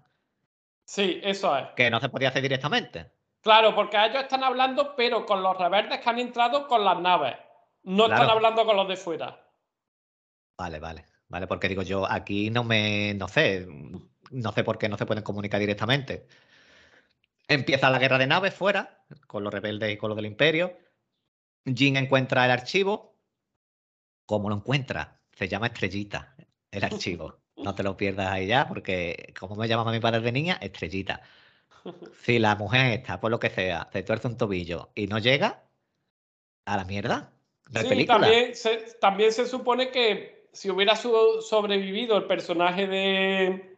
Sí, 0.86 1.20
eso 1.24 1.56
es. 1.58 1.68
Que 1.76 1.90
no 1.90 2.00
se 2.00 2.10
podía 2.10 2.30
hacer 2.30 2.42
directamente. 2.42 3.12
Claro, 3.42 3.74
porque 3.76 3.98
ellos 3.98 4.24
están 4.24 4.44
hablando, 4.44 4.96
pero 4.96 5.26
con 5.26 5.42
los 5.42 5.58
rebeldes 5.58 6.00
que 6.00 6.10
han 6.10 6.20
entrado 6.20 6.68
con 6.68 6.84
las 6.84 7.00
naves. 7.00 7.36
No 7.84 8.06
están 8.06 8.30
hablando 8.30 8.66
con 8.66 8.76
los 8.76 8.88
de 8.88 8.98
fuera. 8.98 9.40
Vale, 10.58 10.80
vale. 10.80 11.06
Vale, 11.30 11.48
porque 11.48 11.70
digo 11.70 11.84
yo, 11.84 12.10
aquí 12.10 12.50
no 12.50 12.64
me. 12.64 13.14
No 13.14 13.28
sé. 13.28 13.68
No 14.32 14.52
sé 14.52 14.64
por 14.64 14.78
qué 14.78 14.90
no 14.90 14.98
se 14.98 15.06
pueden 15.06 15.24
comunicar 15.24 15.60
directamente. 15.60 16.28
Empieza 17.48 17.90
la 17.90 18.00
guerra 18.00 18.18
de 18.18 18.28
naves 18.28 18.54
fuera, 18.54 19.04
con 19.26 19.44
los 19.44 19.54
rebeldes 19.54 19.92
y 19.92 19.98
con 19.98 20.10
los 20.10 20.16
del 20.16 20.26
imperio. 20.26 20.78
Jin 21.66 21.98
encuentra 21.98 22.46
el 22.46 22.52
archivo. 22.52 23.09
¿Cómo 24.30 24.48
lo 24.48 24.58
encuentra? 24.58 25.20
Se 25.32 25.48
llama 25.48 25.66
Estrellita, 25.66 26.36
el 26.70 26.84
archivo. 26.84 27.40
No 27.58 27.74
te 27.74 27.82
lo 27.82 27.98
pierdas 27.98 28.28
ahí 28.28 28.46
ya, 28.46 28.68
porque 28.68 29.34
como 29.40 29.56
me 29.56 29.68
llamaba 29.68 29.92
mi 29.92 30.00
padre 30.00 30.22
de 30.22 30.32
niña, 30.32 30.60
Estrellita. 30.62 31.20
Si 32.22 32.38
la 32.38 32.56
mujer 32.56 33.00
está, 33.00 33.20
por 33.20 33.32
lo 33.32 33.40
que 33.40 33.50
sea, 33.50 33.90
se 33.92 34.04
tuerce 34.04 34.28
un 34.28 34.38
tobillo 34.38 34.92
y 34.94 35.08
no 35.08 35.18
llega, 35.18 35.64
a 36.66 36.78
la 36.78 36.86
mierda. 36.86 37.34
Sí, 37.74 38.06
también 38.06 38.56
se, 38.56 38.78
también 39.02 39.32
se 39.32 39.48
supone 39.48 39.90
que 39.90 40.48
si 40.52 40.70
hubiera 40.70 40.96
sobrevivido 40.96 42.16
el 42.16 42.26
personaje 42.26 42.86
de, 42.86 43.78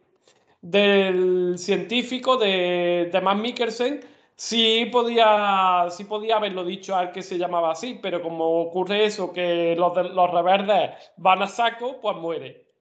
del 0.60 1.54
científico 1.56 2.36
de, 2.36 3.08
de 3.10 3.20
Matt 3.22 3.38
Mikkelsen, 3.38 4.04
sí 4.36 4.88
podía, 4.92 5.86
sí 5.90 6.04
podía 6.04 6.36
haberlo 6.36 6.64
dicho 6.64 6.96
al 6.96 7.12
que 7.12 7.22
se 7.22 7.38
llamaba 7.38 7.72
así, 7.72 7.98
pero 8.02 8.22
como 8.22 8.62
ocurre 8.62 9.04
eso, 9.04 9.32
que 9.32 9.74
los, 9.76 9.94
los 10.12 10.30
reverdes 10.30 10.90
van 11.16 11.42
a 11.42 11.48
saco, 11.48 12.00
pues 12.00 12.16
muere. 12.16 12.72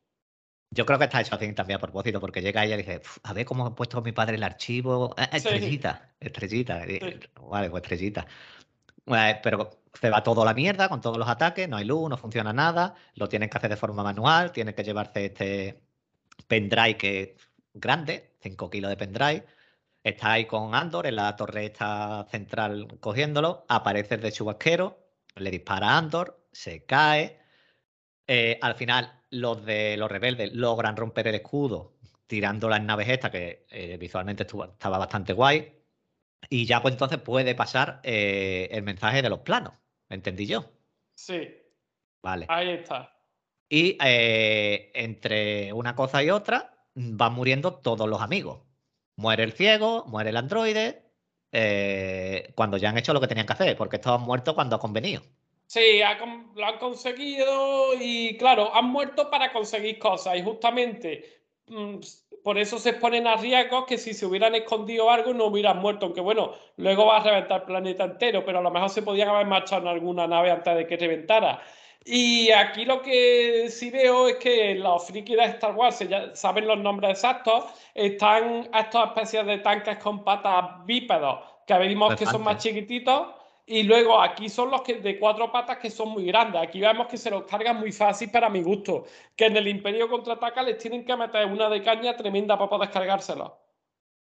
Yo 0.74 0.86
creo 0.86 0.98
que 0.98 1.06
está 1.06 1.20
hecho 1.20 1.36
así 1.36 1.52
también 1.54 1.78
a 1.78 1.82
propósito, 1.82 2.22
porque 2.22 2.42
llega 2.42 2.64
ella 2.64 2.76
y 2.76 2.78
dice, 2.78 3.02
a 3.24 3.34
ver 3.34 3.46
cómo 3.46 3.66
ha 3.66 3.76
puesto 3.76 4.02
mi 4.02 4.14
padre 4.14 4.36
el 4.36 4.44
archivo. 4.44 5.14
Ah, 5.18 5.30
estrellita, 5.34 6.14
estrellita. 6.20 6.86
Vale, 7.42 7.70
pues 7.70 7.84
estrellita. 7.84 8.26
Eh, 9.08 9.40
pero 9.44 9.70
se 9.94 10.10
va 10.10 10.24
todo 10.24 10.44
a 10.44 10.46
la 10.46 10.54
mierda 10.54 10.88
con 10.88 11.02
todos 11.02 11.18
los 11.18 11.28
ataques, 11.28 11.68
no 11.68 11.76
hay 11.76 11.86
luz, 11.86 12.10
no 12.10 12.18
funciona 12.18 12.54
nada, 12.54 12.96
lo 13.16 13.28
tienen 13.28 13.50
que 13.50 13.58
hacer 13.58 13.70
de 13.70 13.76
forma 13.76 14.04
manual, 14.04 14.54
tienen 14.54 14.74
que 14.74 14.84
llevarse 14.84 15.26
este 15.26 15.82
pendrive 16.48 16.98
que 16.98 17.22
es 17.22 17.50
grande, 17.74 18.32
5 18.42 18.70
kilos 18.70 18.90
de 18.90 18.98
pendrive. 18.98 19.46
Está 20.04 20.34
ahí 20.34 20.46
con 20.46 20.74
Andor 20.74 21.06
en 21.06 21.16
la 21.16 21.36
torre 21.36 21.72
central 22.30 22.98
cogiéndolo, 23.00 23.66
aparece 23.68 24.16
el 24.16 24.22
de 24.22 24.32
chubasquero, 24.32 24.98
le 25.36 25.52
dispara 25.52 25.90
a 25.90 25.98
Andor, 25.98 26.48
se 26.52 26.86
cae. 26.86 27.40
Eh, 28.26 28.58
al 28.62 28.76
final, 28.76 29.22
los 29.30 29.64
de 29.64 29.98
los 29.98 30.10
rebeldes 30.10 30.54
logran 30.54 30.98
romper 30.98 31.28
el 31.28 31.36
escudo 31.36 31.98
tirando 32.26 32.68
las 32.70 32.82
naves 32.82 33.10
estas, 33.10 33.30
que 33.30 33.68
eh, 33.70 33.98
visualmente 33.98 34.44
estaba 34.44 34.98
bastante 34.98 35.34
guay. 35.34 35.72
Y 36.50 36.66
ya 36.66 36.82
pues 36.82 36.94
entonces 36.94 37.20
puede 37.20 37.54
pasar 37.54 38.00
eh, 38.04 38.70
el 38.72 38.84
mensaje 38.84 39.22
de 39.22 39.30
los 39.30 39.40
planos. 39.40 39.74
¿Me 40.10 40.16
entendí 40.16 40.48
yo? 40.48 40.66
Sí. 41.14 41.48
Vale. 42.24 42.46
Ahí 42.50 42.70
está. 42.70 43.18
Y 43.70 43.98
entre 44.00 45.72
una 45.74 45.96
cosa 45.96 46.24
y 46.24 46.30
otra 46.30 46.88
van 46.96 47.34
muriendo 47.34 47.76
todos 47.76 48.10
los 48.10 48.22
amigos. 48.22 48.71
Muere 49.22 49.44
el 49.44 49.54
ciego, 49.54 50.04
muere 50.08 50.32
el 50.32 50.38
androide, 50.38 51.04
eh, 51.52 52.52
cuando 52.56 52.78
ya 52.78 52.90
han 52.90 52.98
hecho 52.98 53.14
lo 53.14 53.22
que 53.22 53.28
tenían 53.28 53.46
que 53.46 53.54
hacer, 53.54 53.78
porque 53.78 53.98
estos 53.98 54.20
han 54.20 54.22
muerto 54.22 54.56
cuando 54.56 54.76
ha 54.76 54.80
convenido. 54.80 55.22
Sí, 55.68 56.02
lo 56.56 56.66
han 56.66 56.80
conseguido 56.80 57.94
y 58.00 58.36
claro, 58.38 58.74
han 58.74 58.86
muerto 58.86 59.30
para 59.30 59.54
conseguir 59.54 60.00
cosas 60.00 60.38
y 60.38 60.42
justamente 60.42 61.44
mm, 61.68 61.98
por 62.44 62.58
eso 62.58 62.80
se 62.80 62.90
exponen 62.90 63.28
a 63.28 63.36
riesgos 63.36 63.86
que 63.86 64.00
si 64.00 64.16
se 64.16 64.26
hubieran 64.26 64.56
escondido 64.56 65.12
algo 65.12 65.36
no 65.36 65.46
hubieran 65.46 65.78
muerto, 65.78 66.08
aunque 66.08 66.22
bueno, 66.22 66.54
luego 66.78 67.06
va 67.06 67.18
a 67.18 67.24
reventar 67.24 67.62
el 67.62 67.68
planeta 67.68 68.06
entero, 68.06 68.44
pero 68.44 68.58
a 68.58 68.64
lo 68.64 68.72
mejor 68.72 68.90
se 68.90 69.04
podían 69.04 69.30
haber 69.30 69.46
marchado 69.46 69.84
en 69.84 69.90
alguna 69.90 70.26
nave 70.26 70.50
antes 70.50 70.76
de 70.76 70.88
que 70.88 70.98
reventara. 70.98 71.62
Y 72.04 72.50
aquí 72.52 72.86
lo 72.86 73.02
que 73.02 73.68
sí 73.70 73.92
veo 73.92 74.28
es 74.28 74.38
que 74.38 74.76
los 74.76 75.06
frikis 75.06 75.38
de 75.38 75.44
Star 75.44 75.76
Wars, 75.76 76.00
ya 76.00 76.36
saben 76.36 76.68
los 76.68 76.80
nombres 76.80 77.12
exactos, 77.12 77.66
están 77.94 78.70
estas 78.74 79.10
especies 79.10 79.46
de 79.46 79.60
tanques 79.60 79.98
con 79.98 80.24
patas 80.24 80.86
bípedos, 80.86 81.40
que 81.68 81.78
vimos 81.78 82.16
que 82.16 82.26
son 82.26 82.44
más 82.44 82.58
chiquititos, 82.58 83.28
y 83.68 83.84
luego 83.84 84.20
aquí 84.20 84.50
son 84.50 84.72
los 84.72 84.82
que 84.82 84.96
de 84.96 85.20
cuatro 85.20 85.52
patas 85.52 85.78
que 85.78 85.90
son 85.90 86.10
muy 86.10 86.26
grandes. 86.26 86.62
Aquí 86.62 86.82
vemos 86.82 87.08
que 87.08 87.18
se 87.18 87.30
los 87.30 87.44
cargan 87.44 87.80
muy 87.80 87.92
fácil 87.92 88.30
para 88.30 88.50
mi 88.50 88.62
gusto. 88.62 89.06
Que 89.36 89.46
en 89.46 89.56
el 89.56 89.68
Imperio 89.68 90.10
contraataca 90.10 90.62
les 90.64 90.78
tienen 90.78 91.06
que 91.06 91.16
meter 91.16 91.46
una 91.46 91.70
de 91.70 91.82
caña 91.82 92.18
tremenda 92.18 92.58
para 92.58 92.70
poder 92.70 92.88
descargárselo. 92.90 93.58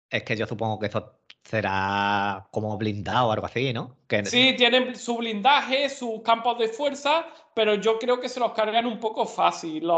Es 0.08 0.22
que 0.22 0.36
yo 0.36 0.46
supongo 0.46 0.78
que 0.78 0.86
eso 0.86 1.20
será 1.42 2.46
como 2.50 2.76
blindado 2.76 3.28
o 3.28 3.32
algo 3.32 3.46
así, 3.46 3.72
¿no? 3.72 3.96
Sí, 4.24 4.54
tienen 4.56 4.94
su 4.94 5.16
blindaje, 5.16 5.88
sus 5.88 6.20
campos 6.22 6.58
de 6.58 6.68
fuerza, 6.68 7.26
pero 7.54 7.74
yo 7.74 7.98
creo 7.98 8.20
que 8.20 8.28
se 8.28 8.40
los 8.40 8.52
cargan 8.52 8.86
un 8.86 8.98
poco 8.98 9.26
fácil. 9.26 9.88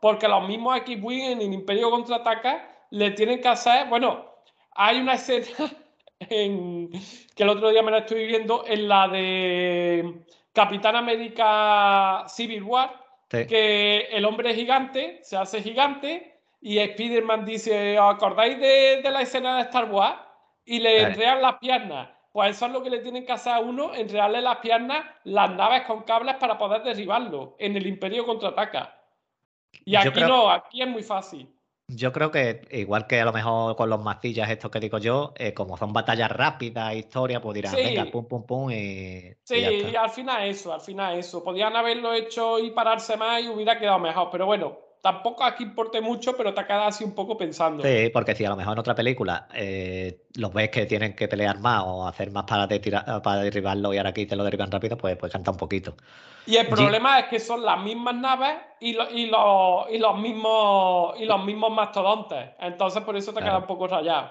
porque 0.00 0.28
los 0.28 0.46
mismos 0.46 0.76
X-Wing 0.78 1.32
en 1.32 1.40
el 1.40 1.52
Imperio 1.52 1.90
contraataca 1.90 2.86
le 2.90 3.10
tienen 3.12 3.40
que 3.40 3.48
hacer. 3.48 3.88
Bueno, 3.88 4.24
hay 4.72 5.00
una 5.00 5.14
escena 5.14 5.46
que 6.28 6.88
el 7.36 7.48
otro 7.48 7.70
día 7.70 7.82
me 7.82 7.90
la 7.90 7.98
estoy 7.98 8.26
viendo, 8.26 8.64
en 8.66 8.88
la 8.88 9.08
de 9.08 10.24
Capitán 10.52 10.96
América 10.96 12.24
Civil 12.28 12.62
War, 12.62 13.00
que 13.28 14.08
el 14.10 14.24
hombre 14.26 14.54
gigante 14.54 15.20
se 15.22 15.36
hace 15.36 15.62
gigante 15.62 16.32
y 16.60 16.78
Spider-Man 16.78 17.44
dice, 17.44 17.98
¿os 17.98 18.14
acordáis 18.14 18.58
de, 18.58 19.02
la 19.10 19.22
escena 19.22 19.56
de 19.56 19.62
Star 19.62 19.90
Wars? 19.90 20.20
Y 20.64 20.78
le 20.78 21.02
enrean 21.02 21.42
las 21.42 21.58
piernas. 21.58 22.08
Pues 22.32 22.56
eso 22.56 22.66
es 22.66 22.72
lo 22.72 22.82
que 22.82 22.90
le 22.90 23.00
tienen 23.00 23.26
que 23.26 23.32
hacer 23.32 23.52
a 23.52 23.60
uno, 23.60 23.94
enrearle 23.94 24.40
las 24.40 24.56
piernas, 24.58 25.04
las 25.24 25.50
naves 25.50 25.82
con 25.82 26.02
cables 26.02 26.36
para 26.36 26.56
poder 26.56 26.82
derribarlo. 26.82 27.56
En 27.58 27.76
el 27.76 27.86
Imperio 27.86 28.24
contraataca. 28.24 28.98
Y 29.84 29.96
aquí 29.96 30.20
no, 30.20 30.50
aquí 30.50 30.80
es 30.80 30.88
muy 30.88 31.02
fácil. 31.02 31.48
Yo 31.88 32.10
creo 32.10 32.30
que, 32.30 32.62
igual 32.70 33.06
que 33.06 33.20
a 33.20 33.24
lo 33.26 33.32
mejor 33.32 33.76
con 33.76 33.90
los 33.90 34.02
macillas, 34.02 34.48
estos 34.48 34.70
que 34.70 34.80
digo 34.80 34.96
yo, 34.96 35.34
eh, 35.36 35.52
como 35.52 35.76
son 35.76 35.92
batallas 35.92 36.30
rápidas, 36.30 36.94
historia, 36.94 37.42
pues 37.42 37.54
dirán, 37.54 37.74
venga, 37.74 38.06
pum, 38.10 38.26
pum, 38.26 38.46
pum. 38.46 38.70
Y, 38.70 39.34
sí, 39.42 39.56
y, 39.56 39.94
al 39.94 40.08
final 40.08 40.48
eso, 40.48 40.72
al 40.72 40.80
final 40.80 41.18
eso. 41.18 41.44
Podían 41.44 41.76
haberlo 41.76 42.14
hecho 42.14 42.58
y 42.58 42.70
pararse 42.70 43.18
más 43.18 43.42
y 43.42 43.48
hubiera 43.48 43.78
quedado 43.78 43.98
mejor. 43.98 44.28
Pero 44.30 44.46
bueno, 44.46 44.78
tampoco 45.02 45.42
aquí 45.42 45.64
importe 45.64 46.00
mucho, 46.00 46.36
pero 46.36 46.54
te 46.54 46.64
quedado 46.64 46.84
así 46.84 47.02
un 47.02 47.12
poco 47.12 47.36
pensando. 47.36 47.82
Sí, 47.82 48.08
porque 48.10 48.34
si 48.36 48.44
a 48.44 48.50
lo 48.50 48.56
mejor 48.56 48.74
en 48.74 48.78
otra 48.78 48.94
película 48.94 49.48
eh, 49.52 50.22
los 50.36 50.54
ves 50.54 50.70
que 50.70 50.86
tienen 50.86 51.14
que 51.14 51.26
pelear 51.26 51.58
más 51.58 51.82
o 51.84 52.06
hacer 52.06 52.30
más 52.30 52.44
para, 52.44 52.68
para 53.20 53.42
derribarlo 53.42 53.92
y 53.92 53.98
ahora 53.98 54.10
aquí 54.10 54.26
te 54.26 54.36
lo 54.36 54.44
derriban 54.44 54.70
rápido, 54.70 54.96
pues, 54.96 55.16
pues 55.16 55.32
canta 55.32 55.50
un 55.50 55.56
poquito. 55.56 55.96
Y 56.46 56.56
el 56.56 56.68
problema 56.68 57.18
es 57.18 57.26
que 57.26 57.40
son 57.40 57.62
las 57.62 57.82
mismas 57.82 58.14
naves 58.14 58.54
y, 58.80 58.90
y, 58.90 59.26
los, 59.26 59.90
y, 59.90 59.98
los, 59.98 60.18
mismos, 60.18 61.20
y 61.20 61.24
los 61.24 61.44
mismos 61.44 61.72
mastodontes. 61.72 62.50
Entonces 62.60 63.02
por 63.02 63.16
eso 63.16 63.32
te 63.34 63.40
queda 63.40 63.58
un 63.58 63.66
poco 63.66 63.88
rayado. 63.88 64.30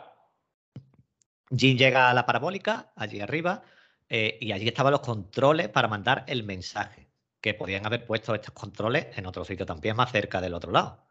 Jin 1.54 1.78
llega 1.78 2.10
a 2.10 2.14
la 2.14 2.26
parabólica, 2.26 2.94
allí 2.96 3.20
arriba, 3.20 3.62
eh, 4.08 4.38
y 4.40 4.54
allí 4.54 4.70
estaban 4.70 4.94
los 4.94 5.02
controles 5.02 5.68
para 5.68 5.90
mandar 5.90 6.24
el 6.28 6.44
mensaje 6.44 7.11
que 7.42 7.54
podían 7.56 7.86
haber 7.86 8.06
puesto 8.06 8.36
estos 8.36 8.54
controles 8.54 9.08
en 9.18 9.26
otro 9.26 9.44
sitio 9.44 9.66
también 9.66 9.96
más 9.96 10.12
cerca 10.12 10.40
del 10.40 10.54
otro 10.54 10.72
lado. 10.72 11.04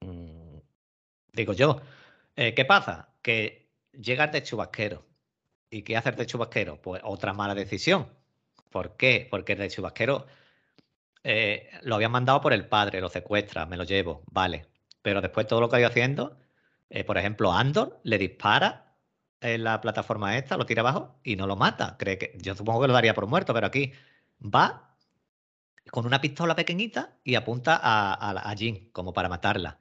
Mm, 0.00 0.58
digo 1.32 1.52
yo, 1.54 1.80
eh, 2.36 2.54
¿qué 2.54 2.64
pasa? 2.64 3.14
Que 3.22 3.70
llegas 3.92 4.30
de 4.32 4.42
chubasquero. 4.42 5.06
¿Y 5.70 5.82
qué 5.82 5.96
hacer 5.96 6.16
de 6.16 6.26
chubasquero? 6.26 6.80
Pues 6.82 7.00
otra 7.04 7.32
mala 7.32 7.54
decisión. 7.54 8.08
¿Por 8.70 8.96
qué? 8.96 9.26
Porque 9.30 9.54
el 9.54 9.58
de 9.60 9.70
chubasquero 9.70 10.26
eh, 11.24 11.70
lo 11.82 11.96
habían 11.96 12.12
mandado 12.12 12.40
por 12.40 12.52
el 12.52 12.66
padre, 12.66 13.00
lo 13.00 13.08
secuestra, 13.08 13.66
me 13.66 13.76
lo 13.76 13.84
llevo, 13.84 14.22
vale. 14.30 14.66
Pero 15.02 15.20
después 15.20 15.46
todo 15.46 15.60
lo 15.60 15.68
que 15.68 15.76
ha 15.76 15.80
ido 15.80 15.88
haciendo, 15.88 16.38
eh, 16.90 17.04
por 17.04 17.18
ejemplo, 17.18 17.52
Andor 17.52 18.00
le 18.04 18.18
dispara 18.18 18.96
en 19.40 19.64
la 19.64 19.80
plataforma 19.80 20.36
esta, 20.36 20.56
lo 20.56 20.66
tira 20.66 20.82
abajo 20.82 21.18
y 21.24 21.36
no 21.36 21.46
lo 21.46 21.56
mata. 21.56 21.96
Cree 21.98 22.18
que, 22.18 22.36
yo 22.38 22.54
supongo 22.54 22.82
que 22.82 22.88
lo 22.88 22.94
daría 22.94 23.14
por 23.14 23.26
muerto, 23.26 23.54
pero 23.54 23.66
aquí 23.66 23.92
va 24.42 24.89
con 25.90 26.06
una 26.06 26.20
pistola 26.20 26.54
pequeñita 26.56 27.16
y 27.24 27.34
apunta 27.34 27.78
a, 27.82 28.30
a, 28.30 28.54
Jean 28.54 28.90
como 28.92 29.12
para 29.12 29.28
matarla. 29.28 29.78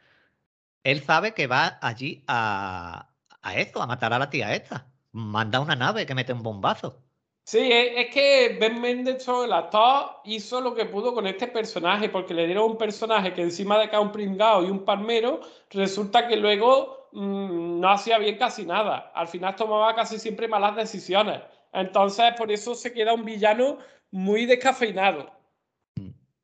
Él 0.83 1.01
sabe 1.03 1.33
que 1.33 1.47
va 1.47 1.77
allí 1.81 2.23
a, 2.27 3.09
a 3.41 3.55
esto, 3.57 3.81
a 3.81 3.87
matar 3.87 4.13
a 4.13 4.19
la 4.19 4.29
tía 4.29 4.55
esta. 4.55 4.87
Manda 5.11 5.59
una 5.59 5.75
nave 5.75 6.05
que 6.05 6.15
mete 6.15 6.33
un 6.33 6.43
bombazo. 6.43 7.03
Sí, 7.49 7.71
es, 7.71 8.13
que 8.13 8.57
Ben 8.59 8.79
Mendelssohn, 8.79 9.45
el 9.45 9.53
actor, 9.53 10.21
hizo 10.25 10.61
lo 10.61 10.75
que 10.75 10.85
pudo 10.85 11.15
con 11.15 11.25
este 11.25 11.47
personaje, 11.47 12.07
porque 12.07 12.35
le 12.35 12.45
dieron 12.45 12.71
un 12.71 12.77
personaje 12.77 13.33
que 13.33 13.41
encima 13.41 13.79
de 13.79 13.89
que 13.89 13.97
un 13.97 14.11
pringao 14.11 14.63
y 14.63 14.69
un 14.69 14.85
palmero, 14.85 15.41
resulta 15.71 16.27
que 16.27 16.35
luego 16.37 17.09
mm, 17.11 17.79
no 17.79 17.89
hacía 17.89 18.19
bien 18.19 18.37
casi 18.37 18.65
nada. 18.67 19.11
Al 19.15 19.27
final 19.27 19.55
tomaba 19.55 19.95
casi 19.95 20.19
siempre 20.19 20.47
malas 20.47 20.75
decisiones. 20.75 21.41
Entonces, 21.73 22.33
por 22.37 22.51
eso 22.51 22.75
se 22.75 22.93
queda 22.93 23.15
un 23.15 23.25
villano 23.25 23.79
muy 24.11 24.45
descafeinado. 24.45 25.31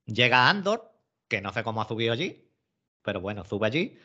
Llega 0.05 0.49
Andor, 0.49 0.91
que 1.27 1.41
no 1.41 1.53
sé 1.53 1.63
cómo 1.63 1.81
ha 1.81 1.87
subido 1.87 2.13
allí, 2.13 2.51
pero 3.01 3.21
bueno, 3.21 3.43
sube 3.45 3.67
allí. 3.67 3.99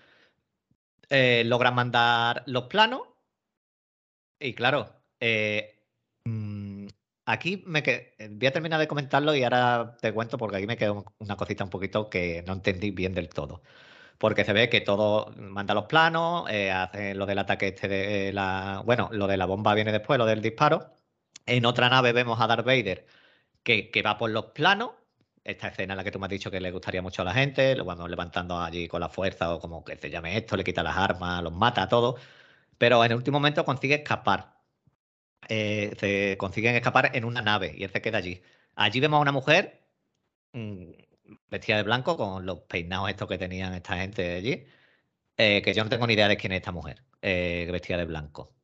Eh, 1.11 1.42
logran 1.44 1.74
mandar 1.74 2.42
los 2.46 2.64
planos. 2.64 3.03
Y 4.38 4.55
claro, 4.55 5.03
eh, 5.20 5.84
mm, 6.24 6.86
aquí 7.26 7.62
me 7.66 7.82
que 7.82 8.14
voy 8.30 8.46
a 8.46 8.53
terminar 8.53 8.80
de 8.80 8.88
comentarlo 8.88 9.34
y 9.34 9.42
ahora 9.44 9.96
te 10.01 10.12
cuento 10.12 10.38
porque 10.38 10.57
aquí 10.57 10.66
me 10.66 10.76
quedó 10.76 11.05
una 11.18 11.36
cosita 11.36 11.64
un 11.64 11.70
poquito 11.70 12.09
que 12.11 12.42
no 12.46 12.55
entendí 12.55 12.90
bien 12.90 13.14
del 13.14 13.28
todo. 13.28 13.62
porque 14.18 14.44
se 14.46 14.55
ve 14.55 14.70
que 14.70 14.82
todo 14.82 15.32
manda 15.38 15.74
los 15.74 15.86
planos, 15.86 16.48
eh, 16.51 16.70
hace 16.72 17.14
lo 17.16 17.26
del 17.26 17.40
ataque 17.40 17.68
este 17.68 17.88
de 17.88 18.32
la. 18.34 18.82
Bueno, 18.86 19.11
lo 19.12 19.26
de 19.28 19.36
la 19.38 19.46
bomba 19.46 19.74
viene 19.74 19.92
después, 19.92 20.18
lo 20.18 20.26
del 20.26 20.42
disparo. 20.42 20.94
En 21.46 21.66
otra 21.66 21.88
nave 21.90 22.12
vemos 22.12 22.40
a 22.40 22.46
Darth 22.46 22.66
Vader 22.66 23.07
que, 23.64 23.90
que 23.90 24.03
va 24.03 24.18
por 24.18 24.30
los 24.30 24.46
planos. 24.46 24.92
Esta 25.51 25.68
escena 25.68 25.94
en 25.94 25.98
la 25.98 26.05
que 26.05 26.11
tú 26.12 26.18
me 26.18 26.26
has 26.26 26.30
dicho 26.30 26.51
que 26.51 26.61
le 26.61 26.70
gustaría 26.70 27.03
mucho 27.03 27.22
a 27.22 27.24
la 27.24 27.34
gente, 27.34 27.74
lo 27.76 27.84
vamos 27.84 28.09
levantando 28.11 28.59
allí 28.61 28.88
con 28.88 29.01
la 29.01 29.09
fuerza 29.09 29.55
o 29.55 29.61
como 29.61 29.84
que 29.84 29.96
se 29.96 30.11
llame 30.11 30.36
esto, 30.36 30.57
le 30.57 30.64
quita 30.64 30.82
las 30.82 30.96
armas, 30.96 31.42
los 31.42 31.53
mata 31.53 31.82
a 31.82 31.88
todos. 31.88 32.20
Pero 32.78 33.05
en 33.05 33.12
el 33.12 33.16
último 33.18 33.38
momento 33.40 33.64
consigue 33.64 33.96
escapar. 33.96 34.61
Eh, 35.48 35.94
se 35.98 36.36
consiguen 36.38 36.76
escapar 36.76 37.11
en 37.14 37.24
una 37.24 37.42
nave 37.42 37.74
y 37.76 37.84
él 37.84 37.90
se 37.90 38.01
queda 38.03 38.18
allí. 38.18 38.42
Allí 38.76 39.01
vemos 39.01 39.18
a 39.18 39.22
una 39.22 39.32
mujer 39.32 39.88
mm, 40.53 40.92
vestida 41.48 41.76
de 41.78 41.82
blanco 41.84 42.16
con 42.16 42.46
los 42.46 42.61
peinados 42.62 43.11
estos 43.11 43.28
que 43.28 43.38
tenían 43.38 43.74
esta 43.74 43.96
gente 43.98 44.34
allí. 44.36 44.66
eh, 45.36 45.62
que 45.62 45.74
yo 45.74 45.84
no 45.84 45.90
tengo 45.90 46.07
ni 46.07 46.14
idea 46.14 46.28
de 46.28 46.36
quién 46.36 46.53
es 46.53 46.59
esta 46.59 46.72
mujer 46.72 47.05
eh, 47.22 47.68
vestida 47.72 47.98
de 47.98 48.05
blanco. 48.07 48.55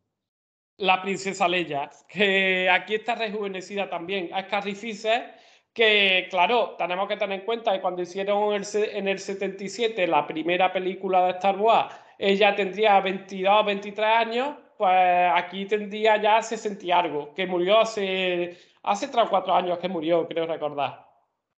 La 0.78 1.00
princesa 1.02 1.48
Leia, 1.48 1.90
que 2.08 2.68
aquí 2.70 2.96
está 2.96 3.14
rejuvenecida 3.14 3.88
también. 3.88 4.30
Es 4.36 4.46
Carrie 4.46 4.74
Fisher, 4.74 5.34
que 5.76 6.26
claro, 6.30 6.74
tenemos 6.78 7.06
que 7.06 7.18
tener 7.18 7.40
en 7.40 7.44
cuenta 7.44 7.70
que 7.70 7.82
cuando 7.82 8.00
hicieron 8.00 8.54
el 8.54 8.64
en 8.74 9.08
el 9.08 9.18
77 9.18 10.06
la 10.06 10.26
primera 10.26 10.72
película 10.72 11.26
de 11.26 11.32
Star 11.32 11.58
Wars, 11.58 11.94
ella 12.16 12.56
tendría 12.56 12.98
22, 13.02 13.66
23 13.66 14.08
años, 14.08 14.56
pues 14.78 15.30
aquí 15.34 15.66
tendría 15.66 16.16
ya 16.16 16.42
60 16.42 16.82
y 16.82 16.90
algo, 16.90 17.34
que 17.34 17.46
murió 17.46 17.80
hace, 17.80 18.56
hace 18.84 19.08
3 19.08 19.26
o 19.26 19.28
4 19.28 19.54
años 19.54 19.78
que 19.78 19.88
murió, 19.88 20.26
creo 20.26 20.46
recordar. 20.46 21.06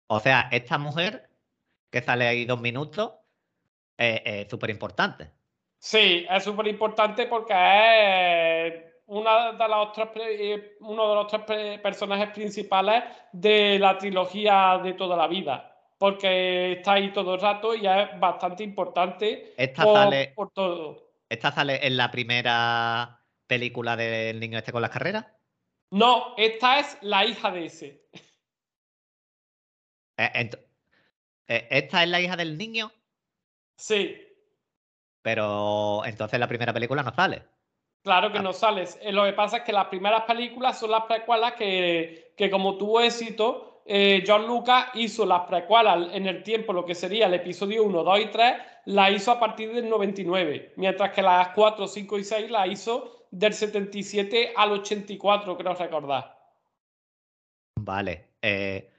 O 0.07 0.19
sea, 0.19 0.49
esta 0.51 0.77
mujer 0.77 1.29
que 1.89 2.01
sale 2.01 2.27
ahí 2.27 2.43
dos 2.43 2.59
minutos 2.59 3.13
eh, 3.97 4.21
es 4.25 4.49
súper 4.49 4.69
importante. 4.69 5.31
Sí, 5.77 6.27
es 6.29 6.43
súper 6.43 6.67
importante 6.67 7.25
porque 7.27 7.53
es 8.67 8.88
una 9.09 9.51
de 9.53 9.67
los 9.67 9.91
tres, 9.93 10.07
pre- 10.09 10.53
eh, 10.53 10.77
uno 10.81 11.09
de 11.09 11.15
los 11.15 11.27
tres 11.27 11.79
personajes 11.81 12.29
principales 12.31 13.03
de 13.31 13.77
la 13.79 13.97
trilogía 13.97 14.79
de 14.83 14.93
toda 14.93 15.15
la 15.17 15.27
vida. 15.27 15.65
Porque 15.97 16.73
está 16.73 16.93
ahí 16.93 17.11
todo 17.11 17.35
el 17.35 17.41
rato 17.41 17.75
y 17.75 17.85
es 17.85 18.19
bastante 18.19 18.63
importante 18.63 19.53
Esta 19.57 19.83
por, 19.83 19.93
sale, 19.95 20.31
por 20.35 20.51
todo. 20.51 21.11
esta 21.27 21.51
sale 21.51 21.85
en 21.85 21.97
la 21.97 22.09
primera 22.09 23.19
película 23.47 23.95
del 23.97 24.39
niño 24.39 24.57
este 24.57 24.71
con 24.71 24.81
las 24.81 24.91
carreras. 24.91 25.25
No, 25.91 26.35
esta 26.37 26.79
es 26.79 26.97
la 27.01 27.25
hija 27.25 27.51
de 27.51 27.65
ese. 27.65 28.09
Eh, 30.17 30.49
eh, 31.47 31.67
esta 31.71 32.03
es 32.03 32.09
la 32.09 32.21
hija 32.21 32.35
del 32.37 32.57
niño, 32.57 32.91
Sí, 33.77 34.15
pero 35.21 36.03
entonces 36.05 36.39
la 36.39 36.47
primera 36.47 36.73
película 36.73 37.03
no 37.03 37.13
sale. 37.13 37.43
Claro 38.03 38.31
que 38.31 38.39
Ah. 38.39 38.41
no 38.41 38.53
sales. 38.53 38.97
Eh, 39.01 39.11
Lo 39.11 39.25
que 39.25 39.33
pasa 39.33 39.57
es 39.57 39.63
que 39.63 39.73
las 39.73 39.87
primeras 39.87 40.23
películas 40.23 40.79
son 40.79 40.91
las 40.91 41.03
precuelas 41.05 41.53
que, 41.53 42.33
que 42.37 42.49
como 42.49 42.77
tuvo 42.77 43.01
éxito, 43.01 43.81
eh, 43.85 44.23
John 44.25 44.45
Lucas 44.47 44.87
hizo 44.93 45.25
las 45.25 45.41
precuelas 45.47 46.09
en 46.13 46.27
el 46.27 46.43
tiempo, 46.43 46.73
lo 46.73 46.85
que 46.85 46.93
sería 46.95 47.25
el 47.25 47.33
episodio 47.33 47.83
1, 47.83 48.03
2 48.03 48.19
y 48.19 48.25
3, 48.27 48.53
la 48.85 49.09
hizo 49.09 49.31
a 49.31 49.39
partir 49.39 49.73
del 49.73 49.89
99, 49.89 50.73
mientras 50.77 51.11
que 51.11 51.21
las 51.21 51.49
4, 51.49 51.87
5 51.87 52.17
y 52.19 52.23
6 52.23 52.51
la 52.51 52.67
hizo 52.67 53.25
del 53.31 53.53
77 53.53 54.53
al 54.55 54.71
84, 54.73 55.57
creo 55.57 55.73
recordar. 55.73 56.37
Vale. 57.79 58.29
eh, 58.41 58.89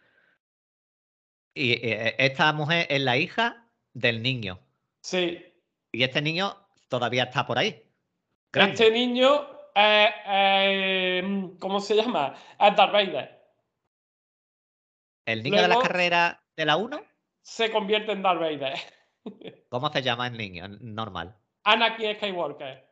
y 1.54 1.72
eh, 1.72 2.14
esta 2.18 2.52
mujer 2.52 2.86
es 2.88 3.00
la 3.00 3.16
hija 3.16 3.66
del 3.92 4.22
niño. 4.22 4.58
Sí. 5.02 5.42
Y 5.92 6.02
este 6.04 6.22
niño 6.22 6.54
todavía 6.88 7.24
está 7.24 7.46
por 7.46 7.58
ahí. 7.58 7.82
Este 8.52 8.90
niño, 8.90 9.46
eh, 9.74 10.08
eh, 10.26 11.50
¿cómo 11.60 11.80
se 11.80 11.94
llama? 11.94 12.34
Es 12.58 12.76
Darth 12.76 12.92
Vader. 12.92 13.40
El 15.26 15.42
niño 15.42 15.56
de 15.56 15.62
las 15.62 15.68
luego- 15.68 15.82
carreras 15.82 16.38
de 16.56 16.64
la 16.64 16.76
1, 16.76 17.00
Se 17.42 17.70
convierte 17.70 18.12
en 18.12 18.22
Darth 18.22 18.40
Vader. 18.40 18.74
¿cómo 19.70 19.90
se 19.90 20.02
llama 20.02 20.26
el 20.26 20.36
niño? 20.36 20.66
Normal. 20.80 21.36
Anakin 21.64 22.16
Skywalker. 22.16 22.86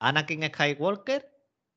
Anakin 0.00 0.44
Skywalker 0.48 1.28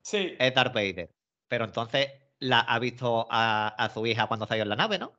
Sí. 0.04 0.36
es 0.38 0.54
Darth 0.54 0.74
Vader. 0.74 1.10
Pero 1.48 1.64
entonces 1.64 2.08
la 2.40 2.60
ha 2.60 2.78
visto 2.78 3.26
a, 3.30 3.68
a 3.68 3.88
su 3.88 4.06
hija 4.06 4.26
cuando 4.26 4.46
salió 4.46 4.64
en 4.64 4.68
la 4.68 4.76
nave, 4.76 4.98
¿no? 4.98 5.12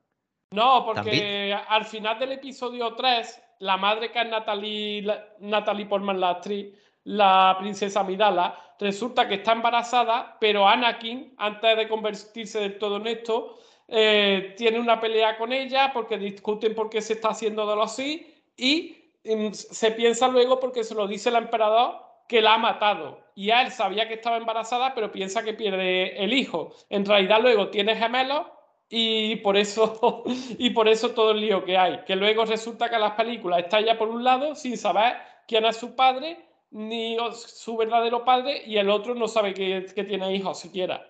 No, 0.51 0.85
porque 0.85 1.01
También. 1.01 1.59
al 1.67 1.85
final 1.85 2.19
del 2.19 2.33
episodio 2.33 2.93
3, 2.95 3.41
la 3.59 3.77
madre 3.77 4.11
que 4.11 4.21
es 4.21 4.29
Natalie, 4.29 5.01
la- 5.01 5.25
Natalie 5.39 5.85
Portman, 5.87 6.19
la 6.19 6.29
actriz, 6.31 6.77
la 7.05 7.55
princesa 7.59 8.01
Amidala, 8.01 8.57
resulta 8.79 9.27
que 9.27 9.35
está 9.35 9.53
embarazada, 9.53 10.37
pero 10.39 10.67
Anakin, 10.67 11.33
antes 11.37 11.77
de 11.77 11.87
convertirse 11.87 12.59
del 12.59 12.77
todo 12.77 12.97
en 12.97 13.07
esto, 13.07 13.59
eh, 13.87 14.53
tiene 14.57 14.79
una 14.79 14.99
pelea 14.99 15.37
con 15.37 15.51
ella 15.51 15.91
porque 15.93 16.17
discuten 16.17 16.73
por 16.73 16.89
qué 16.89 17.01
se 17.01 17.13
está 17.13 17.29
haciendo 17.29 17.67
de 17.67 17.75
los 17.75 17.95
sí 17.95 18.33
y 18.55 18.95
mm, 19.23 19.51
se 19.51 19.91
piensa 19.91 20.27
luego 20.27 20.59
porque 20.59 20.83
se 20.83 20.95
lo 20.95 21.07
dice 21.07 21.29
el 21.29 21.35
emperador 21.35 22.01
que 22.27 22.41
la 22.41 22.55
ha 22.55 22.57
matado. 22.57 23.19
Y 23.35 23.49
él 23.49 23.71
sabía 23.71 24.07
que 24.07 24.15
estaba 24.15 24.37
embarazada, 24.37 24.93
pero 24.93 25.11
piensa 25.11 25.43
que 25.43 25.53
pierde 25.53 26.23
el 26.23 26.33
hijo. 26.33 26.73
En 26.89 27.05
realidad 27.05 27.41
luego 27.41 27.69
tiene 27.69 27.95
gemelos 27.95 28.47
y 28.89 29.37
por 29.37 29.57
eso 29.57 30.23
y 30.57 30.69
por 30.69 30.87
eso 30.87 31.11
todo 31.11 31.31
el 31.31 31.41
lío 31.41 31.65
que 31.65 31.77
hay. 31.77 31.99
Que 32.05 32.15
luego 32.15 32.45
resulta 32.45 32.89
que 32.89 32.99
las 32.99 33.13
películas 33.13 33.59
está 33.59 33.79
ella 33.79 33.97
por 33.97 34.09
un 34.09 34.23
lado 34.23 34.55
sin 34.55 34.77
saber 34.77 35.17
quién 35.47 35.65
es 35.65 35.77
su 35.77 35.95
padre 35.95 36.52
ni 36.73 37.17
su 37.33 37.77
verdadero 37.77 38.25
padre 38.25 38.63
y 38.65 38.77
el 38.77 38.89
otro 38.89 39.15
no 39.15 39.27
sabe 39.27 39.53
que, 39.53 39.85
que 39.93 40.03
tiene 40.03 40.33
hijos 40.35 40.59
siquiera. 40.59 41.07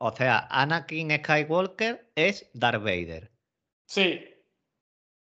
O 0.00 0.10
sea, 0.12 0.46
Anakin 0.50 1.10
Skywalker 1.18 2.10
es 2.14 2.50
Darth 2.54 2.82
Vader. 2.82 3.30
Sí, 3.86 4.24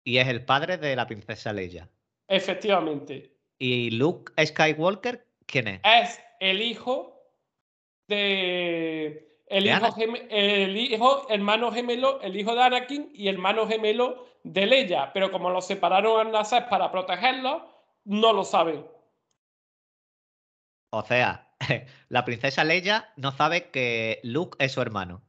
Y 0.05 0.18
es 0.18 0.29
el 0.29 0.45
padre 0.45 0.77
de 0.79 0.97
la 0.97 1.07
princesa 1.07 1.53
Leia. 1.53 1.91
efectivamente. 2.29 3.31
¿Y 3.59 3.91
Luke 3.93 4.33
Skywalker 4.45 5.27
quién 5.47 5.68
es? 5.68 5.81
Es 5.85 6.20
el 6.41 6.61
hijo 6.62 7.22
de 8.09 9.41
el 9.47 9.64
¿De 9.64 9.70
hijo, 9.70 9.95
el 10.31 10.77
hijo, 10.77 11.27
hermano 11.31 11.70
gemelo, 11.72 12.20
el 12.22 12.37
hijo 12.37 12.55
de 12.55 12.62
Anakin 12.62 13.11
y 13.14 13.29
hermano 13.29 13.66
gemelo 13.66 14.27
de 14.43 14.66
Leia, 14.66 15.12
pero 15.12 15.31
como 15.31 15.51
los 15.51 15.66
separaron 15.66 16.27
al 16.27 16.33
nacer 16.33 16.68
para 16.68 16.91
protegerlos, 16.91 17.62
no 18.05 18.33
lo 18.33 18.45
saben. 18.45 18.85
O 20.97 21.03
sea, 21.05 21.49
la 22.09 22.24
princesa 22.24 22.64
Leia 22.64 23.12
no 23.16 23.32
sabe 23.32 23.70
que 23.70 24.20
Luke 24.22 24.57
es 24.64 24.72
su 24.72 24.80
hermano. 24.80 25.22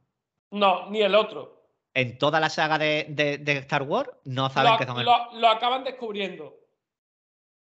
No, 0.52 0.88
ni 0.90 1.02
el 1.02 1.14
otro. 1.14 1.54
En 1.94 2.18
toda 2.18 2.40
la 2.40 2.50
saga 2.50 2.78
de, 2.78 3.06
de- 3.08 3.38
de 3.38 3.52
Star 3.58 3.82
Wars 3.82 4.10
no 4.24 4.48
saben 4.50 4.72
Lo, 4.72 4.78
que 4.78 4.84
son 4.86 4.98
hermanos. 5.00 5.32
lo- 5.34 5.40
lo 5.40 5.48
acaban 5.48 5.82
descubriendo. 5.82 6.54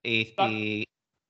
Y, 0.03 0.33
y- 0.49 0.83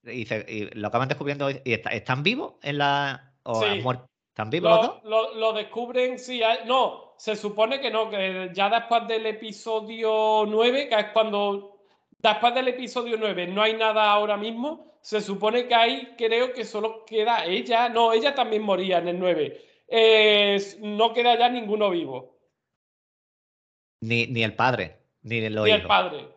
y 0.04 0.26
se- 0.26 0.46
y 0.48 0.66
lo 0.78 0.88
acaban 0.90 1.08
descubriendo. 1.08 1.50
¿Y 1.50 1.62
está- 1.74 1.90
están 1.92 2.24
vivos 2.24 2.56
en 2.62 2.78
la. 2.78 3.34
o 3.44 3.64
han 3.64 3.78
Sí. 3.78 3.82
muerto? 3.82 4.06
¿Están 4.34 4.50
vivos 4.50 4.70
los 4.72 4.82
Lo, 4.86 4.88
dos? 4.94 5.04
lo- 5.34 5.36
lo 5.40 5.54
descubren, 5.54 6.20
sí. 6.20 6.44
hay- 6.44 6.60
no, 6.66 7.14
se 7.18 7.36
supone 7.36 7.82
que 7.82 7.90
no, 7.90 8.10
que 8.10 8.52
ya 8.54 8.70
después 8.70 9.08
del 9.08 9.26
episodio 9.26 10.46
9, 10.48 10.88
que 10.90 10.96
es 10.96 11.08
cuando. 11.14 11.78
Después 12.22 12.54
del 12.54 12.68
episodio 12.68 13.16
9 13.18 13.48
no 13.48 13.62
hay 13.62 13.74
nada 13.76 14.12
ahora 14.12 14.36
mismo. 14.38 14.89
Se 15.02 15.22
supone 15.22 15.68
que 15.68 15.76
ahí 15.76 16.14
creo 16.18 16.54
que 16.54 16.66
solo 16.66 17.06
queda 17.06 17.46
ella. 17.46 17.90
No, 17.90 18.14
ella 18.14 18.36
también 18.36 18.62
moría 18.64 18.98
en 19.00 19.08
el 19.08 19.20
9. 19.20 19.66
Eh, 19.88 20.60
no 20.82 21.14
queda 21.14 21.38
ya 21.38 21.50
ninguno 21.50 21.90
vivo. 21.90 22.38
Ni, 24.02 24.28
ni 24.28 24.44
el 24.44 24.56
padre, 24.56 24.98
ni 25.24 25.48
los 25.50 25.66
ni 25.66 25.72
el 25.72 25.86
padre. 25.88 26.28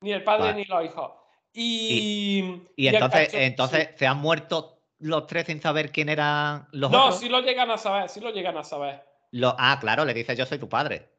Ni 0.00 0.12
el 0.12 0.24
padre 0.24 0.44
Vale. 0.44 0.56
ni 0.56 0.64
los 0.64 0.84
hijos. 0.84 1.12
Y, 1.52 2.62
Y 2.76 2.88
entonces, 2.88 3.28
cacho- 3.28 3.38
entonces 3.38 3.88
se 3.96 4.06
han 4.06 4.18
muerto 4.18 4.82
los 4.98 5.26
tres 5.26 5.46
sin 5.46 5.60
saber 5.60 5.92
quién 5.92 6.08
eran 6.08 6.66
los 6.72 6.90
No, 6.90 7.04
otros. 7.06 7.20
sí 7.20 7.28
lo 7.28 7.40
llegan 7.42 7.70
a 7.70 7.78
saber, 7.78 8.08
sí 8.08 8.20
lo 8.20 8.30
llegan 8.30 8.56
a 8.56 8.64
saber. 8.64 9.04
Lo- 9.30 9.54
ah, 9.58 9.78
claro, 9.80 10.04
le 10.04 10.14
dice 10.14 10.34
yo 10.34 10.46
soy 10.46 10.58
tu 10.58 10.68
padre. 10.68 11.10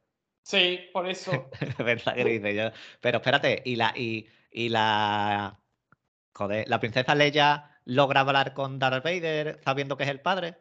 Sí, 0.43 0.89
por 0.91 1.07
eso. 1.09 1.49
¿Verdad 1.79 2.15
que 2.15 2.23
le 2.23 2.31
dice 2.39 2.55
yo? 2.55 2.69
Pero 2.99 3.17
espérate, 3.19 3.61
y 3.65 3.75
la, 3.77 3.93
y, 3.95 4.27
y 4.51 4.69
la. 4.69 5.57
Joder, 6.35 6.67
la 6.67 6.79
princesa 6.79 7.15
Leia 7.15 7.79
logra 7.85 8.21
hablar 8.21 8.53
con 8.53 8.77
Darth 8.77 9.03
Vader 9.03 9.59
sabiendo 9.63 9.95
que 9.95 10.03
es 10.03 10.09
el 10.09 10.21
padre. 10.21 10.57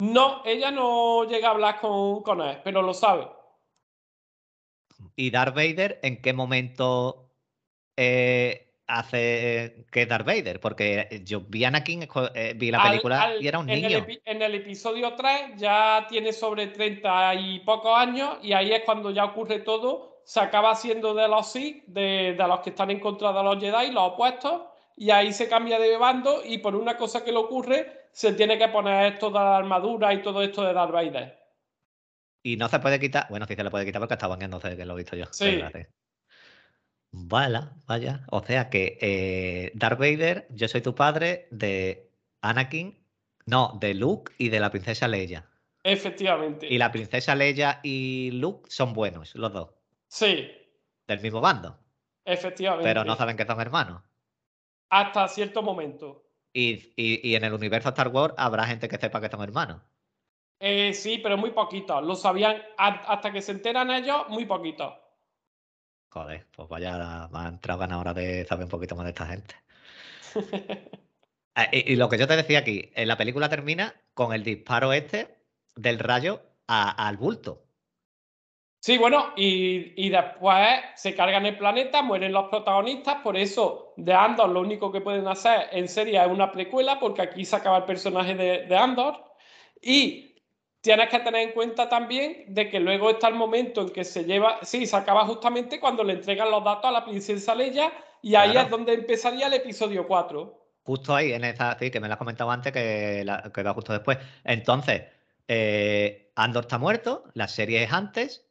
No, 0.00 0.42
ella 0.44 0.70
no 0.70 1.24
llega 1.24 1.48
a 1.48 1.50
hablar 1.52 1.80
con, 1.80 2.22
con 2.22 2.40
él, 2.40 2.58
pero 2.64 2.82
lo 2.82 2.94
sabe. 2.94 3.28
¿Y 5.14 5.30
Darth 5.30 5.54
Vader 5.54 6.00
en 6.02 6.20
qué 6.20 6.32
momento 6.32 7.32
eh, 7.96 8.74
hace 8.86 9.86
que 9.92 10.06
Darth 10.06 10.26
Vader? 10.26 10.60
Porque 10.60 11.22
yo 11.24 11.40
vi 11.42 11.64
a 11.64 11.68
Anakin, 11.68 12.08
eh, 12.34 12.54
vi 12.56 12.70
la 12.70 12.82
Al- 12.82 12.90
película 12.90 13.22
al- 13.22 13.42
y 13.42 13.46
era 13.48 13.58
un 13.60 13.70
en 13.70 13.82
niño. 13.82 13.98
El 13.98 14.22
en 14.24 14.42
el 14.42 14.54
episodio 14.56 15.14
3 15.14 15.52
ya 15.56 16.06
tiene 16.08 16.32
sobre 16.32 16.68
30 16.68 17.34
y 17.36 17.60
pocos 17.60 17.96
años 17.96 18.38
y 18.42 18.52
ahí 18.52 18.72
es 18.72 18.82
cuando 18.84 19.10
ya 19.10 19.24
ocurre 19.26 19.60
todo 19.60 20.22
se 20.24 20.40
acaba 20.40 20.74
siendo 20.74 21.14
de 21.14 21.26
los 21.26 21.50
Sith, 21.50 21.84
de, 21.86 22.34
de 22.36 22.48
los 22.48 22.60
que 22.60 22.70
están 22.70 22.90
en 22.90 23.00
contra 23.00 23.32
de 23.32 23.42
los 23.42 23.58
Jedi, 23.58 23.90
los 23.92 24.12
opuestos, 24.12 24.60
y 24.98 25.10
ahí 25.10 25.32
se 25.32 25.48
cambia 25.48 25.78
de 25.78 25.96
bando 25.96 26.42
y 26.44 26.58
por 26.58 26.74
una 26.74 26.96
cosa 26.96 27.24
que 27.24 27.30
le 27.30 27.38
ocurre 27.38 28.08
se 28.12 28.32
tiene 28.32 28.58
que 28.58 28.68
poner 28.68 29.12
esto 29.12 29.28
de 29.28 29.34
la 29.34 29.56
armadura 29.56 30.12
y 30.12 30.22
todo 30.22 30.42
esto 30.42 30.64
de 30.64 30.72
Darth 30.72 30.90
Vader. 30.90 31.38
Y 32.42 32.56
no 32.56 32.68
se 32.68 32.80
puede 32.80 32.98
quitar, 32.98 33.26
bueno, 33.30 33.46
sí 33.46 33.54
se 33.54 33.62
le 33.62 33.70
puede 33.70 33.86
quitar 33.86 34.00
porque 34.00 34.14
está 34.14 34.26
bañándose, 34.26 34.76
que 34.76 34.84
lo 34.84 34.94
he 34.94 34.96
visto 34.96 35.14
yo. 35.14 35.26
Sí. 35.30 35.60
Vale, 37.12 37.60
vaya. 37.86 38.24
O 38.30 38.42
sea 38.42 38.70
que 38.70 38.98
eh, 39.00 39.70
Darth 39.74 40.00
Vader, 40.00 40.48
yo 40.50 40.66
soy 40.66 40.80
tu 40.80 40.94
padre, 40.94 41.46
de 41.52 42.10
Anakin, 42.40 42.98
no, 43.46 43.78
de 43.80 43.94
Luke 43.94 44.32
y 44.36 44.48
de 44.48 44.58
la 44.58 44.70
princesa 44.70 45.06
Leia. 45.06 45.46
Efectivamente. 45.84 46.66
Y 46.68 46.76
la 46.76 46.90
princesa 46.90 47.36
Leia 47.36 47.78
y 47.84 48.32
Luke 48.32 48.68
son 48.68 48.94
buenos, 48.94 49.34
los 49.36 49.52
dos. 49.52 49.70
Sí. 50.08 50.50
Del 51.06 51.20
mismo 51.20 51.40
bando. 51.40 51.78
Efectivamente. 52.24 52.84
Pero 52.84 53.04
no 53.04 53.14
saben 53.14 53.36
que 53.36 53.46
son 53.46 53.60
hermanos. 53.60 54.02
Hasta 54.90 55.28
cierto 55.28 55.62
momento. 55.62 56.24
Y, 56.52 56.92
y, 56.96 57.34
en 57.34 57.44
el 57.44 57.52
universo 57.52 57.90
Star 57.90 58.08
Wars 58.08 58.34
habrá 58.36 58.64
gente 58.66 58.88
que 58.88 58.96
sepa 58.96 59.20
que 59.20 59.28
son 59.28 59.42
hermanos. 59.42 59.82
Eh, 60.60 60.92
sí, 60.92 61.18
pero 61.22 61.36
muy 61.36 61.50
poquito. 61.50 62.00
Lo 62.00 62.14
sabían 62.14 62.60
hasta 62.76 63.32
que 63.32 63.42
se 63.42 63.52
enteran 63.52 63.90
ellos, 63.90 64.28
muy 64.28 64.44
poquito. 64.46 64.98
Joder, 66.10 66.46
pues 66.56 66.68
vaya, 66.68 67.28
me 67.30 67.38
ha 67.38 67.48
entrado 67.48 67.84
ahora 67.84 68.14
de 68.14 68.44
saber 68.46 68.64
un 68.64 68.70
poquito 68.70 68.96
más 68.96 69.04
de 69.04 69.10
esta 69.10 69.26
gente. 69.26 69.54
Ah, 71.60 71.66
y, 71.72 71.96
lo 71.96 72.08
que 72.08 72.18
yo 72.18 72.28
te 72.28 72.36
decía 72.36 72.60
aquí, 72.60 72.92
en 72.94 73.08
la 73.08 73.16
película 73.16 73.48
termina 73.48 73.92
con 74.14 74.32
el 74.32 74.44
disparo 74.44 74.92
este 74.92 75.42
del 75.74 75.98
rayo 75.98 76.40
al 76.68 77.16
bulto. 77.16 77.67
Sí, 78.88 78.96
bueno, 78.96 79.34
y, 79.36 80.08
después 80.08 80.66
se 80.94 81.14
cargan 81.14 81.44
el 81.44 81.58
planeta, 81.58 82.00
mueren 82.00 82.32
los 82.32 82.48
protagonistas, 82.48 83.16
por 83.16 83.36
eso 83.36 83.92
de 83.98 84.14
Andor 84.14 84.48
lo 84.48 84.62
único 84.62 84.90
que 84.90 85.02
pueden 85.02 85.28
hacer 85.28 85.68
en 85.72 85.88
serie 85.88 86.18
es 86.18 86.26
una 86.26 86.50
precuela, 86.50 86.98
porque 86.98 87.20
aquí 87.20 87.44
se 87.44 87.54
acaba 87.54 87.76
el 87.76 87.84
personaje 87.84 88.34
de, 88.34 88.64
de 88.64 88.76
Andor. 88.78 89.22
Y 89.82 90.36
tienes 90.80 91.10
que 91.10 91.18
tener 91.18 91.48
en 91.48 91.52
cuenta 91.52 91.86
también 91.86 92.46
de 92.48 92.70
que 92.70 92.80
luego 92.80 93.10
está 93.10 93.28
el 93.28 93.34
momento 93.34 93.82
en 93.82 93.90
que 93.90 94.04
se 94.04 94.24
lleva, 94.24 94.60
sí, 94.62 94.86
se 94.86 94.96
acaba 94.96 95.26
justamente 95.26 95.78
cuando 95.78 96.02
le 96.02 96.14
entregan 96.14 96.50
los 96.50 96.64
datos 96.64 96.86
a 96.86 96.92
la 96.92 97.04
princesa 97.04 97.54
Leia 97.54 97.92
y 98.22 98.36
ahí 98.36 98.56
es 98.56 98.70
donde 98.70 98.94
empezaría 98.94 99.48
el 99.48 99.52
episodio 99.52 100.08
4. 100.08 100.66
Justo 100.84 101.14
ahí, 101.14 101.34
en 101.34 101.44
esa, 101.44 101.78
sí, 101.78 101.90
que 101.90 102.00
me 102.00 102.08
la 102.08 102.14
has 102.14 102.18
comentado 102.18 102.50
antes, 102.50 102.72
que, 102.72 103.22
la, 103.22 103.52
que 103.54 103.62
va 103.62 103.74
justo 103.74 103.92
después. 103.92 104.16
Entonces, 104.44 105.02
eh, 105.46 106.32
Andor 106.36 106.62
está 106.62 106.78
muerto, 106.78 107.24
la 107.34 107.48
serie 107.48 107.82
es 107.82 107.92
antes, 107.92 108.47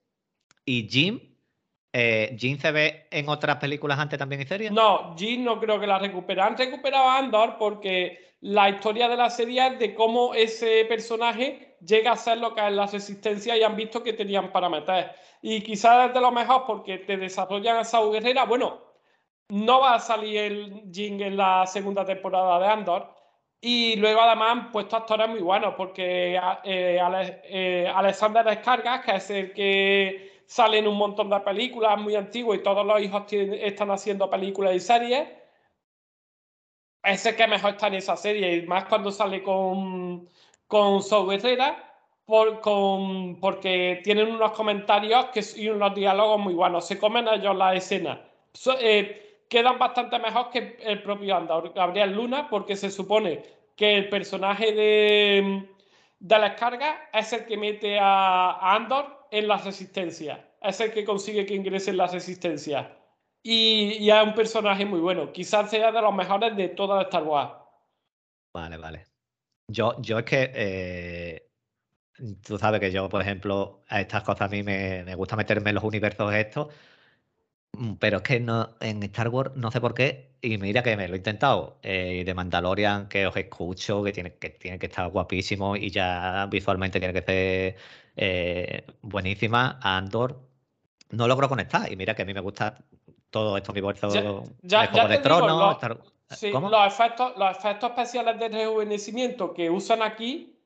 y 0.68 0.88
Jim, 0.90 1.20
eh, 1.94 2.36
¿Jim 2.38 2.60
se 2.60 2.72
ve 2.72 3.08
en 3.10 3.30
otras 3.30 3.56
películas 3.56 3.98
antes 3.98 4.20
también 4.20 4.42
en 4.42 4.48
series? 4.48 4.72
No, 4.72 5.16
Jim 5.18 5.44
no 5.46 5.60
creo 5.60 5.80
que 5.80 5.88
la 5.88 5.98
recupere. 5.98 6.42
Han 6.42 6.58
recuperado 6.58 7.10
a 7.10 7.20
Andor 7.20 7.56
porque 7.58 8.36
la 8.42 8.70
historia 8.70 9.08
de 9.08 9.16
la 9.16 9.30
serie 9.30 9.66
es 9.66 9.80
de 9.80 9.96
cómo 9.96 10.34
ese 10.34 10.86
personaje 10.86 11.78
llega 11.80 12.12
a 12.12 12.18
ser 12.18 12.40
lo 12.40 12.54
que 12.54 12.68
es 12.68 12.74
la 12.74 12.86
resistencia 12.86 13.58
y 13.58 13.64
han 13.64 13.78
visto 13.78 14.04
que 14.04 14.12
tenían 14.12 14.52
para 14.52 14.68
meter. 14.68 15.12
Y 15.42 15.62
quizás 15.62 16.10
es 16.10 16.14
de 16.14 16.20
lo 16.20 16.32
mejor 16.32 16.66
porque 16.68 16.98
te 16.98 17.16
desarrollan 17.16 17.78
a 17.78 17.86
Saúl 17.86 18.12
Guerrera. 18.12 18.44
Bueno, 18.44 18.82
no 19.48 19.80
va 19.80 19.96
a 19.96 20.00
salir 20.00 20.38
el 20.38 20.84
Jing 20.92 21.22
en 21.22 21.38
la 21.38 21.66
segunda 21.66 22.04
temporada 22.04 22.60
de 22.60 22.68
Andor. 22.68 23.16
Y 23.62 23.96
luego 23.96 24.22
además 24.22 24.52
han 24.52 24.72
puesto 24.72 24.98
actores 24.98 25.30
muy 25.30 25.40
buenos 25.40 25.76
porque 25.76 26.36
eh, 26.36 27.00
eh, 27.44 27.92
Alexander 27.96 28.46
Descargas, 28.46 29.04
que 29.04 29.16
es 29.16 29.30
el 29.30 29.54
que 29.54 30.37
sale 30.48 30.80
en 30.80 30.88
un 30.88 30.98
montón 30.98 31.30
de 31.30 31.40
películas 31.42 32.00
muy 32.00 32.16
antiguas 32.16 32.58
y 32.58 32.64
todos 32.64 32.86
los 32.86 33.02
hijos 33.02 33.26
están 33.32 33.92
haciendo 33.92 34.30
películas 34.30 34.74
y 34.76 34.80
series, 34.80 35.28
es 37.04 37.26
el 37.26 37.36
que 37.36 37.48
mejor 37.48 37.72
está 37.72 37.88
en 37.88 37.96
esa 37.96 38.16
serie. 38.16 38.56
Y 38.56 38.62
más 38.66 38.86
cuando 38.86 39.12
sale 39.12 39.44
con, 39.44 40.30
con 40.68 41.02
por, 42.26 42.60
con, 42.62 43.40
porque 43.40 44.02
tienen 44.04 44.32
unos 44.32 44.52
comentarios 44.52 45.26
que, 45.28 45.42
y 45.58 45.70
unos 45.70 45.94
diálogos 45.94 46.40
muy 46.40 46.54
buenos. 46.54 46.88
Se 46.88 46.98
comen 46.98 47.28
ellos 47.28 47.56
la 47.56 47.76
escena. 47.76 48.22
Eh, 48.80 49.44
quedan 49.50 49.78
bastante 49.78 50.18
mejor 50.20 50.50
que 50.50 50.78
el 50.82 51.02
propio 51.04 51.38
Andor, 51.38 51.74
Gabriel 51.74 52.14
Luna, 52.14 52.50
porque 52.50 52.76
se 52.76 52.90
supone 52.90 53.44
que 53.76 53.98
el 53.98 54.10
personaje 54.10 54.74
de, 54.74 55.70
de 56.20 56.40
la 56.40 56.50
descarga 56.50 57.10
es 57.14 57.32
el 57.34 57.46
que 57.46 57.58
mete 57.58 57.98
a, 58.00 58.76
Andor 58.76 59.17
en 59.32 59.48
la 59.48 59.58
resistencia, 59.58 60.54
es 60.62 60.80
el 60.80 60.92
que 60.92 61.06
consigue 61.06 61.46
que 61.46 61.56
ingrese 61.56 61.92
en 61.92 61.98
la 61.98 62.08
resistencia. 62.08 62.98
Y, 63.44 64.10
es 64.10 64.24
un 64.24 64.34
personaje 64.34 64.86
muy 64.86 65.00
bueno, 65.00 65.32
quizás 65.32 65.70
sea 65.70 65.92
de 65.92 66.02
los 66.02 66.14
mejores 66.14 66.56
de 66.58 66.70
toda 66.70 67.04
Star 67.04 67.24
Wars. 67.24 67.54
Vale, 68.54 68.78
vale. 68.78 69.06
Yo, 69.70 69.96
yo 70.02 70.20
es 70.20 70.26
que 70.26 70.52
eh, 70.54 71.50
tú 72.46 72.58
sabes 72.58 72.80
que 72.80 72.92
yo, 72.92 73.08
por 73.10 73.22
ejemplo, 73.22 73.84
a 73.88 74.02
estas 74.02 74.24
cosas 74.24 74.42
a 74.42 74.48
mí 74.50 74.64
me, 74.64 75.04
me 75.04 75.16
gusta 75.16 75.36
meterme 75.36 75.70
en 75.70 75.76
los 75.76 75.84
universos 75.84 76.34
estos 76.34 76.68
Mm, 77.78 77.96
pero 77.96 78.18
es 78.18 78.24
que 78.24 78.40
no, 78.40 78.76
en 78.80 79.04
Star 79.04 79.30
Wars 79.30 79.52
no 79.56 79.72
sé 79.72 79.80
por 79.82 79.94
qué, 79.94 80.32
y 80.42 80.58
mira 80.58 80.82
que 80.84 80.98
me 80.98 81.08
lo 81.08 81.14
he 81.14 81.18
intentado, 81.18 81.80
eh, 81.84 82.24
de 82.26 82.34
Mandalorian, 82.34 83.08
que 83.08 83.28
os 83.28 83.36
escucho, 83.38 84.04
que 84.04 84.12
tiene, 84.12 84.34
que 84.38 84.50
tiene 84.50 84.80
que 84.80 84.88
estar 84.88 85.10
guapísimo 85.12 85.76
y 85.76 85.92
ya 85.92 86.48
visualmente 86.50 87.00
tiene 87.00 87.14
que 87.14 87.22
ser 87.22 87.76
eh, 88.18 88.84
buenísima, 89.04 89.80
Andor, 89.82 90.40
no 91.12 91.28
logro 91.28 91.48
conectar, 91.48 91.92
y 91.92 91.96
mira 91.96 92.16
que 92.16 92.24
a 92.24 92.26
mí 92.26 92.34
me 92.34 92.42
gusta 92.42 92.76
todo 93.30 93.56
esto 93.56 93.72
universo 93.72 94.10
ya, 94.64 94.92
ya, 94.92 95.08
de 95.08 95.20
Tronos. 95.20 95.78
los, 96.52 96.88
efectos, 96.88 97.34
los 97.38 97.58
efectos 97.58 97.92
especiales 97.92 98.40
de 98.40 98.50
rejuvenecimiento 98.50 99.54
que 99.54 99.70
usan 99.70 100.02
aquí 100.02 100.58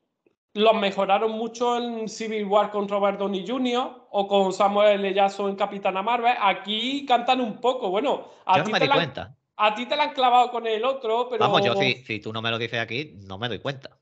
los 0.54 0.74
mejoraron 0.74 1.32
mucho 1.32 1.76
en 1.76 2.08
Civil 2.08 2.44
War 2.46 2.70
con 2.70 2.88
Robert 2.88 3.18
Downey 3.18 3.46
Jr. 3.46 4.06
o 4.10 4.28
con 4.28 4.52
Samuel 4.52 5.00
L. 5.00 5.14
Jackson 5.14 5.50
en 5.50 5.56
Capitana 5.56 6.02
Marvel. 6.02 6.34
Aquí 6.40 7.06
cantan 7.06 7.40
un 7.40 7.58
poco. 7.58 7.90
Bueno, 7.90 8.28
a 8.44 8.62
ti 8.62 8.70
te 8.70 8.88
cuenta. 8.88 9.34
a 9.56 9.74
ti 9.74 9.86
te 9.86 9.96
la 9.96 10.04
han 10.04 10.12
clavado 10.12 10.50
con 10.50 10.66
el 10.66 10.84
otro, 10.84 11.28
pero. 11.30 11.40
Vamos, 11.40 11.64
yo 11.64 11.74
si, 11.74 11.94
si 12.04 12.20
tú 12.20 12.32
no 12.32 12.42
me 12.42 12.50
lo 12.50 12.58
dices 12.58 12.80
aquí, 12.80 13.14
no 13.26 13.38
me 13.38 13.48
doy 13.48 13.60
cuenta. 13.60 13.98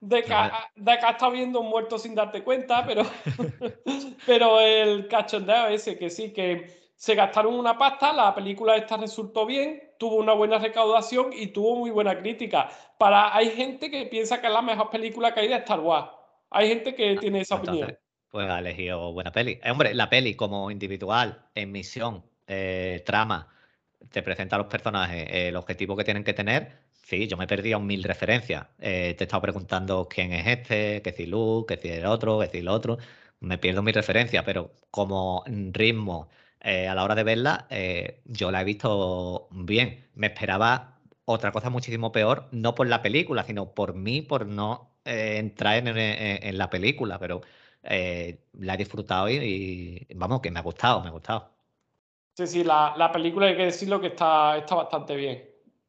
De 0.00 0.22
que, 0.22 0.34
de 0.76 0.92
has 0.92 1.12
estado 1.12 1.32
viendo 1.32 1.60
un 1.60 1.68
muerto 1.68 1.98
sin 1.98 2.14
darte 2.14 2.42
cuenta, 2.42 2.84
pero, 2.86 3.04
pero 4.26 4.60
el 4.60 5.08
cachondeo 5.08 5.68
ese, 5.68 5.98
que 5.98 6.10
sí, 6.10 6.32
que 6.32 6.92
se 6.96 7.14
gastaron 7.14 7.54
una 7.54 7.76
pasta, 7.76 8.12
la 8.12 8.34
película 8.34 8.76
esta 8.76 8.96
resultó 8.96 9.46
bien, 9.46 9.94
tuvo 9.98 10.16
una 10.16 10.32
buena 10.32 10.58
recaudación 10.58 11.32
y 11.32 11.48
tuvo 11.48 11.76
muy 11.76 11.90
buena 11.90 12.18
crítica. 12.18 12.70
Para, 12.98 13.34
hay 13.34 13.50
gente 13.50 13.90
que 13.90 14.06
piensa 14.06 14.40
que 14.40 14.46
es 14.46 14.52
la 14.52 14.62
mejor 14.62 14.90
película 14.90 15.34
que 15.34 15.40
hay 15.40 15.48
de 15.48 15.56
Star 15.56 15.80
Wars. 15.80 16.10
Hay 16.50 16.68
gente 16.68 16.94
que 16.94 17.14
ah, 17.16 17.20
tiene 17.20 17.40
esa 17.40 17.56
opinión. 17.56 17.96
Pues 18.30 18.48
ha 18.48 18.58
elegido 18.58 19.12
buena 19.12 19.32
peli. 19.32 19.58
Eh, 19.62 19.70
hombre, 19.70 19.94
la 19.94 20.08
peli 20.08 20.34
como 20.34 20.70
individual, 20.70 21.46
en 21.54 21.72
misión, 21.72 22.24
eh, 22.46 23.02
trama, 23.04 23.48
te 24.10 24.22
presenta 24.22 24.56
a 24.56 24.60
los 24.60 24.68
personajes, 24.68 25.28
eh, 25.28 25.48
el 25.48 25.56
objetivo 25.56 25.96
que 25.96 26.04
tienen 26.04 26.24
que 26.24 26.34
tener. 26.34 26.83
Sí, 27.04 27.28
yo 27.28 27.36
me 27.36 27.44
he 27.44 27.46
perdido 27.46 27.80
mil 27.80 28.02
referencias. 28.02 28.66
te 28.78 29.10
he 29.10 29.22
estado 29.22 29.42
preguntando 29.42 30.08
quién 30.08 30.32
es 30.32 30.46
este, 30.46 31.02
qué 31.02 31.12
si 31.12 31.26
Luke, 31.26 31.76
qué 31.76 31.82
si 31.82 31.88
el 31.94 32.06
otro, 32.06 32.40
qué 32.40 32.48
si 32.48 32.58
el 32.58 32.68
otro. 32.68 32.98
Me 33.40 33.58
pierdo 33.58 33.82
mi 33.82 33.92
referencia, 33.92 34.44
pero 34.44 34.72
como 34.90 35.44
ritmo, 35.46 36.28
eh, 36.64 36.88
a 36.88 36.94
la 36.94 37.04
hora 37.04 37.14
de 37.14 37.24
verla, 37.24 37.66
eh, 37.68 38.22
yo 38.24 38.50
la 38.50 38.62
he 38.62 38.64
visto 38.64 39.48
bien. 39.50 40.08
Me 40.14 40.28
esperaba 40.28 40.98
otra 41.26 41.52
cosa 41.52 41.68
muchísimo 41.68 42.10
peor, 42.10 42.48
no 42.52 42.74
por 42.74 42.86
la 42.88 43.02
película, 43.02 43.44
sino 43.44 43.74
por 43.74 43.94
mí, 43.94 44.22
por 44.22 44.46
no 44.46 44.96
eh, 45.04 45.36
entrar 45.38 45.86
en, 45.86 46.58
la 46.58 46.70
película, 46.70 47.18
pero 47.18 47.42
la 47.82 48.74
he 48.74 48.76
disfrutado 48.78 49.28
y, 49.28 50.06
vamos, 50.14 50.40
que 50.40 50.50
me 50.50 50.58
ha 50.58 50.62
gustado, 50.62 51.02
me 51.02 51.08
ha 51.08 51.10
gustado. 51.10 51.50
Sí, 52.34 52.46
sí, 52.46 52.64
la, 52.64 53.10
película 53.12 53.46
hay 53.46 53.56
que 53.56 53.64
decirlo 53.66 54.00
que 54.00 54.08
está, 54.08 54.56
está 54.56 54.74
bastante 54.76 55.16
bien. 55.16 55.44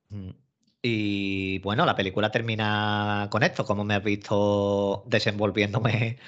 Mm. 0.10 0.45
Y 0.88 1.58
bueno, 1.60 1.84
la 1.84 1.96
película 1.96 2.30
termina 2.30 3.28
con 3.32 3.42
esto, 3.42 3.66
como 3.66 3.84
me 3.84 3.96
has 3.96 4.04
visto 4.04 5.02
desenvolviéndome 5.08 6.20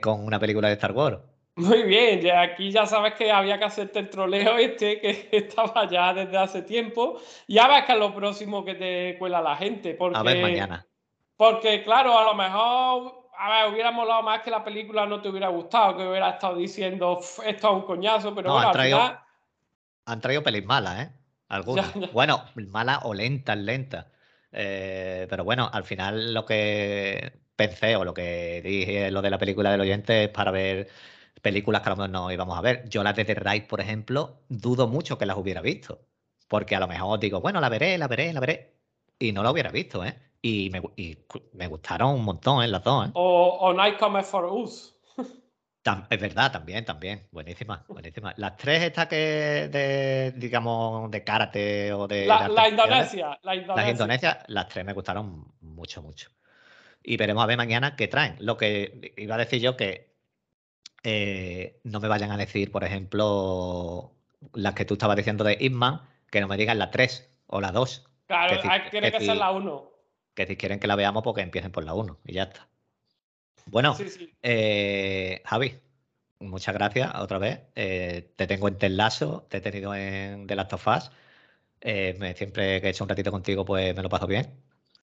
con 0.00 0.24
una 0.24 0.38
película 0.38 0.68
de 0.68 0.74
Star 0.74 0.92
Wars. 0.92 1.18
Muy 1.56 1.82
bien, 1.82 2.20
ya 2.20 2.40
aquí 2.42 2.70
ya 2.70 2.86
sabes 2.86 3.14
que 3.14 3.32
había 3.32 3.58
que 3.58 3.64
hacerte 3.64 3.98
el 3.98 4.08
troleo 4.08 4.58
este 4.58 5.00
que 5.00 5.28
estaba 5.32 5.90
ya 5.90 6.14
desde 6.14 6.38
hace 6.38 6.62
tiempo. 6.62 7.20
Ya 7.48 7.66
ves 7.66 7.82
que 7.84 7.94
es 7.94 7.98
lo 7.98 8.14
próximo 8.14 8.64
que 8.64 8.76
te 8.76 9.18
cuela 9.18 9.40
la 9.40 9.56
gente. 9.56 9.94
Porque, 9.94 10.16
a 10.16 10.22
ver 10.22 10.40
mañana. 10.40 10.86
Porque, 11.36 11.82
claro, 11.82 12.16
a 12.16 12.22
lo 12.26 12.34
mejor, 12.36 13.28
a 13.36 13.50
ver, 13.50 13.72
hubiera 13.72 13.90
molado 13.90 14.22
más 14.22 14.40
que 14.42 14.52
la 14.52 14.62
película 14.62 15.04
no 15.06 15.20
te 15.20 15.30
hubiera 15.30 15.48
gustado, 15.48 15.96
que 15.96 16.06
hubiera 16.06 16.30
estado 16.30 16.54
diciendo 16.54 17.18
esto 17.44 17.68
es 17.68 17.74
un 17.74 17.82
coñazo, 17.82 18.32
pero 18.36 18.52
bueno, 18.52 18.68
han 18.68 18.72
traído, 18.72 19.00
al 19.00 19.08
final... 19.08 19.24
Han 20.04 20.20
traído 20.20 20.42
pelis 20.44 20.64
malas, 20.64 21.00
¿eh? 21.00 21.12
Algunas. 21.48 21.92
Bueno, 22.12 22.44
malas 22.68 23.00
o 23.04 23.14
lentas, 23.14 23.56
lentas. 23.58 24.06
Eh, 24.52 25.26
pero 25.28 25.44
bueno, 25.44 25.68
al 25.72 25.84
final 25.84 26.32
lo 26.34 26.44
que 26.46 27.40
pensé 27.56 27.96
o 27.96 28.04
lo 28.04 28.14
que 28.14 28.62
dije, 28.62 29.10
lo 29.10 29.22
de 29.22 29.30
la 29.30 29.38
película 29.38 29.70
del 29.70 29.80
oyente 29.80 30.24
es 30.24 30.28
para 30.30 30.50
ver 30.50 30.88
películas 31.42 31.82
que 31.82 31.88
a 31.88 31.90
lo 31.90 31.96
mejor 31.96 32.10
no 32.10 32.30
íbamos 32.32 32.58
a 32.58 32.60
ver. 32.62 32.88
Yo 32.88 33.02
las 33.02 33.16
de 33.16 33.24
The 33.24 33.34
Ride, 33.34 33.66
por 33.68 33.80
ejemplo, 33.80 34.42
dudo 34.48 34.88
mucho 34.88 35.18
que 35.18 35.26
las 35.26 35.36
hubiera 35.36 35.60
visto. 35.60 36.06
Porque 36.48 36.76
a 36.76 36.80
lo 36.80 36.88
mejor 36.88 37.18
digo, 37.20 37.40
bueno, 37.40 37.60
la 37.60 37.68
veré, 37.68 37.98
la 37.98 38.08
veré, 38.08 38.32
la 38.32 38.40
veré. 38.40 38.76
Y 39.18 39.32
no 39.32 39.42
la 39.42 39.50
hubiera 39.50 39.70
visto, 39.70 40.04
¿eh? 40.04 40.16
Y 40.42 40.70
me, 40.70 40.82
y 40.96 41.18
me 41.52 41.66
gustaron 41.68 42.14
un 42.14 42.24
montón, 42.24 42.62
¿eh? 42.62 42.68
Las 42.68 42.84
dos, 42.84 43.08
¿eh? 43.08 43.10
O, 43.14 43.58
o 43.60 43.72
Night 43.74 43.98
Come 43.98 44.22
for 44.22 44.44
Us. 44.46 44.95
Es 46.10 46.20
verdad, 46.20 46.52
también, 46.52 46.84
también. 46.84 47.26
Buenísima, 47.30 47.84
buenísima. 47.88 48.34
Las 48.36 48.56
tres 48.56 48.82
estas 48.82 49.06
que 49.06 49.68
de, 49.70 50.32
digamos, 50.36 51.10
de 51.10 51.24
karate 51.24 51.92
o 51.92 52.06
de. 52.08 52.26
La, 52.26 52.68
Indonesia, 52.68 53.38
la 53.42 53.54
Indonesia. 53.54 53.82
Las 53.82 53.88
Indonesia, 53.90 54.38
las 54.48 54.68
tres 54.68 54.84
me 54.84 54.92
gustaron 54.92 55.52
mucho, 55.60 56.02
mucho. 56.02 56.30
Y 57.02 57.16
veremos 57.16 57.44
a 57.44 57.46
ver 57.46 57.56
mañana 57.56 57.94
qué 57.96 58.08
traen. 58.08 58.36
Lo 58.40 58.56
que 58.56 59.12
iba 59.16 59.36
a 59.36 59.38
decir 59.38 59.60
yo 59.60 59.76
que 59.76 60.16
eh, 61.04 61.78
no 61.84 62.00
me 62.00 62.08
vayan 62.08 62.32
a 62.32 62.36
decir, 62.36 62.72
por 62.72 62.82
ejemplo, 62.82 64.12
las 64.52 64.74
que 64.74 64.84
tú 64.84 64.94
estabas 64.94 65.16
diciendo 65.16 65.44
de 65.44 65.56
Hitman, 65.56 66.00
que 66.30 66.40
no 66.40 66.48
me 66.48 66.56
digan 66.56 66.78
la 66.78 66.90
3 66.90 67.30
o 67.46 67.60
la 67.60 67.70
2. 67.70 68.04
Claro, 68.26 68.60
tiene 68.90 69.12
que, 69.12 69.20
ser 69.20 69.36
la 69.36 69.52
1. 69.52 69.90
Que 70.34 70.46
si 70.46 70.56
quieren 70.56 70.80
que 70.80 70.88
la 70.88 70.96
veamos, 70.96 71.22
porque 71.22 71.42
empiecen 71.42 71.70
por 71.70 71.84
la 71.84 71.94
1 71.94 72.18
y 72.24 72.32
ya 72.32 72.44
está. 72.44 72.68
Bueno, 73.66 73.96
eh, 74.42 75.42
Javi, 75.44 75.74
muchas 76.38 76.74
gracias 76.74 77.12
otra 77.16 77.38
vez. 77.38 77.60
Eh, 77.74 78.32
te 78.36 78.46
tengo 78.46 78.68
en 78.68 78.78
Telazo, 78.78 79.46
te 79.48 79.58
he 79.58 79.60
tenido 79.60 79.94
en 79.94 80.46
The 80.46 80.54
Last 80.54 80.72
of 80.72 80.86
Us. 80.86 81.10
Eh, 81.80 82.34
siempre 82.36 82.80
que 82.80 82.86
he 82.86 82.90
hecho 82.90 83.04
un 83.04 83.08
ratito 83.08 83.32
contigo, 83.32 83.64
pues 83.64 83.94
me 83.94 84.02
lo 84.02 84.08
paso 84.08 84.26
bien. 84.26 84.46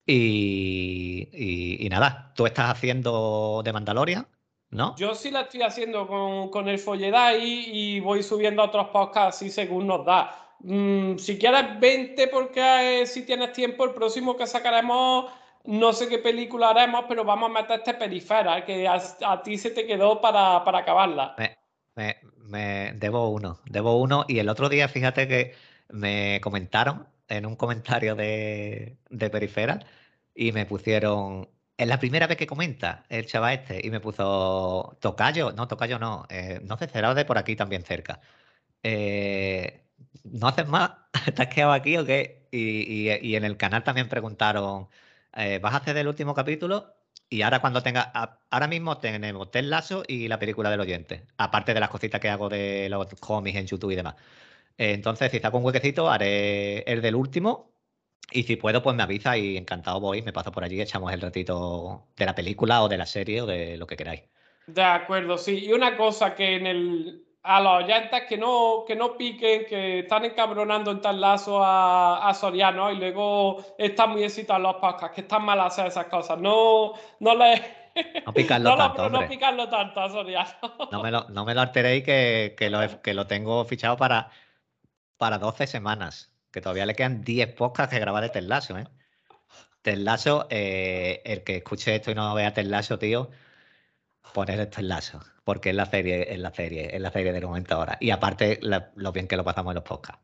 Y, 0.07 1.87
nada, 1.91 2.33
tú 2.37 2.47
estás 2.47 2.71
haciendo 2.71 3.63
de 3.65 3.73
Mandalorian, 3.73 4.27
¿no? 4.71 4.95
Yo 4.97 5.15
sí 5.15 5.31
la 5.31 5.43
estoy 5.43 5.63
haciendo 5.63 6.07
con, 6.51 6.69
el 6.69 6.79
Folledai 6.79 7.43
y 7.43 8.01
voy 8.01 8.23
subiendo 8.23 8.63
otros 8.63 8.89
podcasts 8.89 9.37
así 9.37 9.51
según 9.51 9.87
nos 9.87 10.05
da. 10.05 10.55
Mm, 10.61 11.17
si 11.17 11.39
quieres, 11.39 11.81
20 11.81 12.29
porque 12.29 13.05
si 13.07 13.23
tienes 13.23 13.53
tiempo, 13.53 13.85
el 13.85 13.93
próximo 13.93 14.37
que 14.37 14.47
sacaremos 14.47 15.31
no 15.65 15.93
sé 15.93 16.09
qué 16.09 16.19
película 16.19 16.71
haremos, 16.71 17.05
pero 17.09 17.25
vamos 17.25 17.51
a 17.51 17.61
meter 17.61 17.79
este 17.81 17.95
perifera 17.95 18.65
que 18.65 18.89
a, 18.89 19.43
ti 19.43 19.59
se 19.59 19.71
te 19.71 19.87
quedó 19.87 20.21
para, 20.21 20.57
acabarla. 20.57 21.37
Me, 21.95 22.93
debo 22.95 23.29
uno, 23.29 23.61
debo 23.67 24.01
uno. 24.01 24.25
Y 24.27 24.39
el 24.39 24.49
otro 24.49 24.69
día, 24.69 24.89
fíjate 24.89 25.29
que 25.29 25.55
me 25.89 26.41
comentaron 26.43 27.07
en 27.29 27.47
un 27.47 27.57
comentario 27.57 28.15
de, 28.17 28.99
de 29.09 29.31
Perifera 29.31 29.81
y 30.35 30.53
me 30.53 30.67
pusieron. 30.67 31.49
Es 31.77 31.89
la 31.89 31.99
primera 31.99 32.27
vez 32.27 32.37
que 32.37 32.47
comenta 32.47 33.05
el 33.09 33.27
chaval 33.27 33.55
este 33.55 33.87
y 33.87 33.91
me 33.91 34.01
puso 34.01 34.99
Tocayo, 35.01 35.53
no, 35.53 35.67
Tocayo 35.69 35.99
no, 35.99 36.27
eh, 36.29 36.61
no 36.63 36.77
sé, 36.77 36.87
de 36.87 37.25
por 37.25 37.39
aquí 37.39 37.57
también 37.57 37.85
cerca. 37.85 38.21
Eh, 38.83 39.85
¿No 40.25 40.49
haces 40.49 40.67
más? 40.69 40.93
¿Te 41.35 41.43
has 41.43 41.49
quedado 41.49 41.73
aquí 41.73 41.97
o 41.97 42.05
qué? 42.05 42.41
y 42.53 43.37
en 43.37 43.45
el 43.45 43.57
canal 43.57 43.85
también 43.85 44.09
preguntaron 44.09 44.89
eh, 45.37 45.59
vas 45.61 45.75
a 45.75 45.79
hacer 45.79 45.97
el 45.97 46.09
último 46.09 46.35
capítulo 46.35 46.95
y 47.29 47.43
ahora 47.43 47.61
cuando 47.61 47.83
tenga, 47.83 48.13
ahora 48.51 48.67
mismo 48.69 48.99
tenemos 48.99 49.51
Tel 49.51 49.71
Lasso 49.71 50.03
y 50.07 50.29
la 50.29 50.39
película 50.39 50.71
del 50.71 50.81
oyente, 50.81 51.27
aparte 51.37 51.75
de 51.75 51.81
las 51.81 51.91
cositas 51.91 52.21
que 52.21 52.29
hago 52.29 52.49
de 52.49 52.89
los 52.89 53.07
cómics 53.21 53.57
en 53.59 53.67
YouTube 53.67 53.93
y 53.93 53.97
demás. 53.97 54.17
entonces, 54.79 55.31
si 55.31 55.39
saco 55.39 55.59
un 55.59 55.65
huequecito, 55.65 56.11
haré 56.11 56.81
el 56.81 57.03
del 57.03 57.15
último 57.15 57.73
y 58.33 58.45
si 58.45 58.57
puedo, 58.57 58.83
pues 58.83 58.97
me 58.97 59.03
avisa 59.03 59.37
y 59.37 59.57
encantado 59.57 60.01
voy, 60.01 60.23
me 60.23 60.33
paso 60.33 60.53
por 60.53 60.65
allí 60.65 60.77
y 60.77 60.83
echamos 60.83 61.13
el 61.13 61.21
ratito 61.21 62.09
de 62.17 62.27
la 62.27 62.35
película 62.35 62.83
o 62.83 62.89
de 62.89 62.99
la 62.99 63.07
serie 63.07 63.43
o 63.43 63.47
de 63.47 63.77
lo 63.77 63.87
que 63.87 63.97
queráis. 63.97 64.23
De 64.67 64.83
acuerdo, 64.83 65.37
sí. 65.39 65.67
Y 65.67 65.73
una 65.73 65.97
cosa 65.97 66.35
que 66.35 66.57
en 66.57 66.67
el, 66.67 67.25
a 67.43 67.61
los 67.61 67.85
oyentes 67.85 68.23
que 68.29 68.37
no, 68.37 68.85
que 68.87 68.95
no 68.95 69.17
piquen, 69.17 69.65
que 69.67 70.01
están 70.01 70.25
encabronando 70.25 70.91
en 70.91 71.01
tal 71.01 71.21
lazo 71.21 71.63
a, 71.63 72.29
a 72.29 72.35
Soriano 72.35 72.91
y 72.91 72.97
luego 72.97 73.65
están 73.79 74.11
muy 74.11 74.25
excitados 74.25 74.63
los 74.63 74.77
podcasts, 74.77 75.15
que 75.15 75.23
están 75.23 75.45
mal 75.45 75.61
hacer 75.61 75.87
esas 75.87 76.07
cosas. 76.07 76.39
No, 76.39 76.93
no 77.21 77.35
les. 77.35 77.61
No 78.27 78.33
picarlo 78.33 78.77
tanto. 78.77 79.09
no 79.09 79.27
picarlo 79.27 79.69
tanto 79.69 80.01
a 80.01 80.09
Soriano. 80.11 80.51
No 80.93 81.03
me 81.03 81.11
lo, 81.11 81.29
no 81.31 81.45
me 81.45 81.55
lo 81.55 81.63
alteréis 81.63 82.05
que, 82.05 82.55
que, 82.57 82.69
lo, 82.69 83.03
que 83.03 83.15
lo 83.15 83.27
tengo 83.27 83.65
fichado 83.65 83.97
para, 83.97 84.31
para 85.17 85.39
12 85.39 85.67
semanas. 85.67 86.33
Que 86.53 86.61
todavía 86.61 86.85
le 86.85 86.95
quedan 86.95 87.23
10 87.23 87.55
podcasts 87.55 87.95
que 87.95 88.01
grabar 88.01 88.23
de 88.23 88.31
Teslazo, 88.31 88.77
¿eh? 88.77 88.85
Teslazo, 89.83 90.47
eh, 90.51 91.23
el 91.25 91.43
que 91.43 91.57
escuche 91.57 91.95
esto 91.95 92.11
y 92.11 92.15
no 92.15 92.35
vea 92.35 92.53
Teslazo, 92.53 92.99
tío, 92.99 93.31
poner 94.31 94.61
esto 94.61 94.81
en 94.81 94.89
lazo, 94.89 95.21
porque 95.45 95.71
es 95.71 95.77
la 95.77 95.87
serie, 95.87 96.33
es 96.33 96.39
la 96.39 96.53
serie, 96.53 96.95
es 96.95 97.01
la 97.01 97.11
serie 97.11 97.33
del 97.33 97.45
momento 97.45 97.75
ahora. 97.75 97.97
Y 98.01 98.11
aparte, 98.11 98.61
lo 98.63 99.13
bien 99.13 99.29
que 99.29 99.37
lo 99.37 99.45
pasamos 99.45 99.73
en 99.73 99.77
los 99.77 99.85
podcasts. 99.85 100.23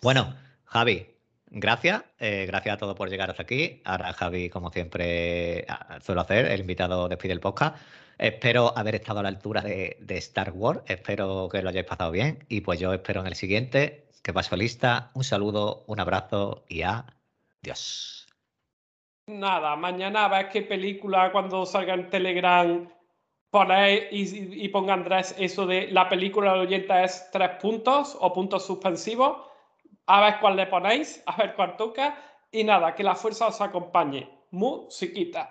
Bueno, 0.00 0.34
Javi, 0.64 1.06
gracias. 1.46 2.04
Eh, 2.18 2.46
gracias 2.46 2.74
a 2.74 2.78
todos 2.78 2.96
por 2.96 3.10
llegar 3.10 3.30
hasta 3.30 3.42
aquí. 3.42 3.82
Ahora, 3.84 4.12
Javi, 4.12 4.48
como 4.50 4.70
siempre 4.70 5.66
suelo 6.02 6.20
hacer, 6.20 6.46
el 6.46 6.60
invitado 6.60 7.08
despide 7.08 7.32
el 7.32 7.40
podcast. 7.40 7.76
Espero 8.18 8.76
haber 8.76 8.96
estado 8.96 9.20
a 9.20 9.22
la 9.22 9.28
altura 9.28 9.62
de, 9.62 9.96
Star 10.08 10.50
Wars. 10.52 10.80
Espero 10.86 11.48
que 11.50 11.62
lo 11.62 11.70
hayáis 11.70 11.86
pasado 11.86 12.10
bien. 12.10 12.44
Y 12.48 12.60
pues 12.60 12.80
yo 12.80 12.92
espero 12.92 13.20
en 13.20 13.28
el 13.28 13.34
siguiente. 13.34 14.08
Que 14.22 14.32
paso 14.32 14.56
lista. 14.56 15.10
Un 15.14 15.24
saludo, 15.24 15.84
un 15.86 16.00
abrazo 16.00 16.64
y 16.68 16.82
adiós. 16.82 18.26
Nada, 19.26 19.76
mañana 19.76 20.24
a 20.24 20.28
ver 20.28 20.48
qué 20.48 20.62
película 20.62 21.30
cuando 21.30 21.66
salga 21.66 21.94
en 21.94 22.08
Telegram 22.08 22.88
ponéis 23.50 24.32
y, 24.32 24.64
y, 24.64 24.68
ponga 24.68 24.94
Andrés 24.94 25.34
eso 25.38 25.66
de 25.66 25.88
la 25.90 26.08
película 26.08 26.54
de 26.54 26.60
oyente 26.60 27.04
es 27.04 27.28
tres 27.32 27.50
puntos 27.60 28.16
o 28.20 28.32
puntos 28.32 28.66
suspensivos. 28.66 29.38
A 30.06 30.20
ver 30.22 30.40
cuál 30.40 30.56
le 30.56 30.66
ponéis, 30.66 31.22
a 31.26 31.36
ver 31.36 31.54
cuál 31.54 31.76
toca. 31.76 32.16
Y 32.50 32.64
nada, 32.64 32.94
que 32.94 33.02
la 33.02 33.14
fuerza 33.14 33.48
os 33.48 33.60
acompañe. 33.60 34.28
Musiquita. 34.50 35.50